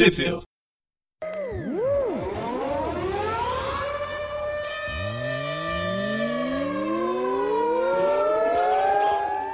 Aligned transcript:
Tweepville. 0.00 0.40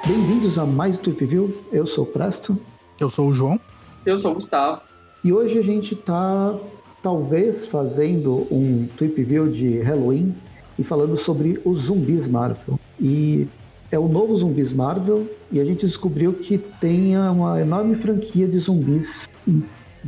Bem-vindos 0.06 0.56
a 0.56 0.64
mais 0.64 0.98
um 0.98 1.03
Tweepville. 1.03 1.53
Eu 1.72 1.85
sou 1.85 2.04
o 2.04 2.06
Presto. 2.06 2.56
Eu 3.01 3.11
sou 3.11 3.30
o 3.30 3.35
João. 3.35 3.59
Eu 4.06 4.17
sou 4.17 4.30
o 4.30 4.35
Gustavo. 4.35 4.82
E 5.24 5.32
hoje 5.32 5.59
a 5.59 5.63
gente 5.63 5.96
tá 5.96 6.56
talvez 7.03 7.67
fazendo 7.67 8.47
um 8.49 8.87
Tweepville 8.97 9.51
de 9.51 9.81
Halloween 9.81 10.33
e 10.78 10.85
falando 10.85 11.17
sobre 11.17 11.60
os 11.65 11.81
zumbis 11.81 12.28
Marvel. 12.28 12.78
E 13.01 13.49
é 13.90 13.99
o 13.99 14.06
novo 14.06 14.37
zumbis 14.37 14.72
Marvel 14.72 15.26
e 15.51 15.58
a 15.58 15.65
gente 15.65 15.85
descobriu 15.85 16.33
que 16.34 16.56
tem 16.56 17.19
uma 17.19 17.60
enorme 17.60 17.97
franquia 17.97 18.47
de 18.47 18.60
zumbis 18.60 19.28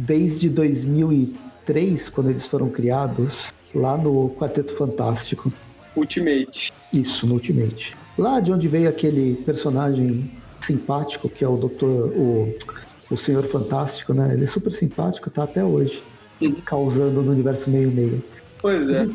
desde 0.09 0.49
2003, 0.49 2.09
quando 2.09 2.31
eles 2.31 2.47
foram 2.47 2.69
criados, 2.71 3.53
lá 3.75 3.97
no 3.97 4.31
Quarteto 4.31 4.75
Fantástico. 4.77 5.53
Ultimate. 5.97 6.73
Isso, 6.93 7.27
no 7.27 7.35
Ultimate. 7.35 7.97
Lá 8.17 8.41
de 8.41 8.53
onde 8.53 8.69
veio 8.69 8.89
aquele 8.89 9.35
personagem 9.45 10.31
simpático 10.61 11.29
que 11.29 11.45
é 11.45 11.49
o 11.49 11.57
Doutor, 11.57 12.09
o, 12.17 12.55
o 13.11 13.17
Senhor 13.17 13.43
Fantástico, 13.45 14.13
né? 14.15 14.35
Ele 14.35 14.45
é 14.45 14.47
super 14.47 14.71
simpático, 14.73 15.31
tá 15.31 15.45
até 15.45 15.65
hoje, 15.65 16.03
Uhum. 16.41 16.55
causando 16.65 17.21
no 17.21 17.33
universo 17.33 17.69
meio-meio. 17.69 18.23
Pois 18.63 18.89
é. 18.89 19.09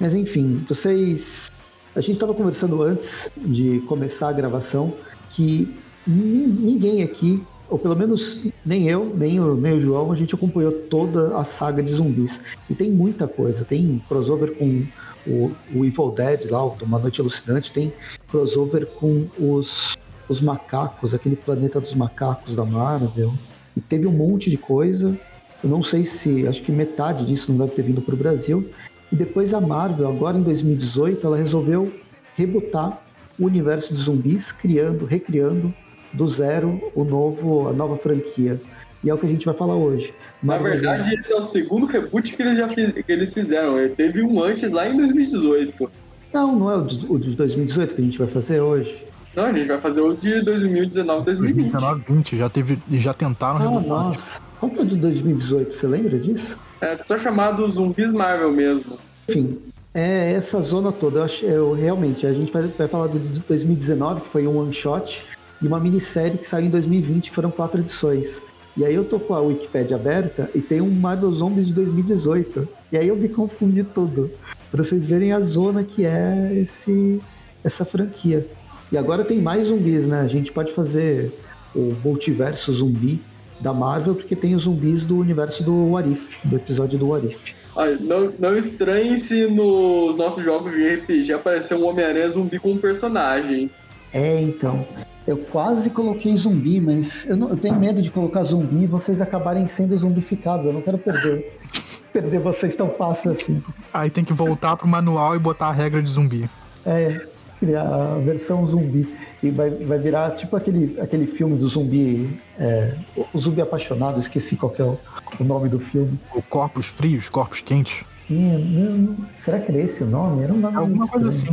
Mas 0.00 0.14
enfim, 0.14 0.62
vocês. 0.66 1.50
A 1.94 2.00
gente 2.00 2.12
estava 2.12 2.32
conversando 2.32 2.80
antes 2.82 3.30
de 3.36 3.80
começar 3.86 4.30
a 4.30 4.32
gravação 4.32 4.94
que 5.28 5.68
nin- 6.06 6.46
ninguém 6.46 7.02
aqui, 7.02 7.42
ou 7.70 7.78
pelo 7.78 7.96
menos 7.96 8.42
nem 8.66 8.88
eu, 8.88 9.14
nem 9.16 9.38
o, 9.38 9.54
nem 9.54 9.74
o 9.74 9.80
João, 9.80 10.10
a 10.10 10.16
gente 10.16 10.34
acompanhou 10.34 10.72
toda 10.72 11.38
a 11.38 11.44
saga 11.44 11.82
de 11.82 11.94
zumbis. 11.94 12.40
E 12.68 12.74
tem 12.74 12.90
muita 12.90 13.28
coisa. 13.28 13.64
Tem 13.64 14.02
crossover 14.08 14.56
com 14.56 14.84
o, 15.26 15.52
o 15.72 15.84
Evil 15.84 16.10
Dead 16.10 16.50
lá, 16.50 16.64
Uma 16.64 16.98
Noite 16.98 17.20
Alucinante, 17.20 17.70
tem 17.70 17.92
crossover 18.28 18.86
com 18.86 19.26
os, 19.38 19.96
os 20.28 20.40
macacos, 20.40 21.14
aquele 21.14 21.36
planeta 21.36 21.80
dos 21.80 21.94
macacos 21.94 22.56
da 22.56 22.64
Marvel. 22.64 23.32
E 23.76 23.80
teve 23.80 24.06
um 24.06 24.12
monte 24.12 24.50
de 24.50 24.58
coisa. 24.58 25.16
Eu 25.62 25.70
não 25.70 25.82
sei 25.82 26.04
se. 26.04 26.48
Acho 26.48 26.62
que 26.62 26.72
metade 26.72 27.24
disso 27.24 27.52
não 27.52 27.58
deve 27.58 27.76
ter 27.76 27.82
vindo 27.82 28.02
para 28.02 28.14
o 28.14 28.18
Brasil. 28.18 28.68
E 29.12 29.16
depois 29.16 29.54
a 29.54 29.60
Marvel, 29.60 30.08
agora 30.08 30.36
em 30.36 30.42
2018, 30.42 31.24
ela 31.24 31.36
resolveu 31.36 31.92
rebutar 32.36 33.00
o 33.38 33.46
universo 33.46 33.94
de 33.94 34.00
zumbis, 34.00 34.50
criando, 34.50 35.04
recriando 35.04 35.72
do 36.12 36.26
zero 36.28 36.80
o 36.94 37.04
novo, 37.04 37.68
a 37.68 37.72
nova 37.72 37.96
franquia. 37.96 38.58
E 39.02 39.08
é 39.08 39.14
o 39.14 39.18
que 39.18 39.26
a 39.26 39.28
gente 39.28 39.46
vai 39.46 39.54
falar 39.54 39.74
hoje. 39.76 40.12
Na 40.42 40.54
Marvel- 40.58 40.72
verdade, 40.72 41.14
esse 41.14 41.32
é 41.32 41.36
o 41.36 41.42
segundo 41.42 41.86
reboot 41.86 42.34
que 42.36 42.42
eles, 42.42 42.58
já 42.58 42.68
fiz- 42.68 42.92
que 42.92 43.10
eles 43.12 43.32
fizeram. 43.32 43.78
Ele 43.78 43.90
Teve 43.94 44.22
um 44.22 44.42
antes 44.42 44.70
lá 44.72 44.88
em 44.88 44.96
2018. 44.96 45.90
Não, 46.32 46.58
não 46.58 46.70
é 46.70 46.76
o 46.76 46.82
de, 46.82 47.06
o 47.10 47.18
de 47.18 47.34
2018 47.36 47.94
que 47.94 48.00
a 48.00 48.04
gente 48.04 48.18
vai 48.18 48.28
fazer 48.28 48.60
hoje. 48.60 49.04
Não, 49.34 49.44
a 49.46 49.52
gente 49.52 49.66
vai 49.68 49.80
fazer 49.80 50.00
o 50.00 50.12
de 50.14 50.42
2019, 50.42 51.24
2020. 51.24 51.70
2019, 51.72 52.04
20, 52.08 52.36
já 52.36 52.48
teve. 52.50 52.78
E 52.90 52.98
já 52.98 53.14
tentaram 53.14 53.56
Ah, 53.56 53.62
reboot. 53.70 53.88
nossa. 53.88 54.40
Qual 54.58 54.70
que 54.70 54.78
é 54.78 54.82
o 54.82 54.86
de 54.86 54.96
2018? 54.96 55.74
Você 55.74 55.86
lembra 55.86 56.18
disso? 56.18 56.58
É 56.80 56.96
só 56.98 57.16
chamado 57.18 57.68
Zumbis 57.70 58.12
Marvel 58.12 58.52
mesmo. 58.52 58.98
Enfim, 59.28 59.58
é 59.94 60.32
essa 60.32 60.60
zona 60.60 60.92
toda. 60.92 61.20
Eu, 61.20 61.22
acho, 61.24 61.44
eu 61.46 61.72
realmente, 61.72 62.26
a 62.26 62.32
gente 62.34 62.52
vai, 62.52 62.62
vai 62.62 62.86
falar 62.88 63.06
do 63.06 63.18
de 63.18 63.40
2019, 63.40 64.20
que 64.22 64.28
foi 64.28 64.46
um 64.46 64.58
one 64.58 64.72
shot, 64.72 65.24
e 65.60 65.66
uma 65.66 65.78
minissérie 65.78 66.38
que 66.38 66.46
saiu 66.46 66.66
em 66.66 66.70
2020, 66.70 67.28
que 67.28 67.34
foram 67.34 67.50
quatro 67.50 67.80
edições. 67.80 68.40
E 68.76 68.84
aí 68.84 68.94
eu 68.94 69.04
tô 69.04 69.18
com 69.18 69.34
a 69.34 69.40
Wikipedia 69.40 69.96
aberta 69.96 70.48
e 70.54 70.60
tem 70.60 70.80
um 70.80 70.90
Marvel 70.90 71.30
Zombies 71.32 71.66
de 71.66 71.72
2018. 71.74 72.68
E 72.92 72.96
aí 72.96 73.08
eu 73.08 73.16
me 73.16 73.28
confundi 73.28 73.84
tudo. 73.84 74.30
Pra 74.70 74.82
vocês 74.82 75.06
verem 75.06 75.32
a 75.32 75.40
zona 75.40 75.82
que 75.84 76.04
é 76.04 76.52
esse, 76.54 77.20
essa 77.64 77.84
franquia. 77.84 78.46
E 78.92 78.96
agora 78.96 79.24
tem 79.24 79.40
mais 79.40 79.66
zumbis, 79.66 80.06
né? 80.06 80.20
A 80.20 80.26
gente 80.26 80.52
pode 80.52 80.72
fazer 80.72 81.32
o 81.74 81.94
multiverso 82.02 82.72
zumbi 82.72 83.20
da 83.60 83.72
Marvel, 83.72 84.14
porque 84.14 84.34
tem 84.34 84.54
os 84.54 84.62
zumbis 84.62 85.04
do 85.04 85.18
universo 85.18 85.62
do 85.62 85.92
Warif, 85.92 86.36
do 86.44 86.56
episódio 86.56 86.98
do 86.98 87.08
Warif. 87.08 87.54
Olha, 87.76 87.98
não, 88.00 88.32
não 88.38 88.56
estranhe 88.56 89.18
se 89.18 89.46
nos 89.46 90.16
nossos 90.16 90.42
jogos 90.42 90.72
de 90.72 90.86
RPG 90.94 91.32
aparecer 91.32 91.74
um 91.76 91.86
Homem-Aranha 91.86 92.30
zumbi 92.30 92.58
com 92.58 92.72
um 92.72 92.78
personagem. 92.78 93.70
É, 94.12 94.40
então. 94.40 94.86
Eu 95.30 95.38
quase 95.38 95.90
coloquei 95.90 96.36
zumbi, 96.36 96.80
mas 96.80 97.28
eu, 97.28 97.36
não- 97.36 97.48
eu 97.50 97.56
tenho 97.56 97.78
medo 97.78 98.02
de 98.02 98.10
colocar 98.10 98.42
zumbi 98.42 98.82
e 98.82 98.86
vocês 98.86 99.20
acabarem 99.20 99.66
sendo 99.68 99.96
zumbificados. 99.96 100.66
Eu 100.66 100.72
não 100.72 100.80
quero 100.82 100.98
perder. 100.98 101.56
perder 102.12 102.40
vocês 102.40 102.74
tão 102.74 102.88
fácil 102.90 103.30
assim. 103.30 103.62
Aí 103.94 104.10
tem 104.10 104.24
que 104.24 104.32
voltar 104.32 104.76
pro 104.76 104.88
manual 104.88 105.36
e 105.36 105.38
botar 105.38 105.68
a 105.68 105.72
regra 105.72 106.02
de 106.02 106.10
zumbi. 106.10 106.50
É, 106.84 107.24
criar 107.60 107.82
a 107.86 108.18
versão 108.18 108.66
zumbi. 108.66 109.08
E 109.42 109.50
vai, 109.50 109.70
vai 109.70 109.98
virar 109.98 110.30
tipo 110.32 110.56
aquele, 110.56 111.00
aquele 111.00 111.26
filme 111.26 111.56
do 111.56 111.68
zumbi. 111.68 112.28
é, 112.58 112.92
o- 113.32 113.40
zumbi 113.40 113.60
apaixonado, 113.60 114.18
esqueci 114.18 114.56
qual 114.56 114.70
que 114.72 114.82
é 114.82 114.84
o, 114.84 114.98
o 115.38 115.44
nome 115.44 115.68
do 115.68 115.78
filme. 115.78 116.18
O 116.34 116.42
corpos 116.42 116.86
frios, 116.86 117.28
corpos 117.28 117.60
quentes. 117.60 118.02
Não- 118.28 118.58
não- 118.58 119.16
será 119.38 119.60
que 119.60 119.70
era 119.70 119.80
esse 119.80 120.02
o 120.02 120.06
nome? 120.06 120.42
Era 120.42 120.52
um 120.52 120.58
nome 120.58 120.76
Alguma 120.76 121.06
coisa 121.06 121.28
assim. 121.28 121.46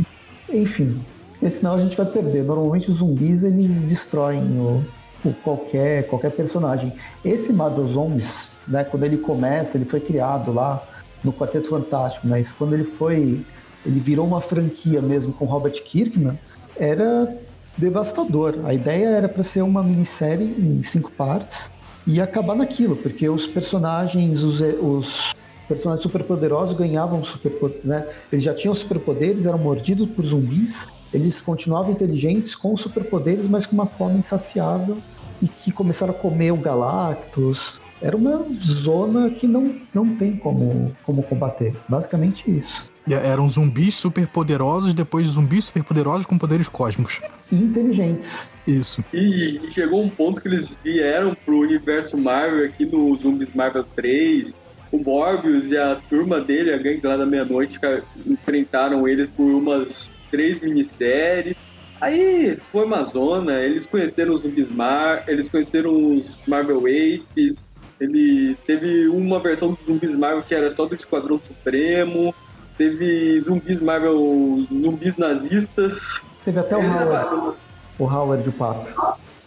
Enfim, 0.52 1.00
porque 1.38 1.50
senão 1.50 1.74
a 1.74 1.80
gente 1.80 1.96
vai 1.96 2.06
perder. 2.06 2.42
Normalmente 2.42 2.90
os 2.90 2.96
zumbis 2.96 3.44
eles 3.44 3.84
destroem 3.84 4.42
o, 4.58 4.84
o 5.24 5.32
qualquer, 5.32 6.06
qualquer 6.08 6.32
personagem. 6.32 6.92
Esse 7.24 7.52
Marvel 7.52 7.86
Zombies, 7.86 8.48
né, 8.66 8.82
quando 8.82 9.04
ele 9.04 9.18
começa, 9.18 9.78
ele 9.78 9.84
foi 9.84 10.00
criado 10.00 10.52
lá 10.52 10.82
no 11.22 11.32
Quarteto 11.32 11.68
Fantástico, 11.68 12.26
mas 12.26 12.52
quando 12.52 12.74
ele 12.74 12.84
foi. 12.84 13.44
Ele 13.86 14.00
virou 14.00 14.26
uma 14.26 14.40
franquia 14.40 15.00
mesmo 15.00 15.32
com 15.32 15.44
Robert 15.44 15.80
Kirkman, 15.84 16.36
era 16.76 17.34
devastador. 17.76 18.56
A 18.64 18.74
ideia 18.74 19.06
era 19.06 19.28
para 19.28 19.44
ser 19.44 19.62
uma 19.62 19.84
minissérie 19.84 20.44
em 20.44 20.82
cinco 20.82 21.12
partes 21.12 21.70
e 22.04 22.20
acabar 22.20 22.56
naquilo, 22.56 22.96
porque 22.96 23.28
os 23.28 23.46
personagens, 23.46 24.42
os, 24.42 24.60
os 24.60 25.32
personagens 25.68 26.02
superpoderosos 26.02 26.76
ganhavam 26.76 27.24
super, 27.24 27.52
né? 27.84 28.04
Eles 28.32 28.44
já 28.44 28.52
tinham 28.52 28.74
superpoderes, 28.74 29.46
eram 29.46 29.58
mordidos 29.58 30.08
por 30.08 30.24
zumbis, 30.24 30.86
eles 31.12 31.40
continuavam 31.40 31.92
inteligentes 31.92 32.54
com 32.54 32.76
superpoderes, 32.76 33.46
mas 33.48 33.66
com 33.66 33.74
uma 33.74 33.86
fome 33.86 34.18
insaciável 34.18 34.98
e 35.40 35.46
que 35.46 35.70
começaram 35.70 36.12
a 36.12 36.16
comer 36.16 36.52
o 36.52 36.56
Galactus. 36.56 37.74
Era 38.00 38.16
uma 38.16 38.46
zona 38.62 39.30
que 39.30 39.46
não, 39.46 39.74
não 39.92 40.16
tem 40.16 40.36
como, 40.36 40.92
como 41.02 41.22
combater. 41.22 41.74
Basicamente 41.88 42.48
isso. 42.48 42.88
E 43.06 43.14
eram 43.14 43.48
zumbis 43.48 43.94
super 43.94 44.26
poderosos, 44.26 44.92
depois 44.92 45.26
zumbis 45.26 45.64
super 45.64 45.82
poderosos 45.82 46.26
com 46.26 46.38
poderes 46.38 46.68
cósmicos. 46.68 47.20
E 47.50 47.56
inteligentes. 47.56 48.52
Isso. 48.66 49.02
E, 49.12 49.56
e 49.64 49.72
chegou 49.72 50.02
um 50.02 50.10
ponto 50.10 50.40
que 50.40 50.48
eles 50.48 50.78
vieram 50.84 51.34
pro 51.34 51.60
universo 51.60 52.18
Marvel 52.18 52.66
aqui 52.66 52.84
no 52.84 53.16
Zumbis 53.16 53.54
Marvel 53.54 53.84
3. 53.96 54.60
O 54.92 54.98
Morbius 54.98 55.70
e 55.70 55.76
a 55.76 55.96
turma 56.08 56.40
dele, 56.40 56.72
a 56.72 56.78
gangue 56.78 57.06
lá 57.06 57.16
da 57.16 57.26
meia-noite, 57.26 57.78
enfrentaram 58.26 59.08
eles 59.08 59.28
por 59.36 59.44
umas 59.44 60.10
três 60.30 60.60
minisséries. 60.60 61.56
Aí 62.00 62.56
foi 62.70 62.84
uma 62.84 63.02
zona, 63.04 63.60
eles 63.60 63.84
conheceram 63.86 64.34
os 64.34 64.42
Zumbis 64.42 64.70
Mar, 64.70 65.24
eles 65.26 65.48
conheceram 65.48 65.90
os 66.14 66.36
Marvel 66.46 66.78
Apes, 66.86 67.66
ele 68.00 68.56
teve 68.64 69.08
uma 69.08 69.40
versão 69.40 69.72
dos 69.72 69.84
Zumbis 69.84 70.14
Marvel 70.14 70.42
que 70.42 70.54
era 70.54 70.70
só 70.70 70.86
do 70.86 70.94
Esquadrão 70.94 71.40
Supremo, 71.44 72.32
teve 72.76 73.40
Zumbis 73.40 73.80
Marvel, 73.80 74.64
zumbis 74.72 75.16
nazistas. 75.16 76.22
Teve 76.44 76.60
até 76.60 76.76
o 76.76 76.80
Eles 76.80 76.92
Howard, 76.92 77.10
trabalham- 77.10 77.54
o 77.98 78.04
Howard 78.04 78.48
o 78.48 78.52
Pato. 78.52 78.92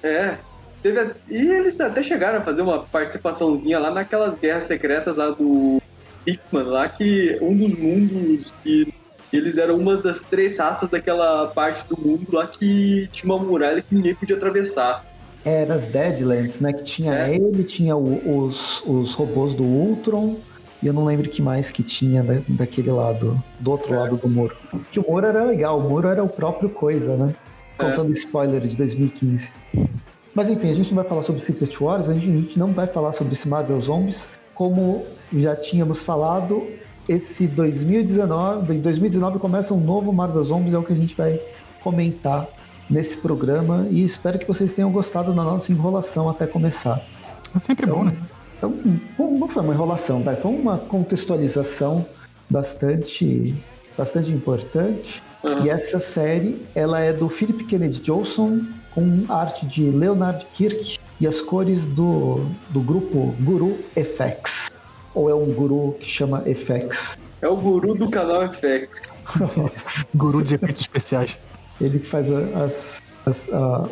é. 0.03 0.35
Teve, 0.83 1.11
e 1.29 1.37
eles 1.47 1.79
até 1.79 2.01
chegaram 2.01 2.39
a 2.39 2.41
fazer 2.41 2.63
uma 2.63 2.79
participaçãozinha 2.79 3.77
lá 3.79 3.91
naquelas 3.91 4.35
guerras 4.39 4.63
secretas 4.63 5.15
lá 5.15 5.29
do 5.29 5.79
Hickman, 6.25 6.63
lá 6.63 6.89
que 6.89 7.37
um 7.39 7.55
dos 7.55 7.77
mundos 7.77 8.51
que 8.63 8.91
eles 9.37 9.57
eram 9.57 9.77
uma 9.77 9.97
das 9.97 10.23
três 10.23 10.57
raças 10.57 10.89
daquela 10.89 11.47
parte 11.47 11.87
do 11.87 11.99
mundo 11.99 12.27
lá 12.33 12.45
que 12.47 13.07
tinha 13.11 13.33
uma 13.33 13.43
muralha 13.43 13.81
que 13.81 13.93
ninguém 13.95 14.13
podia 14.15 14.35
atravessar. 14.35 15.05
Era 15.43 15.73
as 15.73 15.87
Deadlands, 15.87 16.59
né? 16.59 16.71
Que 16.73 16.83
tinha 16.83 17.13
É. 17.15 17.35
ele, 17.35 17.63
tinha 17.63 17.95
o- 17.95 18.43
os, 18.45 18.81
os 18.85 19.13
robôs 19.13 19.53
do 19.53 19.63
Ultron, 19.63 20.35
e 20.83 20.87
eu 20.87 20.93
não 20.93 21.03
lembro 21.05 21.27
que 21.29 21.41
mais 21.41 21.71
que 21.71 21.81
tinha 21.81 22.21
da- 22.21 22.41
daquele 22.47 22.91
lado, 22.91 23.41
do 23.59 23.71
outro 23.71 23.95
lado 23.95 24.17
do 24.17 24.29
muro. 24.29 24.55
Que 24.91 24.99
o 24.99 25.05
muro 25.07 25.25
era 25.25 25.43
legal, 25.43 25.79
o 25.79 25.89
muro 25.89 26.07
era 26.07 26.23
o 26.23 26.29
próprio 26.29 26.69
coisa, 26.69 27.15
né? 27.17 27.33
É. 27.79 27.83
Contando 27.83 28.11
spoiler 28.13 28.61
de 28.61 28.75
2015. 28.77 29.49
Mas 30.33 30.49
enfim, 30.49 30.69
a 30.69 30.73
gente 30.73 30.89
não 30.93 31.01
vai 31.01 31.09
falar 31.09 31.23
sobre 31.23 31.41
Secret 31.41 31.75
Wars, 31.81 32.07
a 32.07 32.13
gente 32.13 32.57
não 32.59 32.71
vai 32.71 32.85
falar 32.87 33.11
sobre 33.11 33.33
esse 33.33 33.47
Marvel 33.47 33.81
Zombies. 33.81 34.27
Como 34.53 35.05
já 35.33 35.55
tínhamos 35.55 36.01
falado, 36.03 36.63
esse 37.07 37.47
2019, 37.47 38.75
em 38.75 38.81
2019 38.81 39.39
começa 39.39 39.73
um 39.73 39.79
novo 39.79 40.11
Marvel 40.13 40.43
Zombies, 40.45 40.73
é 40.73 40.77
o 40.77 40.83
que 40.83 40.93
a 40.93 40.95
gente 40.95 41.15
vai 41.15 41.39
comentar 41.83 42.47
nesse 42.89 43.17
programa 43.17 43.87
e 43.89 44.03
espero 44.03 44.37
que 44.37 44.47
vocês 44.47 44.73
tenham 44.73 44.91
gostado 44.91 45.33
da 45.33 45.43
nossa 45.43 45.71
enrolação 45.71 46.29
até 46.29 46.45
começar. 46.45 47.01
É 47.55 47.59
sempre 47.59 47.85
bom, 47.85 48.03
né? 48.03 48.15
Então, 48.57 48.73
não 49.17 49.47
foi 49.47 49.63
uma 49.63 49.73
enrolação, 49.73 50.21
vai, 50.21 50.35
foi 50.35 50.51
uma 50.51 50.77
contextualização 50.77 52.05
bastante, 52.49 53.55
bastante 53.97 54.31
importante. 54.31 55.21
Uhum. 55.43 55.65
E 55.65 55.69
essa 55.69 55.99
série, 55.99 56.61
ela 56.75 56.99
é 56.99 57.11
do 57.11 57.27
Philip 57.27 57.63
Kennedy 57.63 57.99
Johnson, 58.01 58.61
com 58.93 59.25
arte 59.29 59.65
de 59.65 59.89
Leonard 59.89 60.45
Kirk 60.53 60.99
e 61.19 61.25
as 61.25 61.41
cores 61.41 61.87
do, 61.87 62.45
do 62.69 62.81
grupo 62.81 63.33
Guru 63.39 63.79
FX. 63.95 64.71
Ou 65.13 65.29
é 65.29 65.35
um 65.35 65.53
guru 65.53 65.95
que 65.99 66.05
chama 66.05 66.41
FX? 66.41 67.17
É 67.41 67.47
o 67.47 67.55
guru 67.55 67.95
do 67.95 68.09
canal 68.09 68.47
FX. 68.47 69.01
guru 70.15 70.41
de 70.41 70.55
efeitos 70.55 70.81
especiais. 70.81 71.37
Ele 71.79 71.99
que 71.99 72.05
faz 72.05 72.31
as, 72.31 73.03
as, 73.25 73.51
a, 73.51 73.89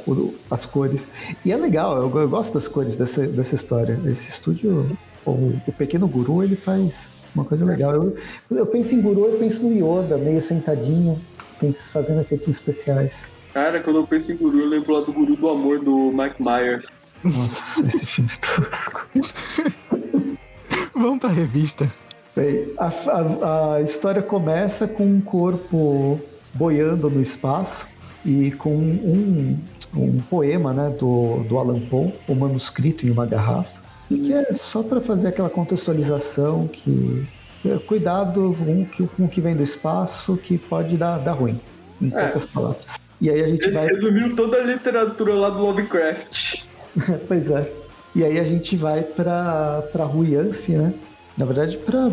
as 0.51 0.65
cores. 0.65 1.07
E 1.43 1.51
é 1.51 1.57
legal, 1.57 1.97
eu, 1.97 2.19
eu, 2.19 2.29
gosto 2.29 2.53
das 2.53 2.67
cores 2.67 2.95
dessa, 2.95 3.27
dessa 3.27 3.55
história. 3.55 3.99
Esse 4.05 4.29
estúdio, 4.29 4.97
o, 5.25 5.53
o 5.67 5.73
Pequeno 5.73 6.07
Guru, 6.07 6.43
ele 6.43 6.55
faz 6.55 7.07
uma 7.35 7.43
coisa 7.43 7.65
legal. 7.65 7.93
Eu, 7.93 8.15
eu 8.51 8.65
penso 8.65 8.95
em 8.95 9.01
Guru, 9.01 9.25
eu 9.25 9.39
penso 9.39 9.63
no 9.63 9.73
Yoda, 9.73 10.17
meio 10.17 10.41
sentadinho, 10.41 11.19
fazendo 11.91 12.21
efeitos 12.21 12.47
especiais. 12.47 13.33
Cara, 13.53 13.81
quando 13.81 13.97
eu 13.97 14.07
penso 14.07 14.31
em 14.31 14.37
Guru, 14.37 14.59
eu 14.59 14.69
lembro 14.69 14.93
lá 14.93 15.01
do 15.01 15.11
Guru 15.11 15.35
do 15.35 15.49
Amor 15.49 15.79
do 15.79 16.11
Mike 16.11 16.41
Myers. 16.41 16.85
Nossa, 17.23 17.85
esse 17.85 18.05
filme 18.05 18.29
é 18.31 18.67
tosco. 18.69 19.09
Vamos 20.93 21.19
pra 21.19 21.29
revista. 21.29 21.89
A, 22.77 22.85
a, 22.87 23.75
a, 23.75 23.81
história 23.81 24.21
começa 24.21 24.87
com 24.87 25.03
um 25.03 25.19
corpo 25.19 26.19
boiando 26.53 27.09
no 27.09 27.21
espaço 27.21 27.87
e 28.25 28.51
com 28.51 28.73
um, 28.73 29.57
um 29.95 30.19
poema 30.21 30.73
né, 30.73 30.89
do, 30.97 31.43
do 31.43 31.57
Alan 31.57 31.79
Poe, 31.81 32.13
o 32.27 32.31
um 32.31 32.35
manuscrito 32.35 33.05
em 33.05 33.11
uma 33.11 33.25
garrafa, 33.25 33.81
que 34.07 34.33
é 34.33 34.53
só 34.53 34.81
para 34.81 35.01
fazer 35.01 35.29
aquela 35.29 35.49
contextualização 35.49 36.67
que 36.67 37.27
é, 37.65 37.77
cuidado 37.77 38.55
com, 38.57 39.07
com 39.07 39.25
o 39.25 39.27
que 39.27 39.41
vem 39.41 39.55
do 39.55 39.63
espaço 39.63 40.37
que 40.37 40.57
pode 40.57 40.95
dar, 40.95 41.17
dar 41.17 41.33
ruim, 41.33 41.59
em 42.01 42.07
é. 42.07 42.23
poucas 42.23 42.45
palavras. 42.45 42.99
E 43.21 43.29
aí 43.29 43.41
a 43.41 43.47
gente 43.47 43.65
Ele 43.65 43.71
vai. 43.71 43.87
Resumiu 43.87 44.35
toda 44.35 44.57
a 44.57 44.63
literatura 44.63 45.33
lá 45.33 45.49
do 45.49 45.59
Lovecraft. 45.59 46.63
pois 47.27 47.51
é. 47.51 47.78
E 48.15 48.23
aí 48.23 48.39
a 48.39 48.43
gente 48.43 48.75
vai 48.75 49.03
para 49.03 49.83
para 49.91 50.03
Ruiance, 50.03 50.71
né? 50.71 50.93
Na 51.37 51.45
verdade, 51.45 51.77
para 51.77 52.11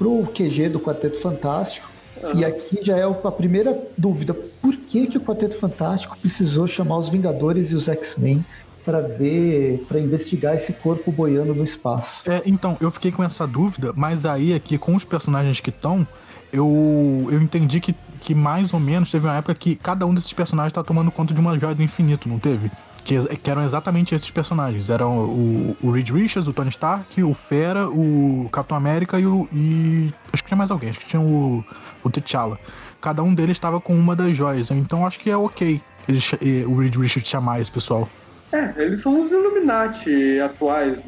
o 0.00 0.26
QG 0.26 0.68
do 0.68 0.80
Quarteto 0.80 1.20
Fantástico. 1.20 1.88
Uhum. 2.22 2.40
E 2.40 2.44
aqui 2.44 2.80
já 2.82 2.96
é 2.96 3.04
a 3.04 3.32
primeira 3.32 3.80
dúvida: 3.96 4.34
por 4.34 4.76
que, 4.76 5.06
que 5.06 5.18
o 5.18 5.20
Quarteto 5.20 5.56
Fantástico 5.58 6.16
precisou 6.18 6.66
chamar 6.66 6.98
os 6.98 7.08
Vingadores 7.08 7.70
e 7.70 7.74
os 7.74 7.88
X-Men 7.88 8.44
para 8.84 9.00
ver, 9.00 9.84
para 9.86 10.00
investigar 10.00 10.56
esse 10.56 10.72
corpo 10.72 11.12
boiando 11.12 11.54
no 11.54 11.62
espaço? 11.62 12.22
É, 12.28 12.42
então, 12.46 12.76
eu 12.80 12.90
fiquei 12.90 13.12
com 13.12 13.22
essa 13.22 13.46
dúvida, 13.46 13.92
mas 13.94 14.24
aí 14.24 14.54
aqui 14.54 14.78
com 14.78 14.94
os 14.94 15.04
personagens 15.04 15.60
que 15.60 15.70
estão, 15.70 16.06
eu, 16.52 17.28
eu 17.30 17.40
entendi 17.40 17.80
que, 17.80 17.94
que 18.20 18.34
mais 18.34 18.72
ou 18.72 18.80
menos 18.80 19.10
teve 19.10 19.26
uma 19.26 19.36
época 19.36 19.54
que 19.54 19.76
cada 19.76 20.06
um 20.06 20.14
desses 20.14 20.32
personagens 20.32 20.72
tá 20.72 20.82
tomando 20.82 21.10
conta 21.10 21.34
de 21.34 21.40
uma 21.40 21.58
joia 21.58 21.74
do 21.74 21.82
infinito, 21.82 22.28
não 22.28 22.38
teve? 22.38 22.70
Que, 23.04 23.36
que 23.36 23.50
eram 23.50 23.64
exatamente 23.64 24.14
esses 24.14 24.30
personagens. 24.30 24.90
Eram 24.90 25.18
o, 25.18 25.76
o 25.82 25.90
Reed 25.90 26.10
Richards, 26.10 26.48
o 26.48 26.52
Tony 26.52 26.68
Stark, 26.68 27.22
o 27.22 27.32
Fera, 27.32 27.88
o 27.88 28.48
Capitão 28.52 28.76
América 28.76 29.18
e 29.18 29.26
o. 29.26 29.48
E, 29.52 30.12
acho 30.32 30.42
que 30.42 30.48
tinha 30.48 30.58
mais 30.58 30.70
alguém, 30.70 30.90
acho 30.90 31.00
que 31.00 31.06
tinha 31.06 31.22
o, 31.22 31.64
o 32.04 32.10
T'Challa. 32.10 32.58
Cada 33.00 33.22
um 33.22 33.34
deles 33.34 33.56
estava 33.56 33.80
com 33.80 33.94
uma 33.94 34.14
das 34.14 34.36
joias. 34.36 34.70
Então 34.70 35.06
acho 35.06 35.18
que 35.18 35.30
é 35.30 35.36
ok 35.36 35.80
eles, 36.08 36.32
o 36.66 36.74
Reed 36.74 36.96
Richards 36.96 37.28
chamar 37.28 37.60
esse 37.60 37.70
pessoal. 37.70 38.08
É, 38.52 38.72
eles 38.82 39.00
são 39.00 39.24
os 39.24 39.30
Illuminati 39.30 40.40
atuais, 40.40 40.98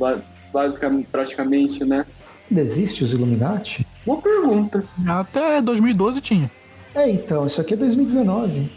basicamente, 0.52 1.08
praticamente, 1.10 1.84
né? 1.84 2.04
Ainda 2.50 2.62
existe 2.62 3.02
os 3.02 3.12
Illuminati? 3.12 3.86
Boa 4.04 4.20
pergunta. 4.20 4.84
Até 5.06 5.62
2012 5.62 6.20
tinha. 6.20 6.50
É, 6.94 7.08
então, 7.08 7.46
isso 7.46 7.60
aqui 7.60 7.75
é 7.75 7.76
2019. 7.76 8.70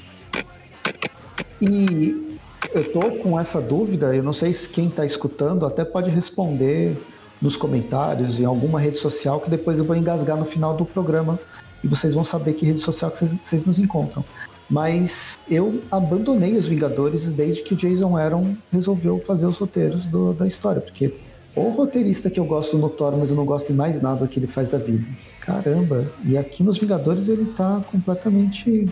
E 1.61 2.32
eu 2.73 2.91
tô 2.91 3.11
com 3.17 3.39
essa 3.39 3.59
dúvida, 3.59 4.15
eu 4.15 4.23
não 4.23 4.33
sei 4.33 4.53
se 4.53 4.69
quem 4.69 4.89
tá 4.89 5.05
escutando 5.05 5.65
até 5.65 5.83
pode 5.83 6.09
responder 6.09 6.95
nos 7.41 7.57
comentários, 7.57 8.39
em 8.39 8.45
alguma 8.45 8.79
rede 8.79 8.97
social, 8.97 9.39
que 9.39 9.49
depois 9.49 9.77
eu 9.77 9.85
vou 9.85 9.95
engasgar 9.95 10.37
no 10.37 10.45
final 10.45 10.75
do 10.75 10.85
programa 10.85 11.39
e 11.83 11.87
vocês 11.87 12.13
vão 12.13 12.23
saber 12.23 12.53
que 12.53 12.65
rede 12.65 12.79
social 12.79 13.11
que 13.11 13.19
vocês, 13.19 13.39
vocês 13.43 13.65
nos 13.65 13.77
encontram. 13.77 14.23
Mas 14.69 15.37
eu 15.49 15.81
abandonei 15.91 16.55
os 16.57 16.67
Vingadores 16.67 17.25
desde 17.25 17.61
que 17.63 17.73
o 17.73 17.77
Jason 17.77 18.15
Aaron 18.15 18.55
resolveu 18.71 19.19
fazer 19.19 19.45
os 19.45 19.57
roteiros 19.57 20.05
do, 20.05 20.33
da 20.33 20.47
história, 20.47 20.81
porque 20.81 21.13
o 21.55 21.69
roteirista 21.69 22.29
que 22.29 22.39
eu 22.39 22.45
gosto 22.45 22.77
no 22.77 22.89
Thor, 22.89 23.15
mas 23.17 23.29
eu 23.29 23.35
não 23.35 23.45
gosto 23.45 23.67
de 23.67 23.73
mais 23.73 24.01
nada 24.01 24.25
que 24.25 24.39
ele 24.39 24.47
faz 24.47 24.69
da 24.69 24.77
vida. 24.77 25.05
Caramba, 25.41 26.09
e 26.25 26.37
aqui 26.37 26.63
nos 26.63 26.79
Vingadores 26.79 27.27
ele 27.27 27.45
tá 27.45 27.83
completamente 27.91 28.87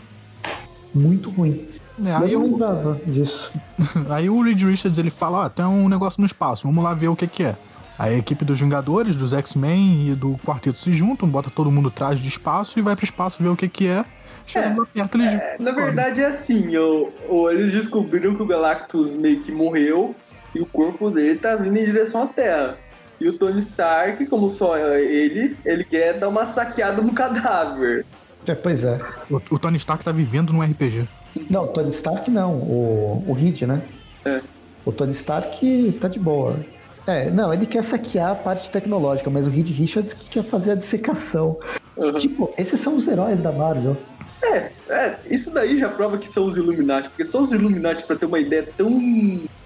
muito 0.93 1.29
ruim. 1.29 1.65
É, 2.05 2.15
aí 2.15 2.33
eu 2.33 2.41
lembrava 2.41 2.99
disso. 3.05 3.51
aí 4.09 4.29
o 4.29 4.41
Reed 4.41 4.61
Richards 4.63 4.97
ele 4.97 5.09
fala: 5.09 5.45
ah, 5.45 5.49
tem 5.49 5.65
um 5.65 5.89
negócio 5.89 6.21
no 6.21 6.27
espaço, 6.27 6.67
vamos 6.67 6.83
lá 6.83 6.93
ver 6.93 7.09
o 7.09 7.15
que, 7.15 7.27
que 7.27 7.43
é. 7.43 7.55
Aí 7.99 8.15
a 8.15 8.17
equipe 8.17 8.43
dos 8.43 8.59
Vingadores, 8.59 9.15
dos 9.15 9.33
X-Men 9.33 10.09
e 10.09 10.15
do 10.15 10.35
Quarteto 10.45 10.79
se 10.79 10.91
juntam, 10.91 11.29
bota 11.29 11.51
todo 11.51 11.69
mundo 11.69 11.89
atrás 11.89 12.19
de 12.19 12.27
espaço 12.27 12.79
e 12.79 12.81
vai 12.81 12.95
pro 12.95 13.05
espaço 13.05 13.41
ver 13.41 13.49
o 13.49 13.55
que, 13.55 13.67
que 13.67 13.87
é. 13.87 14.05
Chegando 14.47 14.83
é, 14.83 14.85
perto, 14.85 15.17
eles. 15.17 15.33
É, 15.33 15.57
na 15.59 15.71
verdade 15.71 16.21
é 16.21 16.27
assim: 16.27 16.75
ou, 16.77 17.13
ou 17.29 17.51
eles 17.51 17.71
descobriram 17.71 18.35
que 18.35 18.41
o 18.41 18.45
Galactus 18.45 19.13
meio 19.13 19.41
que 19.41 19.51
morreu 19.51 20.15
e 20.55 20.59
o 20.59 20.65
corpo 20.65 21.09
dele 21.09 21.35
tá 21.35 21.55
vindo 21.55 21.77
em 21.77 21.85
direção 21.85 22.23
à 22.23 22.27
Terra. 22.27 22.77
E 23.19 23.29
o 23.29 23.37
Tony 23.37 23.59
Stark, 23.59 24.25
como 24.25 24.49
só 24.49 24.75
ele, 24.77 25.55
ele 25.63 25.83
quer 25.83 26.17
dar 26.17 26.27
uma 26.27 26.47
saqueada 26.47 27.03
no 27.03 27.13
cadáver. 27.13 28.03
É, 28.47 28.55
pois 28.55 28.83
é. 28.83 28.99
O, 29.29 29.39
o 29.51 29.59
Tony 29.59 29.77
Stark 29.77 30.03
tá 30.03 30.11
vivendo 30.11 30.51
num 30.51 30.63
RPG. 30.63 31.07
Não, 31.49 31.63
o 31.63 31.67
Tony 31.67 31.89
Stark 31.89 32.29
não, 32.29 32.55
o, 32.55 33.23
o 33.27 33.33
Reed, 33.33 33.61
né? 33.63 33.81
É. 34.25 34.41
O 34.85 34.91
Tony 34.91 35.11
Stark 35.11 35.97
tá 35.99 36.07
de 36.07 36.19
boa. 36.19 36.59
É, 37.07 37.29
não, 37.29 37.53
ele 37.53 37.65
quer 37.65 37.83
saquear 37.83 38.31
a 38.31 38.35
parte 38.35 38.69
tecnológica, 38.69 39.29
mas 39.29 39.47
o 39.47 39.49
Reed 39.49 39.69
Richards 39.69 40.13
que 40.13 40.29
quer 40.29 40.43
fazer 40.43 40.71
a 40.71 40.75
dissecação. 40.75 41.57
Uhum. 41.97 42.11
Tipo, 42.13 42.53
esses 42.57 42.79
são 42.79 42.95
os 42.95 43.07
heróis 43.07 43.41
da 43.41 43.51
Marvel. 43.51 43.97
É, 44.43 44.71
é, 44.89 45.19
isso 45.29 45.51
daí 45.51 45.79
já 45.79 45.89
prova 45.89 46.17
que 46.17 46.31
são 46.31 46.45
os 46.45 46.57
Illuminati, 46.57 47.09
porque 47.09 47.23
são 47.23 47.43
os 47.43 47.51
Illuminati 47.51 48.03
para 48.03 48.15
ter 48.15 48.25
uma 48.25 48.39
ideia 48.39 48.67
tão 48.75 48.89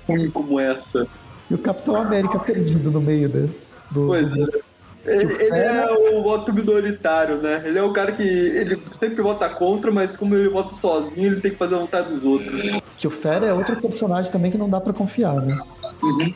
ruim 0.08 0.30
como 0.32 0.60
essa. 0.60 1.08
E 1.50 1.54
o 1.54 1.58
Capitão 1.58 1.96
América 1.96 2.40
perdido 2.40 2.92
no 2.92 3.02
meio 3.02 3.30
né, 3.30 3.50
do. 3.92 4.08
Pois 4.08 4.32
é. 4.32 4.75
Ele, 5.06 5.34
ele 5.34 5.58
é 5.58 5.92
o 5.92 6.24
voto 6.24 6.52
minoritário, 6.52 7.38
né? 7.38 7.62
Ele 7.64 7.78
é 7.78 7.84
o 7.84 7.94
cara 7.94 8.12
que 8.12 8.24
ele 8.24 8.82
sempre 9.00 9.22
vota 9.22 9.48
contra, 9.48 9.92
mas 9.92 10.18
como 10.18 10.36
ele 10.36 10.50
vota 10.50 10.74
sozinho, 10.74 11.28
ele 11.28 11.42
tem 11.42 11.52
que 11.52 11.58
fazer 11.58 11.76
a 11.76 11.80
vontade 11.80 12.14
dos 12.14 12.24
outros. 12.24 12.80
Que 12.98 13.08
o 13.08 13.12
Fera 13.12 13.46
é 13.46 13.54
outro 13.54 13.76
personagem 13.76 14.32
também 14.32 14.52
que 14.52 14.58
não 14.58 14.70
dá 14.70 14.82
para 14.82 14.94
confiar, 14.94 15.36
né? 15.36 15.58
Uhum. 16.02 16.34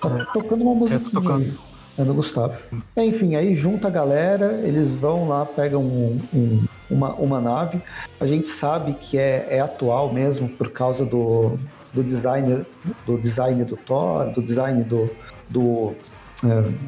Tá 0.00 0.26
tocando 0.32 0.62
uma 0.62 0.74
música. 0.74 1.06
É, 1.06 1.12
tocando. 1.12 1.70
É 1.98 2.04
do 2.04 2.14
Gustavo. 2.14 2.56
Enfim, 2.96 3.34
aí 3.34 3.54
junta 3.54 3.88
a 3.88 3.90
galera, 3.90 4.60
eles 4.64 4.94
vão 4.94 5.28
lá, 5.28 5.44
pegam 5.44 5.82
um, 5.82 6.20
um, 6.32 6.64
uma, 6.90 7.14
uma 7.14 7.40
nave. 7.40 7.82
A 8.18 8.26
gente 8.26 8.48
sabe 8.48 8.94
que 8.94 9.18
é, 9.18 9.46
é 9.50 9.60
atual 9.60 10.12
mesmo 10.12 10.48
por 10.48 10.70
causa 10.70 11.04
do, 11.04 11.58
do 11.92 12.02
design 12.02 12.64
do 13.06 13.18
design 13.18 13.64
do 13.64 13.76
Thor, 13.76 14.32
do 14.32 14.40
design 14.40 14.82
do, 14.82 15.10
do 15.50 15.92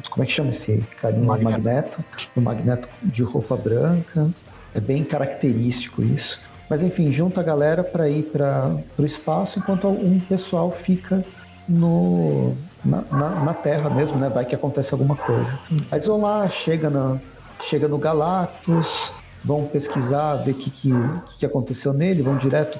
como 0.09 0.23
é 0.23 0.25
que 0.25 0.31
chama 0.31 0.51
esse 0.51 0.83
carinha? 1.01 1.25
Magneto. 1.25 1.51
Magneto. 1.51 2.03
Do 2.35 2.41
Magneto 2.41 2.89
de 3.01 3.23
roupa 3.23 3.55
branca. 3.55 4.29
É 4.73 4.79
bem 4.79 5.03
característico 5.03 6.03
isso. 6.03 6.39
Mas 6.69 6.81
enfim, 6.81 7.11
junta 7.11 7.41
a 7.41 7.43
galera 7.43 7.83
para 7.83 8.09
ir 8.09 8.23
para 8.23 8.75
o 8.97 9.05
espaço, 9.05 9.59
enquanto 9.59 9.87
um 9.87 10.19
pessoal 10.19 10.71
fica 10.71 11.23
no, 11.67 12.55
na, 12.83 13.01
na, 13.11 13.29
na, 13.43 13.53
Terra 13.53 13.89
mesmo, 13.89 14.17
né? 14.17 14.29
Vai 14.29 14.45
que 14.45 14.55
acontece 14.55 14.93
alguma 14.93 15.15
coisa. 15.15 15.59
Aí 15.69 15.85
eles 15.93 16.07
vão 16.07 16.21
lá, 16.21 16.49
chega, 16.49 16.89
na, 16.89 17.19
chega 17.61 17.87
no 17.87 17.97
Galactus, 17.97 19.11
vão 19.43 19.65
pesquisar, 19.65 20.35
ver 20.37 20.51
o 20.51 20.55
que, 20.55 20.71
que, 20.71 20.91
que 21.39 21.45
aconteceu 21.45 21.93
nele, 21.93 22.23
vão 22.23 22.37
direto 22.37 22.79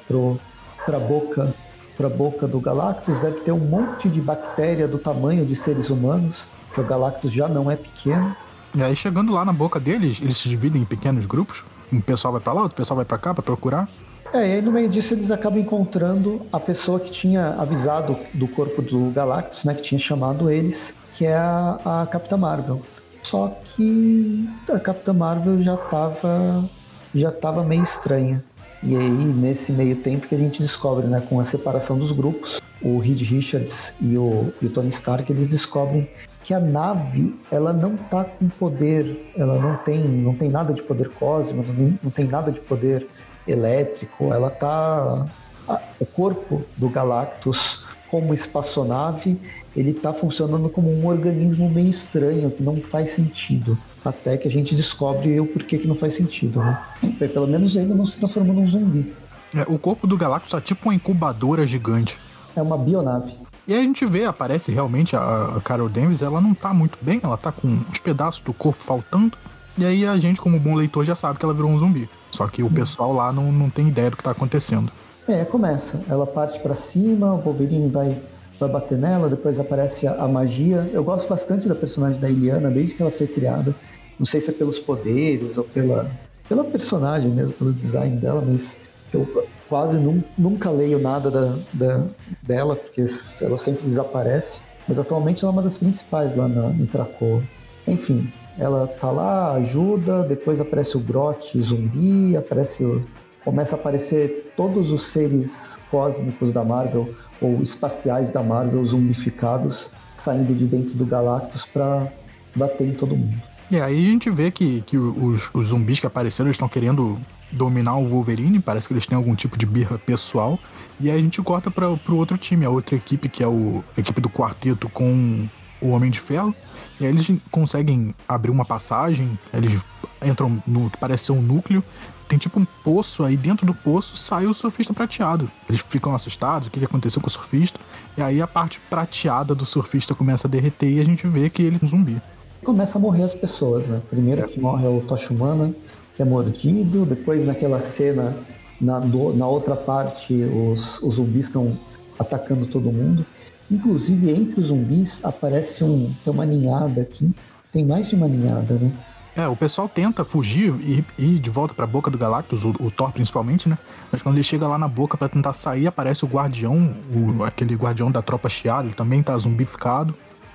para 0.86 0.98
a 0.98 1.00
boca 1.00 1.53
para 1.96 2.10
boca 2.10 2.48
do 2.48 2.60
Galactus, 2.60 3.20
deve 3.20 3.42
ter 3.42 3.51
um 3.51 3.60
monte 3.60 4.10
de 4.10 4.20
bactéria 4.20 4.88
do 4.88 4.98
tamanho 4.98 5.46
de 5.46 5.56
seres 5.56 5.92
humanos, 5.92 6.48
que 6.74 6.82
o 6.82 6.84
Galactus 6.84 7.32
já 7.32 7.48
não 7.48 7.70
é 7.70 7.75
pequeno. 7.75 8.36
E 8.75 8.82
aí 8.82 8.96
chegando 8.96 9.32
lá 9.32 9.46
na 9.46 9.53
boca 9.53 9.80
deles, 9.80 10.20
eles 10.22 10.38
se 10.38 10.50
dividem 10.50 10.82
em 10.82 10.86
pequenos 10.86 11.25
grupos. 11.25 11.63
Um 11.92 12.01
pessoal 12.01 12.32
vai 12.32 12.42
para 12.42 12.53
lá, 12.53 12.62
outro 12.63 12.75
pessoal 12.75 12.96
vai 12.96 13.06
para 13.06 13.18
cá 13.18 13.34
para 13.34 13.44
procurar. 13.44 13.88
É, 14.34 14.50
e 14.50 14.53
aí 14.53 14.62
no 14.62 14.72
meio 14.72 14.89
disso 14.89 15.13
eles 15.13 15.30
acabam 15.30 15.60
encontrando 15.60 16.42
a 16.51 16.60
pessoa 16.60 17.00
que 17.00 17.12
tinha 17.12 17.50
avisado 17.60 18.18
do 18.34 18.48
corpo 18.48 18.82
do 18.82 19.12
Galactus, 19.12 19.63
né, 19.63 19.75
que 19.75 19.84
tinha 19.84 20.00
chamado 20.00 20.50
eles, 20.50 20.96
que 21.12 21.25
é 21.25 21.36
a, 21.36 22.01
a 22.01 22.08
Capitã 22.08 22.36
Marvel. 22.36 22.82
Só 23.22 23.56
que 23.63 24.50
a 24.68 24.80
Capitã 24.80 25.13
Marvel 25.13 25.60
já 25.60 25.75
estava 25.75 26.68
já 27.13 27.32
tava 27.32 27.63
meio 27.63 27.84
estranha. 27.84 28.44
E 28.82 28.98
aí, 28.98 29.10
nesse 29.10 29.72
meio 29.72 29.96
tempo 29.96 30.27
que 30.27 30.36
a 30.36 30.38
gente 30.38 30.62
descobre, 30.62 31.08
né, 31.08 31.22
com 31.30 31.39
a 31.39 31.46
separação 31.46 31.98
dos 31.98 32.12
grupos, 32.12 32.60
o 32.82 33.00
Reed 33.00 33.22
Richards 33.22 33.94
e 34.01 34.18
o, 34.18 34.51
e 34.62 34.65
o 34.65 34.70
Tony 34.70 34.89
Stark 34.89 35.32
eles 35.32 35.51
descobrem 35.51 36.10
que 36.43 36.53
a 36.53 36.59
nave 36.59 37.35
ela 37.50 37.71
não 37.71 37.95
tá 37.95 38.23
com 38.23 38.47
poder, 38.47 39.31
ela 39.35 39.57
não 39.59 39.75
tem, 39.77 40.00
não 40.00 40.35
tem 40.35 40.50
nada 40.50 40.73
de 40.73 40.83
poder 40.83 41.09
cósmico, 41.09 41.71
não, 41.71 41.97
não 42.03 42.12
tem 42.12 42.27
nada 42.27 42.51
de 42.51 42.59
poder 42.59 43.07
elétrico, 43.47 44.33
ela 44.33 44.50
tá 44.50 45.25
a, 45.67 45.81
o 46.00 46.05
corpo 46.05 46.63
do 46.75 46.89
Galactus 46.89 47.83
como 48.09 48.33
espaçonave, 48.33 49.41
ele 49.75 49.93
tá 49.93 50.13
funcionando 50.13 50.69
como 50.69 50.91
um 50.91 51.07
organismo 51.07 51.67
meio 51.69 51.89
estranho 51.89 52.51
que 52.51 52.62
não 52.62 52.79
faz 52.79 53.12
sentido. 53.12 53.75
Até 54.05 54.38
que 54.38 54.47
a 54.47 54.51
gente 54.51 54.75
descobre 54.75 55.39
o 55.39 55.47
porquê 55.47 55.77
que 55.77 55.88
não 55.88 55.95
faz 55.95 56.13
sentido, 56.13 56.59
né? 56.59 56.79
Pelo 57.17 57.47
menos 57.47 57.75
ele 57.75 57.93
não 57.93 58.05
se 58.05 58.17
transformou 58.17 58.53
num 58.53 58.69
zumbi. 58.69 59.13
É, 59.55 59.62
o 59.67 59.79
corpo 59.79 60.05
do 60.05 60.17
Galactus 60.17 60.51
tá 60.51 60.62
tipo 60.62 60.89
uma 60.89 60.95
incubadora 60.95 61.65
gigante. 61.65 62.17
É 62.55 62.62
uma 62.62 62.77
bionave. 62.77 63.33
E 63.65 63.74
aí 63.74 63.79
a 63.79 63.84
gente 63.84 64.05
vê, 64.05 64.25
aparece 64.25 64.72
realmente 64.72 65.15
a 65.15 65.62
Carol 65.63 65.88
Danvers, 65.88 66.22
ela 66.22 66.41
não 66.41 66.53
tá 66.53 66.74
muito 66.74 66.98
bem, 67.01 67.22
ela 67.24 67.38
tá 67.38 67.51
com 67.51 67.67
uns 67.67 68.00
pedaços 68.00 68.41
do 68.41 68.53
corpo 68.53 68.84
faltando. 68.84 69.38
E 69.77 69.86
aí 69.86 70.05
a 70.05 70.17
gente, 70.20 70.41
como 70.41 70.60
bom 70.60 70.75
leitor, 70.75 71.05
já 71.05 71.15
sabe 71.15 71.39
que 71.39 71.46
ela 71.46 71.53
virou 71.53 71.72
um 71.72 71.77
zumbi. 71.77 72.10
Só 72.32 72.48
que 72.48 72.62
o 72.62 72.67
hum. 72.67 72.74
pessoal 72.74 73.13
lá 73.13 73.32
não, 73.32 73.51
não 73.51 73.70
tem 73.70 73.88
ideia 73.88 74.10
do 74.10 74.17
que 74.17 74.24
tá 74.24 74.32
acontecendo. 74.32 74.91
É, 75.27 75.46
começa. 75.46 76.01
Ela 76.10 76.27
parte 76.27 76.60
para 76.60 76.75
cima, 76.75 77.34
o 77.34 77.38
Wolverine 77.38 77.89
vai, 77.89 78.17
vai 78.60 78.70
bater 78.70 78.98
nela, 78.98 79.29
depois 79.29 79.58
aparece 79.58 80.05
a, 80.05 80.15
a, 80.15 80.27
magia. 80.27 80.89
Eu 80.91 81.03
gosto 81.03 81.29
bastante 81.29 81.67
da 81.67 81.74
personagem 81.74 82.20
da 82.20 82.29
Iliana, 82.29 82.70
desde 82.70 82.96
que 82.96 83.01
ela 83.01 83.12
foi 83.12 83.27
criada. 83.27 83.74
Não 84.20 84.25
sei 84.25 84.41
se 84.41 84.50
é 84.50 84.53
pelos 84.53 84.77
poderes 84.77 85.58
ou 85.58 85.63
pela, 85.63 86.12
pela 86.50 86.65
personagem 86.65 87.32
mesmo, 87.32 87.53
pelo 87.53 87.72
design 87.72 88.17
dela, 88.17 88.43
mas 88.46 88.82
eu 89.13 89.25
quase 89.70 89.98
num, 89.98 90.24
nunca 90.38 90.70
leio 90.70 91.00
nada 91.00 91.29
da, 91.29 91.55
da, 91.74 92.05
dela, 92.41 92.75
porque 92.75 93.05
ela 93.41 93.58
sempre 93.58 93.84
desaparece. 93.84 94.60
Mas 94.88 95.00
atualmente 95.00 95.43
ela 95.43 95.51
é 95.51 95.55
uma 95.55 95.62
das 95.62 95.77
principais 95.77 96.36
lá 96.36 96.48
na, 96.48 96.70
em. 96.70 97.41
Enfim, 97.88 98.32
ela 98.58 98.88
tá 98.88 99.10
lá, 99.12 99.53
ajuda, 99.55 100.24
depois 100.24 100.60
aparece 100.60 100.98
o 100.98 101.00
Grote 101.00 101.62
zumbi, 101.62 102.36
aparece 102.36 102.84
o, 102.84 103.05
começa 103.43 103.75
a 103.75 103.79
aparecer 103.79 104.53
todos 104.55 104.91
os 104.91 105.08
seres 105.08 105.79
cósmicos 105.89 106.51
da 106.51 106.63
Marvel 106.63 107.10
ou 107.41 107.62
espaciais 107.62 108.29
da 108.29 108.41
Marvel 108.43 108.86
zumbificados 108.86 109.89
saindo 110.15 110.53
de 110.53 110.65
dentro 110.65 110.93
do 110.93 111.05
Galactus 111.05 111.65
para 111.65 112.08
bater 112.55 112.88
em 112.88 112.93
todo 112.93 113.15
mundo. 113.15 113.41
E 113.72 113.79
aí 113.79 114.08
a 114.08 114.12
gente 114.12 114.29
vê 114.29 114.51
que, 114.51 114.82
que 114.82 114.98
os, 114.98 115.50
os 115.53 115.67
zumbis 115.67 116.00
que 116.00 116.05
apareceram 116.05 116.51
estão 116.51 116.67
querendo 116.67 117.17
dominar 117.53 117.95
o 117.98 118.07
Wolverine, 118.07 118.60
parece 118.60 118.88
que 118.88 118.93
eles 118.93 119.05
têm 119.05 119.17
algum 119.17 119.36
tipo 119.36 119.57
de 119.57 119.65
birra 119.65 119.98
pessoal. 119.98 120.60
E 121.00 121.10
aí 121.10 121.17
a 121.17 121.22
gente 121.22 121.41
corta 121.41 121.72
para 121.72 121.89
o 121.89 122.15
outro 122.15 122.38
time, 122.38 122.65
a 122.65 122.69
outra 122.69 122.95
equipe, 122.95 123.29
que 123.29 123.43
é 123.43 123.48
o, 123.48 123.83
a 123.95 124.00
equipe 124.00 124.19
do 124.22 124.29
quarteto 124.29 124.89
com 124.89 125.48
o 125.81 125.89
Homem 125.89 126.12
de 126.12 126.19
Ferro. 126.19 126.55
E 127.00 127.05
aí 127.05 127.12
eles 127.12 127.41
conseguem 127.51 128.13
abrir 128.27 128.51
uma 128.51 128.65
passagem, 128.65 129.38
eles 129.53 129.81
entram 130.22 130.62
no 130.65 130.89
que 130.89 130.98
parece 130.98 131.25
ser 131.25 131.31
um 131.33 131.41
núcleo. 131.41 131.83
Tem 132.27 132.38
tipo 132.38 132.60
um 132.60 132.65
poço 132.83 133.24
aí, 133.24 133.36
dentro 133.36 133.65
do 133.65 133.74
poço 133.74 134.15
sai 134.15 134.45
o 134.45 134.53
surfista 134.53 134.93
prateado. 134.93 135.50
Eles 135.67 135.81
ficam 135.88 136.15
assustados, 136.15 136.67
o 136.67 136.72
que 136.72 136.83
aconteceu 136.83 137.22
com 137.22 137.27
o 137.27 137.31
surfista. 137.31 137.79
E 138.17 138.22
aí 138.22 138.41
a 138.41 138.48
parte 138.48 138.79
prateada 138.89 139.53
do 139.53 139.65
surfista 139.65 140.15
começa 140.15 140.48
a 140.48 140.50
derreter 140.50 140.89
e 140.89 141.00
a 141.00 141.05
gente 141.05 141.27
vê 141.27 141.50
que 141.50 141.62
ele 141.62 141.79
é 141.81 141.86
um 141.86 141.88
zumbi. 141.88 142.22
Começa 142.63 142.98
a 142.98 143.01
morrer 143.01 143.24
as 143.24 143.33
pessoas, 143.33 143.86
né? 143.88 144.01
Primeiro 144.10 144.48
que 144.48 144.60
morre 144.60 144.86
é 144.86 144.89
o 144.89 145.01
Tocha 145.01 145.33
Humana, 145.33 145.74
que 146.15 146.22
é 146.22 146.25
mordido. 146.25 147.05
Depois, 147.05 147.46
naquela 147.46 147.79
cena, 147.79 148.36
na, 148.79 149.00
do, 149.00 149.34
na 149.34 149.48
outra 149.48 149.75
parte, 149.75 150.34
os, 150.34 151.01
os 151.01 151.15
zumbis 151.15 151.48
estão 151.48 151.77
atacando 152.20 152.65
todo 152.65 152.91
mundo. 152.91 153.25
Inclusive, 153.72 154.32
entre 154.32 154.60
os 154.60 154.67
zumbis 154.67 155.24
aparece 155.24 155.84
um. 155.84 156.13
Tem 156.24 156.34
uma 156.34 156.46
ninhada 156.46 157.01
aqui. 157.01 157.32
Tem 157.72 157.86
mais 157.86 158.10
de 158.10 158.15
uma 158.15 158.27
ninhada, 158.27 158.75
né? 158.75 158.91
É, 159.36 159.48
o 159.48 159.55
pessoal 159.55 159.89
tenta 159.89 160.24
fugir 160.24 160.72
e 160.79 161.03
ir 161.17 161.39
de 161.39 161.50
volta 161.50 161.74
para 161.74 161.86
a 161.86 161.88
boca 161.88 162.12
do 162.12 162.20
Galactus, 162.20 162.63
o, 162.63 162.70
o, 162.79 162.91
Thor 162.91 163.12
principalmente, 163.12 163.67
né? 163.67 163.79
Mas 164.12 164.22
quando 164.22 164.36
ele 164.36 164.43
chega 164.43 164.67
lá 164.67 164.77
na 164.77 164.88
boca 164.88 165.17
para 165.17 165.27
tentar 165.27 165.53
sair, 165.53 165.88
aparece 165.88 166.24
o 166.24 166.27
guardião, 166.27 166.96
o, 167.12 167.43
aquele 167.43 167.74
guardião 167.74 168.12
da 168.12 168.22
tropa 168.22 168.48
chiada, 168.48 168.84
ele 168.86 168.93
também 168.93 169.24
tá 169.24 169.36
zumbificado. 169.36 170.13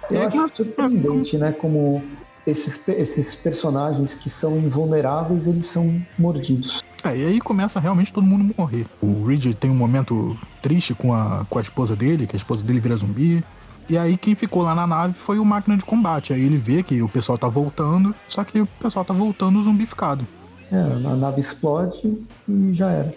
Eu 0.09 0.23
é, 0.23 0.27
acho 0.27 0.49
surpreendente, 0.55 1.37
né? 1.37 1.51
Como 1.51 2.01
esses, 2.49 2.81
esses 2.89 3.35
personagens 3.35 4.15
que 4.15 4.31
são 4.31 4.57
invulneráveis, 4.57 5.47
eles 5.47 5.67
são 5.67 6.01
mordidos. 6.19 6.83
É, 7.05 7.17
e 7.17 7.27
aí 7.27 7.41
começa 7.41 7.79
realmente 7.79 8.13
todo 8.13 8.27
mundo 8.27 8.55
morrer. 8.57 8.87
O 9.01 9.25
Reed 9.25 9.55
tem 9.55 9.71
um 9.71 9.75
momento 9.75 10.37
triste 10.63 10.95
com 10.95 11.15
a, 11.15 11.47
com 11.49 11.59
a 11.59 11.63
esposa 11.63 11.95
dele, 11.95 12.27
que 12.27 12.35
a 12.35 12.39
esposa 12.39 12.65
dele 12.65 12.81
vira 12.81 12.97
zumbi. 12.97 13.45
E 13.89 13.97
aí 13.97 14.17
quem 14.17 14.35
ficou 14.35 14.63
lá 14.63 14.75
na 14.75 14.87
nave 14.87 15.15
foi 15.15 15.39
o 15.39 15.45
máquina 15.45 15.77
de 15.77 15.85
combate. 15.85 16.33
Aí 16.33 16.43
ele 16.43 16.57
vê 16.57 16.83
que 16.83 17.01
o 17.03 17.09
pessoal 17.09 17.39
tá 17.39 17.49
voltando, 17.49 18.15
só 18.29 18.43
que 18.45 18.61
o 18.61 18.67
pessoal 18.67 19.05
tá 19.05 19.15
voltando 19.15 19.63
zumbificado. 19.63 20.27
É, 20.73 20.77
a 20.77 21.17
nave 21.17 21.41
explode 21.41 22.19
e 22.49 22.73
já 22.73 22.91
era. 22.91 23.15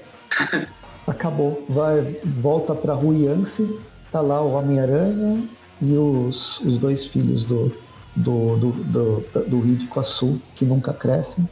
Acabou. 1.07 1.65
Vai, 1.67 2.01
volta 2.23 2.75
pra 2.75 2.93
Rua 2.93 3.15
Yance, 3.15 3.77
tá 4.11 4.21
lá 4.21 4.41
o 4.41 4.53
Homem-Aranha 4.53 5.43
e 5.81 5.93
os, 5.93 6.59
os 6.61 6.77
dois 6.77 7.05
filhos 7.05 7.43
do, 7.43 7.73
do, 8.15 8.57
do, 8.57 8.71
do, 8.71 9.25
do 9.47 9.87
com 9.87 9.99
a 9.99 10.03
Sul, 10.03 10.39
que 10.55 10.65
nunca 10.65 10.93
crescem, 10.93 11.47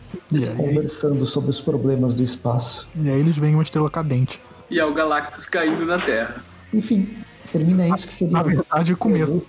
conversando 0.57 1.25
sobre 1.25 1.49
os 1.49 1.61
problemas 1.61 2.15
do 2.15 2.23
espaço. 2.23 2.87
E 2.95 3.09
aí 3.09 3.19
eles 3.19 3.37
veem 3.37 3.53
uma 3.53 3.63
estrela 3.63 3.89
cadente. 3.89 4.39
E 4.69 4.79
é 4.79 4.85
o 4.85 4.93
Galactus 4.93 5.45
caindo 5.45 5.85
na 5.85 5.97
Terra. 5.97 6.43
Enfim, 6.73 7.09
termina 7.51 7.87
isso 7.89 8.07
que 8.07 8.13
seria. 8.13 8.33
Na 8.33 8.43
verdade, 8.43 8.93
o 8.93 8.97
começo. 8.97 9.41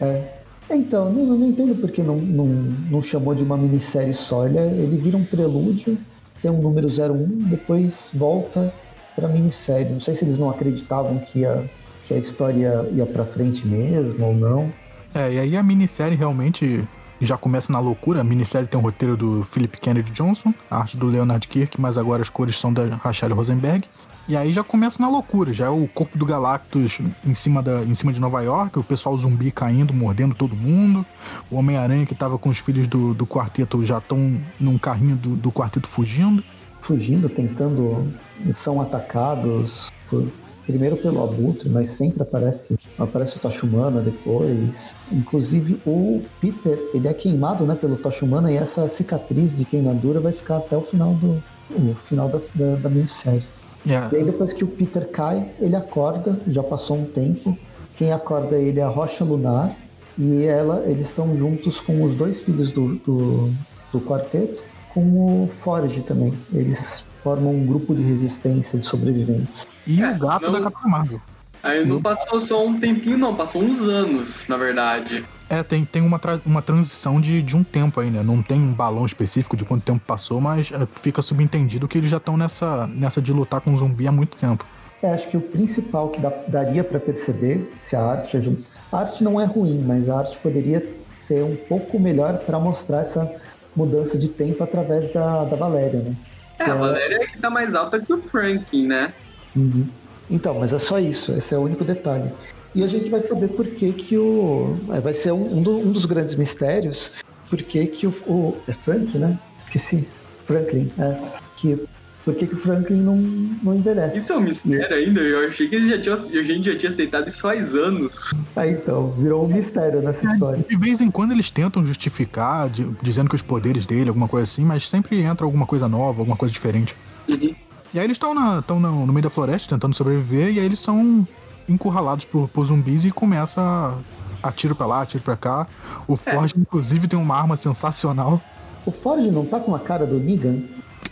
É. 0.00 0.38
Então, 0.70 1.10
não, 1.10 1.24
não 1.24 1.48
entendo 1.48 1.74
porque 1.80 2.02
não, 2.02 2.16
não, 2.16 2.46
não 2.90 3.02
chamou 3.02 3.34
de 3.34 3.42
uma 3.42 3.56
minissérie 3.56 4.12
só. 4.12 4.46
Ele, 4.46 4.58
é, 4.58 4.66
ele 4.66 4.96
vira 4.96 5.16
um 5.16 5.24
prelúdio, 5.24 5.98
tem 6.42 6.50
um 6.50 6.60
número 6.60 6.86
01, 6.86 7.26
depois 7.48 8.10
volta 8.12 8.72
pra 9.16 9.28
minissérie. 9.28 9.90
Não 9.92 10.00
sei 10.00 10.14
se 10.14 10.24
eles 10.24 10.38
não 10.38 10.50
acreditavam 10.50 11.18
que, 11.18 11.40
ia, 11.40 11.68
que 12.04 12.14
a 12.14 12.18
história 12.18 12.88
ia 12.92 13.06
pra 13.06 13.24
frente 13.24 13.66
mesmo 13.66 14.26
ou 14.26 14.34
não. 14.34 14.72
É, 15.18 15.32
e 15.32 15.38
aí 15.40 15.56
a 15.56 15.62
minissérie 15.64 16.16
realmente 16.16 16.84
já 17.20 17.36
começa 17.36 17.72
na 17.72 17.80
loucura. 17.80 18.20
A 18.20 18.24
minissérie 18.24 18.68
tem 18.68 18.78
um 18.78 18.82
roteiro 18.84 19.16
do 19.16 19.42
Philip 19.42 19.76
Kennedy 19.80 20.12
Johnson, 20.12 20.54
a 20.70 20.78
arte 20.78 20.96
do 20.96 21.06
Leonard 21.06 21.48
Kirk, 21.48 21.80
mas 21.80 21.98
agora 21.98 22.22
as 22.22 22.28
cores 22.28 22.56
são 22.56 22.72
da 22.72 22.84
Rachel 22.94 23.34
Rosenberg. 23.34 23.88
E 24.28 24.36
aí 24.36 24.52
já 24.52 24.62
começa 24.62 25.02
na 25.02 25.08
loucura, 25.08 25.52
já 25.52 25.66
é 25.66 25.68
o 25.68 25.88
corpo 25.88 26.16
do 26.16 26.24
Galactus 26.24 27.00
em 27.26 27.34
cima, 27.34 27.60
da, 27.60 27.82
em 27.82 27.96
cima 27.96 28.12
de 28.12 28.20
Nova 28.20 28.40
York, 28.42 28.78
o 28.78 28.84
pessoal 28.84 29.18
zumbi 29.18 29.50
caindo, 29.50 29.92
mordendo 29.92 30.36
todo 30.36 30.54
mundo. 30.54 31.04
O 31.50 31.56
Homem-Aranha 31.56 32.06
que 32.06 32.14
tava 32.14 32.38
com 32.38 32.48
os 32.48 32.58
filhos 32.58 32.86
do, 32.86 33.12
do 33.12 33.26
quarteto 33.26 33.84
já 33.84 33.98
estão 33.98 34.38
num 34.60 34.78
carrinho 34.78 35.16
do, 35.16 35.30
do 35.30 35.50
quarteto 35.50 35.88
fugindo. 35.88 36.44
Fugindo, 36.80 37.28
tentando. 37.28 38.14
são 38.52 38.80
atacados 38.80 39.90
por 40.08 40.28
primeiro 40.68 40.98
pelo 40.98 41.24
Abutre, 41.24 41.70
mas 41.70 41.88
sempre 41.88 42.22
aparece, 42.22 42.76
aparece 42.98 43.38
o 43.38 43.40
Tocha 43.40 43.64
Humana 43.64 44.02
depois. 44.02 44.94
Inclusive 45.10 45.80
o 45.86 46.20
Peter, 46.42 46.78
ele 46.92 47.08
é 47.08 47.14
queimado, 47.14 47.64
né, 47.64 47.74
pelo 47.74 47.96
Tocha 47.96 48.22
Humana 48.22 48.52
e 48.52 48.56
essa 48.56 48.86
cicatriz 48.86 49.56
de 49.56 49.64
queimadura 49.64 50.20
vai 50.20 50.32
ficar 50.32 50.58
até 50.58 50.76
o 50.76 50.82
final 50.82 51.14
do 51.14 51.42
o 51.70 51.94
final 51.94 52.28
da, 52.28 52.38
da, 52.54 52.76
da 52.76 52.88
minissérie. 52.88 53.42
Yeah. 53.86 54.10
E 54.12 54.16
aí 54.16 54.24
depois 54.24 54.52
que 54.52 54.64
o 54.64 54.66
Peter 54.66 55.08
cai, 55.08 55.50
ele 55.58 55.76
acorda, 55.76 56.38
já 56.46 56.62
passou 56.62 56.98
um 56.98 57.04
tempo. 57.04 57.56
Quem 57.96 58.12
acorda 58.12 58.56
ele 58.56 58.80
é 58.80 58.82
a 58.82 58.88
Rocha 58.88 59.24
Lunar 59.24 59.74
e 60.18 60.44
ela, 60.44 60.82
eles 60.86 61.06
estão 61.06 61.34
juntos 61.34 61.80
com 61.80 62.02
os 62.02 62.14
dois 62.14 62.40
filhos 62.40 62.72
do, 62.72 62.96
do, 62.96 63.52
do 63.92 64.00
quarteto, 64.00 64.62
com 64.92 65.44
o 65.44 65.48
Forge 65.48 66.00
também. 66.02 66.32
Eles 66.52 67.06
formam 67.28 67.50
um 67.50 67.66
grupo 67.66 67.94
de 67.94 68.02
resistência 68.02 68.78
de 68.78 68.86
sobreviventes. 68.86 69.66
E 69.86 70.02
é, 70.02 70.12
o 70.12 70.18
gato 70.18 70.46
não, 70.46 70.52
da 70.52 70.60
Capitã 70.62 70.88
Marvel. 70.88 71.20
Aí 71.62 71.86
não 71.86 72.00
passou 72.00 72.40
só 72.40 72.66
um 72.66 72.80
tempinho, 72.80 73.18
não, 73.18 73.34
passou 73.34 73.62
uns 73.62 73.80
anos, 73.82 74.48
na 74.48 74.56
verdade. 74.56 75.22
É, 75.50 75.62
tem, 75.62 75.84
tem 75.84 76.00
uma, 76.00 76.18
tra 76.18 76.40
uma 76.46 76.62
transição 76.62 77.20
de, 77.20 77.42
de 77.42 77.54
um 77.54 77.62
tempo 77.62 78.00
aí, 78.00 78.08
né? 78.08 78.22
Não 78.22 78.42
tem 78.42 78.58
um 78.58 78.72
balão 78.72 79.04
específico 79.04 79.58
de 79.58 79.64
quanto 79.66 79.82
tempo 79.82 80.00
passou, 80.06 80.40
mas 80.40 80.72
é, 80.72 80.86
fica 80.86 81.20
subentendido 81.20 81.86
que 81.86 81.98
eles 81.98 82.10
já 82.10 82.16
estão 82.16 82.34
nessa, 82.34 82.86
nessa 82.86 83.20
de 83.20 83.30
lutar 83.30 83.60
com 83.60 83.76
zumbi 83.76 84.08
há 84.08 84.12
muito 84.12 84.38
tempo. 84.38 84.64
É, 85.02 85.10
acho 85.10 85.28
que 85.28 85.36
o 85.36 85.40
principal 85.42 86.08
que 86.08 86.20
dá, 86.20 86.32
daria 86.48 86.82
para 86.82 86.98
perceber, 86.98 87.70
se 87.78 87.94
a 87.94 88.00
arte 88.00 88.38
ajuda. 88.38 88.62
A 88.90 89.00
arte 89.00 89.22
não 89.22 89.38
é 89.38 89.44
ruim, 89.44 89.84
mas 89.86 90.08
a 90.08 90.20
arte 90.20 90.38
poderia 90.38 90.82
ser 91.18 91.44
um 91.44 91.56
pouco 91.56 92.00
melhor 92.00 92.38
para 92.38 92.58
mostrar 92.58 93.02
essa 93.02 93.30
mudança 93.76 94.16
de 94.16 94.28
tempo 94.28 94.64
através 94.64 95.10
da, 95.10 95.44
da 95.44 95.56
Valéria, 95.56 96.00
né? 96.00 96.16
É, 96.58 96.64
a 96.64 96.74
Valéria 96.74 97.22
é 97.22 97.26
que 97.26 97.38
tá 97.38 97.50
mais 97.50 97.74
alta 97.74 98.00
que 98.00 98.12
o 98.12 98.20
Franklin, 98.20 98.86
né? 98.86 99.12
Uhum. 99.54 99.86
Então, 100.30 100.58
mas 100.58 100.72
é 100.72 100.78
só 100.78 100.98
isso, 100.98 101.32
esse 101.32 101.54
é 101.54 101.58
o 101.58 101.62
único 101.62 101.84
detalhe. 101.84 102.30
E 102.74 102.84
a 102.84 102.86
gente 102.86 103.08
vai 103.08 103.20
saber 103.20 103.48
por 103.48 103.66
que 103.66 103.92
que 103.92 104.18
o... 104.18 104.76
É, 104.90 105.00
vai 105.00 105.14
ser 105.14 105.32
um, 105.32 105.58
um, 105.58 105.62
do, 105.62 105.78
um 105.78 105.90
dos 105.92 106.04
grandes 106.04 106.34
mistérios, 106.34 107.12
por 107.48 107.62
que 107.62 107.86
que 107.86 108.06
o, 108.06 108.10
o... 108.26 108.56
É 108.68 108.72
Frank, 108.72 109.16
né? 109.16 109.38
Esqueci. 109.64 110.06
Franklin, 110.46 110.90
é. 110.98 111.18
Que 111.56 111.86
por 112.28 112.34
que, 112.34 112.46
que 112.46 112.54
o 112.54 112.58
Franklin 112.58 113.00
não, 113.00 113.16
não 113.16 113.74
envelhece. 113.74 114.18
Isso 114.18 114.34
é 114.34 114.36
um 114.36 114.40
mistério 114.40 114.94
ainda? 114.94 115.20
Eu 115.20 115.48
achei 115.48 115.66
que 115.66 115.74
eles 115.76 115.88
já 115.88 115.98
tinham, 115.98 116.14
a 116.14 116.42
gente 116.44 116.70
já 116.70 116.78
tinha 116.78 116.90
aceitado 116.92 117.26
isso 117.26 117.40
faz 117.40 117.74
anos. 117.74 118.34
Ah, 118.54 118.66
então, 118.66 119.12
virou 119.12 119.46
um 119.46 119.48
mistério 119.48 120.02
nessa 120.02 120.26
história. 120.26 120.62
De 120.68 120.76
vez 120.76 121.00
em 121.00 121.10
quando 121.10 121.32
eles 121.32 121.50
tentam 121.50 121.86
justificar, 121.86 122.68
de- 122.68 122.86
dizendo 123.02 123.30
que 123.30 123.34
os 123.36 123.40
poderes 123.40 123.86
dele, 123.86 124.10
alguma 124.10 124.28
coisa 124.28 124.44
assim, 124.44 124.62
mas 124.62 124.90
sempre 124.90 125.22
entra 125.22 125.46
alguma 125.46 125.64
coisa 125.64 125.88
nova, 125.88 126.20
alguma 126.20 126.36
coisa 126.36 126.52
diferente. 126.52 126.94
Uhum. 127.26 127.54
E 127.94 127.98
aí 127.98 128.04
eles 128.04 128.16
estão 128.16 128.34
no, 128.34 129.06
no 129.06 129.12
meio 129.12 129.22
da 129.22 129.30
floresta 129.30 129.74
tentando 129.74 129.94
sobreviver, 129.94 130.52
e 130.52 130.60
aí 130.60 130.66
eles 130.66 130.80
são 130.80 131.26
encurralados 131.66 132.26
por, 132.26 132.46
por 132.50 132.66
zumbis 132.66 133.06
e 133.06 133.10
começa 133.10 133.94
a 134.42 134.52
tiro 134.52 134.74
pra 134.74 134.84
lá, 134.84 135.06
tiro 135.06 135.24
pra 135.24 135.34
cá. 135.36 135.66
O 136.06 136.14
Forge, 136.14 136.52
inclusive, 136.58 137.08
tem 137.08 137.18
uma 137.18 137.34
arma 137.36 137.56
sensacional. 137.56 138.38
O 138.84 138.90
Forge 138.90 139.30
não 139.30 139.46
tá 139.46 139.58
com 139.58 139.74
a 139.74 139.78
cara 139.78 140.06
do 140.06 140.18
Negan? 140.20 140.58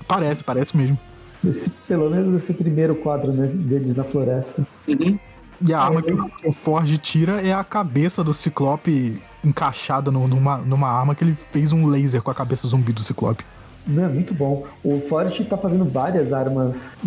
Parece, 0.07 0.43
parece 0.45 0.76
mesmo. 0.76 0.99
Esse, 1.47 1.71
pelo 1.87 2.09
menos 2.11 2.35
esse 2.35 2.52
primeiro 2.55 2.95
quadro 2.97 3.33
né, 3.33 3.47
deles 3.47 3.95
na 3.95 4.05
floresta. 4.05 4.66
Uhum. 4.88 5.19
E 5.66 5.73
a 5.73 5.81
arma 5.81 6.02
que 6.02 6.12
o- 6.47 6.52
Forge 6.52 6.99
tira 6.99 7.40
é 7.40 7.52
a 7.52 7.64
cabeça 7.64 8.23
do 8.25 8.35
Ciclope 8.35 9.21
encaixada 9.45 10.11
no- 10.11 10.26
numa, 10.28 10.59
numa 10.59 10.88
arma 10.88 11.14
que 11.14 11.25
ele 11.25 11.37
fez 11.52 11.73
um 11.73 11.87
laser 11.87 12.21
com 12.23 12.31
a 12.31 12.35
cabeça 12.35 12.66
zumbi 12.69 12.93
do 12.93 13.02
Ciclope. 13.02 13.45
Não, 13.87 14.05
é 14.05 14.09
muito 14.09 14.35
bom. 14.35 14.64
O 14.83 15.00
Forge 15.09 15.45
tá 15.45 15.57
fazendo 15.57 15.85
várias 15.85 16.33
armas 16.33 16.99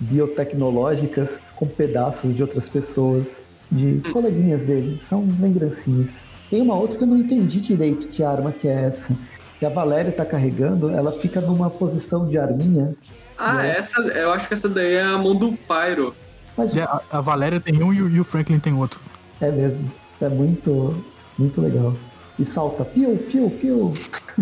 biotecnológicas 0.00 1.40
com 1.56 1.66
pedaços 1.66 2.34
de 2.34 2.42
outras 2.42 2.68
pessoas, 2.68 3.40
de 3.70 4.00
coleguinhas 4.12 4.64
dele. 4.64 4.98
São 5.00 5.26
lembrancinhas. 5.40 6.24
Tem 6.48 6.60
uma 6.62 6.74
outra 6.74 6.96
que 6.98 7.04
eu 7.04 7.08
não 7.08 7.16
entendi 7.18 7.60
direito 7.60 8.08
que 8.08 8.22
arma 8.22 8.52
que 8.52 8.66
é 8.68 8.84
essa. 8.84 9.16
Que 9.60 9.66
a 9.66 9.68
Valéria 9.68 10.10
tá 10.10 10.24
carregando, 10.24 10.88
ela 10.90 11.12
fica 11.12 11.40
numa 11.40 11.70
posição 11.70 12.26
de 12.26 12.36
arminha. 12.38 12.94
Ah, 13.38 13.64
essa, 13.64 14.00
eu 14.00 14.32
acho 14.32 14.48
que 14.48 14.54
essa 14.54 14.68
daí 14.68 14.94
é 14.94 15.02
a 15.02 15.16
mão 15.18 15.34
do 15.36 15.52
Pyro. 15.52 16.14
Mas 16.56 16.76
a, 16.76 17.00
a 17.12 17.20
Valéria 17.20 17.60
tem 17.60 17.82
um 17.82 17.92
e 17.92 18.02
o, 18.02 18.08
e 18.08 18.18
o 18.20 18.24
Franklin 18.24 18.58
tem 18.58 18.74
outro. 18.74 18.98
é 19.40 19.50
mesmo. 19.50 19.88
É 20.20 20.28
muito, 20.28 21.04
muito 21.38 21.60
legal. 21.60 21.94
E 22.38 22.44
salta 22.44 22.84
piu, 22.84 23.16
piu, 23.30 23.50
piu. 23.50 23.94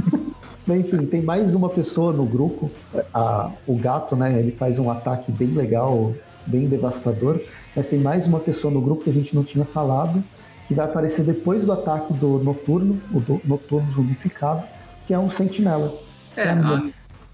Bem, 0.66 0.80
Enfim, 0.80 1.04
tem 1.06 1.22
mais 1.22 1.54
uma 1.54 1.68
pessoa 1.68 2.12
no 2.12 2.24
grupo. 2.24 2.70
A- 3.12 3.50
o 3.66 3.76
gato, 3.76 4.14
né? 4.16 4.38
Ele 4.38 4.52
faz 4.52 4.78
um 4.78 4.90
ataque 4.90 5.32
bem 5.32 5.48
legal, 5.48 6.12
bem 6.46 6.68
devastador. 6.68 7.40
Mas 7.74 7.86
tem 7.86 7.98
mais 8.00 8.26
uma 8.26 8.38
pessoa 8.40 8.72
no 8.72 8.80
grupo 8.80 9.02
que 9.04 9.10
a 9.10 9.12
gente 9.12 9.34
não 9.34 9.42
tinha 9.44 9.64
falado, 9.64 10.22
que 10.66 10.74
vai 10.74 10.84
aparecer 10.84 11.24
depois 11.24 11.64
do 11.64 11.72
ataque 11.72 12.12
do 12.12 12.38
Noturno, 12.40 13.00
o 13.12 13.20
do 13.20 13.40
Noturno 13.44 13.90
zumbificado, 13.94 14.62
que 15.04 15.14
é 15.14 15.18
um 15.18 15.30
sentinela. 15.30 15.94
É, 16.36 16.42
Que 16.42 16.48
é 16.48 16.52
a 16.52 16.82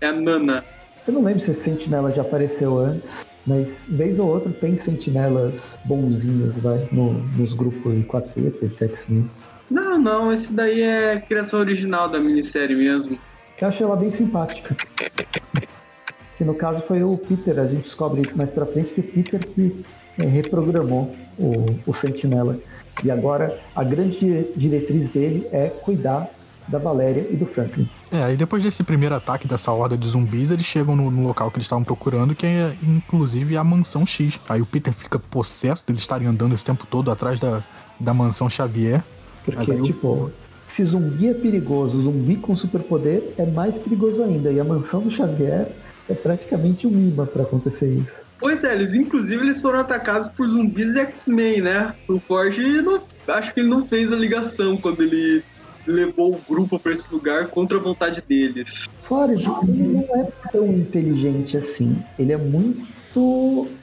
é 0.00 0.06
a 0.08 0.12
Nana. 0.12 0.64
Eu 1.06 1.12
não 1.14 1.22
lembro 1.22 1.40
se 1.40 1.50
esse 1.50 1.60
sentinela 1.60 2.10
já 2.12 2.22
apareceu 2.22 2.78
antes, 2.78 3.26
mas 3.46 3.86
vez 3.90 4.18
ou 4.18 4.28
outra 4.28 4.50
tem 4.50 4.76
sentinelas 4.76 5.78
bonzinhos, 5.84 6.58
vai, 6.58 6.88
no- 6.90 7.12
nos 7.36 7.52
grupos 7.52 7.94
de 7.96 8.04
quarteto, 8.04 8.66
de 8.66 8.74
X-Men. 8.74 9.30
Não, 9.70 9.98
não, 9.98 10.32
esse 10.32 10.52
daí 10.52 10.80
é 10.82 11.20
criação 11.20 11.60
original 11.60 12.08
da 12.08 12.18
minissérie 12.18 12.76
mesmo. 12.76 13.18
Eu 13.60 13.68
acho 13.68 13.82
ela 13.82 13.96
bem 13.96 14.10
simpática. 14.10 14.74
Que 16.36 16.44
no 16.44 16.54
caso 16.54 16.82
foi 16.82 17.02
o 17.02 17.16
Peter, 17.16 17.58
a 17.58 17.66
gente 17.66 17.82
descobre 17.82 18.22
mais 18.34 18.50
pra 18.50 18.66
frente 18.66 18.92
que 18.92 19.00
o 19.00 19.04
Peter 19.04 19.46
que 19.46 19.84
é, 20.18 20.24
reprogramou 20.26 21.14
o, 21.38 21.64
o 21.86 21.92
Sentinela. 21.94 22.58
E 23.04 23.10
agora 23.10 23.58
a 23.74 23.84
grande 23.84 24.18
dire- 24.20 24.52
diretriz 24.56 25.08
dele 25.08 25.46
é 25.52 25.68
cuidar 25.68 26.28
da 26.68 26.78
Valéria 26.78 27.26
e 27.30 27.36
do 27.36 27.44
Franklin. 27.46 27.88
É, 28.10 28.22
aí 28.22 28.36
depois 28.36 28.62
desse 28.62 28.82
primeiro 28.82 29.14
ataque 29.14 29.46
dessa 29.46 29.70
horda 29.72 29.96
de 29.96 30.08
zumbis, 30.08 30.50
eles 30.50 30.64
chegam 30.64 30.96
no, 30.96 31.10
no 31.10 31.26
local 31.26 31.50
que 31.50 31.56
eles 31.58 31.66
estavam 31.66 31.84
procurando, 31.84 32.34
que 32.34 32.46
é 32.46 32.74
inclusive 32.82 33.56
a 33.56 33.62
mansão 33.64 34.06
X. 34.06 34.38
Aí 34.48 34.60
o 34.60 34.66
Peter 34.66 34.92
fica 34.92 35.18
possesso 35.18 35.86
deles 35.86 36.02
estarem 36.02 36.26
andando 36.26 36.54
esse 36.54 36.64
tempo 36.64 36.86
todo 36.90 37.10
atrás 37.10 37.38
da, 37.38 37.62
da 38.00 38.14
mansão 38.14 38.48
Xavier. 38.48 39.02
Porque, 39.44 39.72
aí 39.72 39.80
o- 39.80 39.82
tipo, 39.84 40.30
se 40.66 40.84
zumbi 40.84 41.28
é 41.28 41.34
perigoso, 41.34 42.00
zumbi 42.02 42.36
com 42.36 42.56
superpoder 42.56 43.34
é 43.36 43.44
mais 43.44 43.78
perigoso 43.78 44.22
ainda. 44.22 44.50
E 44.50 44.58
a 44.58 44.64
mansão 44.64 45.02
do 45.02 45.10
Xavier 45.10 45.68
é 46.08 46.14
praticamente 46.14 46.86
um 46.86 46.90
imã 46.90 47.26
pra 47.26 47.42
acontecer 47.42 47.88
isso. 47.92 48.22
Pois 48.38 48.62
é, 48.64 48.74
eles 48.74 48.94
inclusive 48.94 49.42
eles 49.42 49.60
foram 49.62 49.78
atacados 49.80 50.28
por 50.28 50.46
zumbis 50.48 50.94
X-Men, 50.96 51.62
né? 51.62 51.94
O 52.08 52.18
Forge 52.18 52.82
não, 52.82 53.00
acho 53.28 53.54
que 53.54 53.60
ele 53.60 53.68
não 53.68 53.86
fez 53.86 54.12
a 54.12 54.16
ligação 54.16 54.76
quando 54.76 55.02
ele 55.02 55.42
levou 55.86 56.34
o 56.34 56.40
grupo 56.48 56.78
pra 56.78 56.92
esse 56.92 57.12
lugar 57.12 57.48
contra 57.48 57.78
a 57.78 57.80
vontade 57.80 58.22
deles. 58.26 58.88
Forge, 59.02 59.46
não 59.46 60.00
é 60.16 60.28
tão 60.50 60.66
inteligente 60.66 61.56
assim. 61.56 62.02
Ele 62.18 62.32
é 62.32 62.36
muito. 62.36 62.94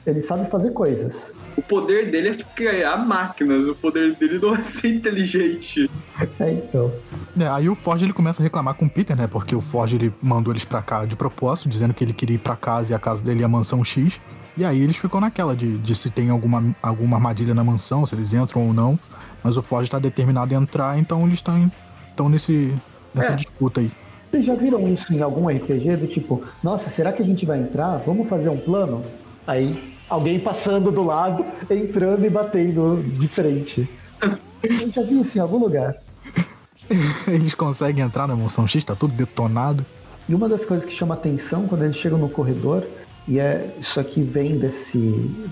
Ele 0.06 0.20
sabe 0.20 0.50
fazer 0.50 0.72
coisas. 0.72 1.32
O 1.56 1.62
poder 1.62 2.10
dele 2.10 2.28
é 2.28 2.34
criar 2.54 2.98
máquinas, 2.98 3.66
o 3.66 3.74
poder 3.74 4.14
dele 4.16 4.38
não 4.38 4.54
é 4.56 4.62
ser 4.62 4.94
inteligente. 4.94 5.90
É, 6.38 6.52
então. 6.52 6.92
É, 7.38 7.46
aí 7.48 7.68
o 7.68 7.74
Forge 7.74 8.04
ele 8.04 8.12
começa 8.12 8.42
a 8.42 8.44
reclamar 8.44 8.74
com 8.74 8.84
o 8.84 8.90
Peter, 8.90 9.16
né? 9.16 9.26
Porque 9.26 9.54
o 9.54 9.60
Forge 9.60 9.96
ele 9.96 10.12
mandou 10.20 10.52
eles 10.52 10.64
pra 10.64 10.82
cá 10.82 11.04
de 11.06 11.16
propósito, 11.16 11.68
dizendo 11.68 11.94
que 11.94 12.04
ele 12.04 12.12
queria 12.12 12.36
ir 12.36 12.40
pra 12.40 12.56
casa 12.56 12.92
e 12.92 12.94
a 12.94 12.98
casa 12.98 13.24
dele 13.24 13.42
é 13.42 13.44
a 13.46 13.48
mansão 13.48 13.82
X. 13.82 14.20
E 14.56 14.64
aí 14.66 14.82
eles 14.82 14.96
ficam 14.96 15.18
naquela 15.18 15.56
de, 15.56 15.78
de 15.78 15.94
se 15.94 16.10
tem 16.10 16.28
alguma, 16.28 16.76
alguma 16.82 17.16
armadilha 17.16 17.54
na 17.54 17.64
mansão, 17.64 18.04
se 18.04 18.14
eles 18.14 18.34
entram 18.34 18.66
ou 18.66 18.74
não. 18.74 18.98
Mas 19.42 19.56
o 19.56 19.62
Forge 19.62 19.90
tá 19.90 19.98
determinado 19.98 20.54
a 20.54 20.58
entrar, 20.58 20.98
então 20.98 21.22
eles 21.22 21.38
estão 21.38 21.70
estão 22.12 22.28
nesse 22.28 22.74
nessa 23.14 23.32
É. 23.32 23.36
disputa 23.36 23.80
aí. 23.80 23.90
Vocês 24.30 24.46
já 24.46 24.54
viram 24.54 24.88
isso 24.88 25.12
em 25.12 25.20
algum 25.20 25.48
RPG 25.48 25.96
do 25.96 26.06
tipo, 26.06 26.42
nossa, 26.62 26.88
será 26.88 27.12
que 27.12 27.22
a 27.22 27.26
gente 27.26 27.44
vai 27.44 27.58
entrar? 27.60 27.98
Vamos 28.06 28.28
fazer 28.28 28.48
um 28.48 28.56
plano? 28.56 29.02
Aí 29.46 29.92
alguém 30.08 30.38
passando 30.40 30.90
do 30.90 31.02
lado, 31.02 31.44
entrando 31.70 32.24
e 32.24 32.30
batendo 32.30 33.02
de 33.02 33.28
frente. 33.28 33.88
Eu 34.62 34.90
já 34.90 35.02
vi 35.02 35.20
isso 35.20 35.36
em 35.36 35.40
algum 35.40 35.58
lugar. 35.58 35.96
Eles 37.28 37.54
conseguem 37.54 38.04
entrar 38.04 38.26
na 38.26 38.36
mansão 38.36 38.66
X, 38.66 38.84
tá 38.84 38.94
tudo 38.94 39.12
detonado. 39.12 39.84
E 40.28 40.34
uma 40.34 40.48
das 40.48 40.64
coisas 40.64 40.84
que 40.86 40.92
chama 40.92 41.14
atenção 41.14 41.66
quando 41.66 41.82
eles 41.82 41.96
chegam 41.96 42.16
no 42.18 42.28
corredor, 42.28 42.86
e 43.26 43.40
é 43.40 43.74
isso 43.80 43.98
aqui 43.98 44.22
vem 44.22 44.56
desse, 44.58 44.98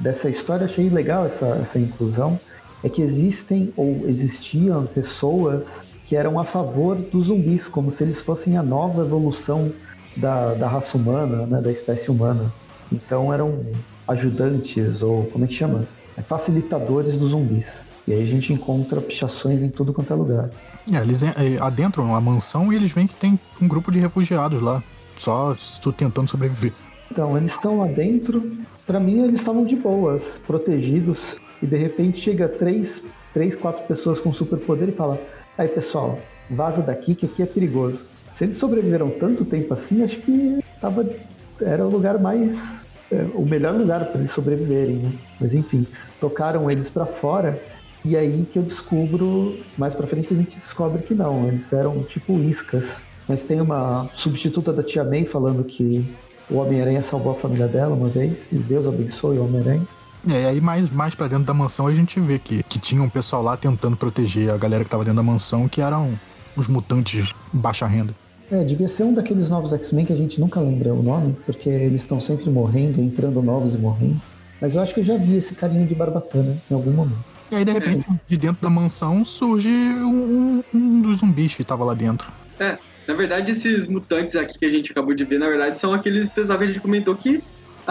dessa 0.01 0.31
história, 0.31 0.65
achei 0.65 0.89
legal 0.89 1.27
essa, 1.27 1.47
essa 1.61 1.79
inclusão, 1.79 2.39
é 2.83 2.89
que 2.89 3.03
existem 3.03 3.73
ou 3.77 4.03
existiam 4.07 4.87
pessoas 4.87 5.85
que 6.11 6.17
eram 6.17 6.41
a 6.41 6.45
favor 6.45 6.97
dos 6.97 7.27
zumbis, 7.27 7.69
como 7.69 7.93
se 7.93 8.03
eles 8.03 8.21
fossem 8.21 8.59
a 8.59 8.65
nova 8.65 9.03
evolução 9.03 9.73
da, 10.17 10.55
da 10.55 10.67
raça 10.67 10.99
humana, 10.99 11.47
né, 11.47 11.61
da 11.61 11.71
espécie 11.71 12.11
humana. 12.11 12.53
Então 12.93 13.33
eram 13.33 13.65
ajudantes, 14.09 15.03
ou 15.03 15.27
como 15.27 15.45
é 15.45 15.47
que 15.47 15.55
chama? 15.55 15.87
É, 16.17 16.21
facilitadores 16.21 17.17
dos 17.17 17.31
zumbis. 17.31 17.85
E 18.09 18.13
aí 18.13 18.25
a 18.25 18.27
gente 18.27 18.53
encontra 18.53 19.01
pichações 19.01 19.63
em 19.63 19.69
tudo 19.69 19.93
quanto 19.93 20.13
é 20.13 20.17
lugar. 20.17 20.51
É, 20.93 20.97
eles 20.97 21.23
é, 21.23 21.31
adentram 21.61 22.13
a 22.13 22.21
mansão 22.21 22.73
e 22.73 22.75
eles 22.75 22.91
veem 22.91 23.07
que 23.07 23.15
tem 23.15 23.39
um 23.63 23.69
grupo 23.69 23.93
de 23.93 24.01
refugiados 24.01 24.61
lá, 24.61 24.83
só 25.17 25.57
tentando 25.97 26.29
sobreviver. 26.29 26.73
Então, 27.09 27.37
eles 27.37 27.53
estão 27.53 27.79
lá 27.79 27.87
dentro. 27.87 28.59
Pra 28.85 28.99
mim, 28.99 29.23
eles 29.23 29.39
estavam 29.39 29.63
de 29.63 29.77
boas, 29.77 30.43
protegidos. 30.45 31.37
E 31.63 31.67
de 31.67 31.77
repente 31.77 32.19
chega 32.19 32.49
três, 32.49 33.05
três 33.33 33.55
quatro 33.55 33.85
pessoas 33.85 34.19
com 34.19 34.33
superpoder 34.33 34.89
e 34.89 34.93
fala: 34.93 35.21
Aí, 35.59 35.69
pessoal, 35.69 36.19
vaza 36.49 36.83
daqui 36.83 37.15
que 37.15 37.27
aqui 37.27 37.43
é 37.43 37.47
perigoso. 37.47 38.05
Se 38.33 38.45
eles 38.45 38.57
sobreviveram 38.57 39.11
tanto 39.11 39.45
tempo 39.45 39.73
assim, 39.75 40.03
acho 40.03 40.19
que 40.21 40.61
tava, 40.81 41.05
de- 41.05 41.17
era 41.61 41.85
o 41.87 41.91
lugar 41.91 42.19
mais. 42.19 42.87
é, 43.13 43.27
o 43.35 43.45
melhor 43.45 43.75
lugar 43.75 44.05
para 44.07 44.19
eles 44.21 44.31
sobreviverem, 44.31 44.97
né? 44.99 45.13
Mas 45.41 45.53
enfim, 45.53 45.85
tocaram 46.21 46.71
eles 46.71 46.89
pra 46.89 47.05
fora. 47.05 47.61
E 48.05 48.17
aí 48.17 48.47
que 48.49 48.57
eu 48.57 48.63
descubro, 48.63 49.59
mais 49.77 49.97
pra 49.97 50.07
frente 50.07 50.33
a 50.33 50.37
gente 50.37 50.55
descobre 50.55 51.03
que 51.03 51.13
não, 51.13 51.49
eles 51.49 51.73
eram 51.73 52.05
tipo 52.05 52.35
iscas. 52.39 53.07
Mas 53.29 53.43
tem 53.43 53.61
uma 53.61 54.09
substituta 54.15 54.73
da 54.73 54.83
Tia 54.85 55.03
May 55.03 55.25
falando 55.25 55.65
que 55.65 56.05
o 56.49 56.59
Homem-Aranha 56.59 57.03
salvou 57.03 57.33
a 57.33 57.35
família 57.35 57.67
dela 57.67 57.95
uma 57.97 58.09
vez, 58.09 58.47
e 58.53 58.57
Deus 58.57 58.87
abençoe 58.87 59.39
o 59.39 59.45
Homem-Aranha. 59.45 59.87
É, 60.29 60.43
e 60.43 60.47
aí 60.47 60.61
mais, 60.61 60.91
mais 60.91 61.15
pra 61.15 61.29
dentro 61.29 61.45
da 61.45 61.55
mansão 61.55 61.87
a 61.87 61.95
gente 61.95 62.21
vê 62.21 62.39
que, 62.39 62.63
que 62.65 62.79
tinha 62.79 63.03
um 63.03 63.09
pessoal 63.09 63.43
lá 63.43 63.57
tentando 63.57 63.97
proteger 63.97 64.53
a 64.53 64.57
galera 64.57 64.85
que 64.85 64.91
tava 64.91 65.05
dentro 65.05 65.17
da 65.17 65.23
mansão, 65.23 65.69
que 65.69 65.81
eram 65.81 66.13
os 66.57 66.69
mutantes 66.69 67.33
baixa 67.53 67.87
renda. 67.87 68.15
É, 68.51 68.65
devia 68.65 68.89
ser 68.89 69.05
um 69.05 69.15
daqueles 69.15 69.49
novos 69.49 69.73
X-Men 69.73 70.05
que 70.05 70.13
a 70.13 70.17
gente 70.17 70.41
nunca 70.41 70.61
lembra 70.61 70.93
o 70.93 71.03
nome, 71.03 71.37
porque 71.47 71.69
eles 71.69 72.03
estão 72.03 72.21
sempre 72.21 72.51
morrendo, 72.51 73.01
entrando 73.01 73.41
novos 73.41 73.75
e 73.75 73.79
morrendo. 73.79 74.21
Mas 74.61 74.75
eu 74.75 74.83
acho 74.83 74.93
que 74.93 75.01
eu 75.01 75.05
já 75.05 75.17
vi 75.17 75.37
esse 75.37 75.55
carinha 75.55 75.87
de 75.87 75.95
barbatana 75.95 76.57
em 76.71 76.75
algum 76.75 76.91
momento. 76.91 77.25
E 77.51 77.55
aí, 77.57 77.65
de 77.65 77.73
repente, 77.73 78.07
de 78.29 78.37
dentro 78.37 78.61
da 78.63 78.69
mansão 78.69 79.25
surge 79.25 79.69
um, 79.71 80.63
um- 80.73 80.79
um 80.79 81.01
dos 81.01 81.19
zumbis 81.19 81.55
que 81.55 81.65
tava 81.65 81.85
lá 81.85 81.95
dentro. 81.95 82.29
É, 82.59 82.77
na 83.09 83.15
verdade, 83.15 83.53
esses 83.53 83.89
mutantes 83.89 84.37
aqui 84.37 84.59
que 84.59 84.67
a 84.67 84.71
gente 84.71 84.91
acabou 84.93 85.15
de 85.15 85.25
ver, 85.25 85.39
na 85.39 85.49
verdade, 85.49 85.81
são 85.81 85.95
aqueles 85.95 86.29
pessoal 86.31 86.59
que 86.59 86.65
a 86.65 86.67
gente 86.67 86.81
comentou 86.81 87.15
que 87.15 87.43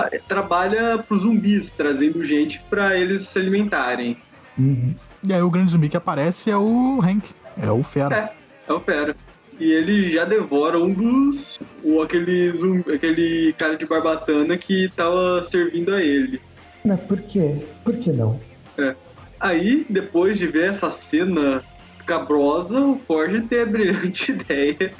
ah, 0.01 0.09
trabalha 0.27 0.97
pros 0.97 1.21
zumbis, 1.21 1.71
trazendo 1.71 2.23
gente 2.23 2.59
pra 2.69 2.97
eles 2.97 3.23
se 3.23 3.39
alimentarem. 3.39 4.17
Uhum. 4.57 4.93
E 5.23 5.33
aí 5.33 5.41
o 5.41 5.49
grande 5.49 5.71
zumbi 5.71 5.89
que 5.89 5.97
aparece 5.97 6.49
é 6.49 6.57
o 6.57 6.99
Hank, 7.01 7.29
é 7.61 7.71
o 7.71 7.83
Fera. 7.83 8.15
É, 8.15 8.71
é 8.71 8.73
o 8.73 8.79
Fera. 8.79 9.15
e 9.59 9.71
ele 9.71 10.11
já 10.11 10.25
devora 10.25 10.79
um 10.79 10.91
dos. 10.91 11.59
O, 11.83 12.01
aquele, 12.01 12.51
zumbi, 12.53 12.93
aquele 12.93 13.53
cara 13.53 13.75
de 13.75 13.85
barbatana 13.85 14.57
que 14.57 14.89
tava 14.95 15.43
servindo 15.43 15.93
a 15.93 16.01
ele. 16.01 16.41
Não, 16.83 16.97
por 16.97 17.21
quê? 17.21 17.61
Por 17.83 17.97
que 17.97 18.11
não? 18.11 18.39
É. 18.77 18.95
Aí, 19.39 19.85
depois 19.89 20.37
de 20.37 20.47
ver 20.47 20.71
essa 20.71 20.91
cena 20.91 21.63
cabrosa, 22.05 22.79
o 22.79 22.99
Ford 23.07 23.47
tem 23.47 23.61
a 23.61 23.65
brilhante 23.65 24.31
ideia 24.31 24.91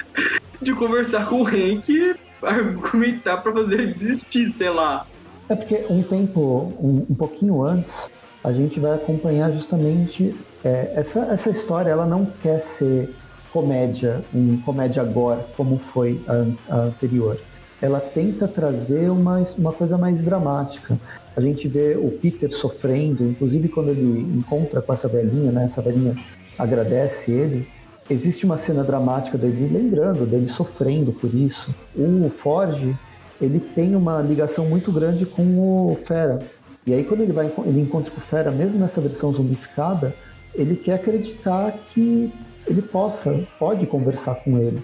de 0.62 0.74
conversar 0.74 1.28
com 1.28 1.42
o 1.42 1.48
Hank 1.48 2.16
argumentar 2.42 3.38
pra 3.38 3.52
fazer 3.52 3.74
ele 3.80 3.94
desistir, 3.94 4.52
sei 4.52 4.70
lá. 4.70 5.06
É 5.48 5.56
porque 5.56 5.86
um 5.90 6.04
tempo, 6.04 6.74
um, 6.80 7.06
um 7.10 7.16
pouquinho 7.16 7.64
antes, 7.64 8.12
a 8.44 8.52
gente 8.52 8.80
vai 8.80 8.94
acompanhar 8.94 9.52
justamente 9.52 10.36
é, 10.64 10.94
essa, 10.96 11.22
essa 11.26 11.50
história. 11.50 11.90
Ela 11.90 12.06
não 12.06 12.26
quer 12.26 12.60
ser 12.60 13.14
comédia, 13.52 14.24
um 14.34 14.58
comédia 14.62 15.02
agora, 15.02 15.46
como 15.58 15.78
foi 15.78 16.22
a, 16.28 16.76
a 16.76 16.78
anterior. 16.82 17.40
Ela 17.82 18.00
tenta 18.00 18.48
trazer 18.48 19.10
uma, 19.10 19.42
uma 19.58 19.72
coisa 19.72 19.98
mais 19.98 20.22
dramática. 20.22 21.00
A 21.36 21.42
gente 21.42 21.68
vê 21.68 21.96
o 21.96 22.12
Peter 22.12 22.52
sofrendo, 22.52 23.24
inclusive 23.24 23.70
quando 23.70 23.90
ele 23.90 24.38
encontra 24.38 24.82
com 24.82 24.94
essa 24.94 25.08
velhinha, 25.08 25.52
né? 25.52 25.64
Essa 25.64 25.82
velhinha 25.82 26.16
agradece 26.58 27.32
ele. 27.32 27.68
Existe 28.10 28.46
uma 28.46 28.58
cena 28.58 28.84
dramática 28.84 29.38
dele 29.38 29.70
lembrando, 29.72 30.26
dele 30.26 30.48
sofrendo 30.48 31.12
por 31.12 31.34
isso. 31.34 31.74
O 31.96 32.30
Forge, 32.30 32.98
ele 33.40 33.60
tem 33.60 33.96
uma 33.96 34.20
ligação 34.22 34.66
muito 34.66 34.92
grande 34.92 35.26
com 35.26 35.92
o 35.92 35.96
Fera. 35.96 36.40
E 36.88 36.94
aí 36.94 37.04
quando 37.04 37.22
ele 37.22 37.34
vai 37.34 37.52
ele 37.66 37.82
encontra 37.82 38.12
com 38.12 38.18
o 38.18 38.22
Fera, 38.22 38.50
mesmo 38.50 38.80
nessa 38.80 39.00
versão 39.00 39.32
zumbificada, 39.32 40.16
ele 40.56 40.76
quer 40.76 40.94
acreditar 40.94 41.72
que 41.72 42.32
ele 42.66 42.82
possa, 42.82 43.44
pode 43.60 43.86
conversar 43.86 44.36
com 44.36 44.58
ele. 44.58 44.82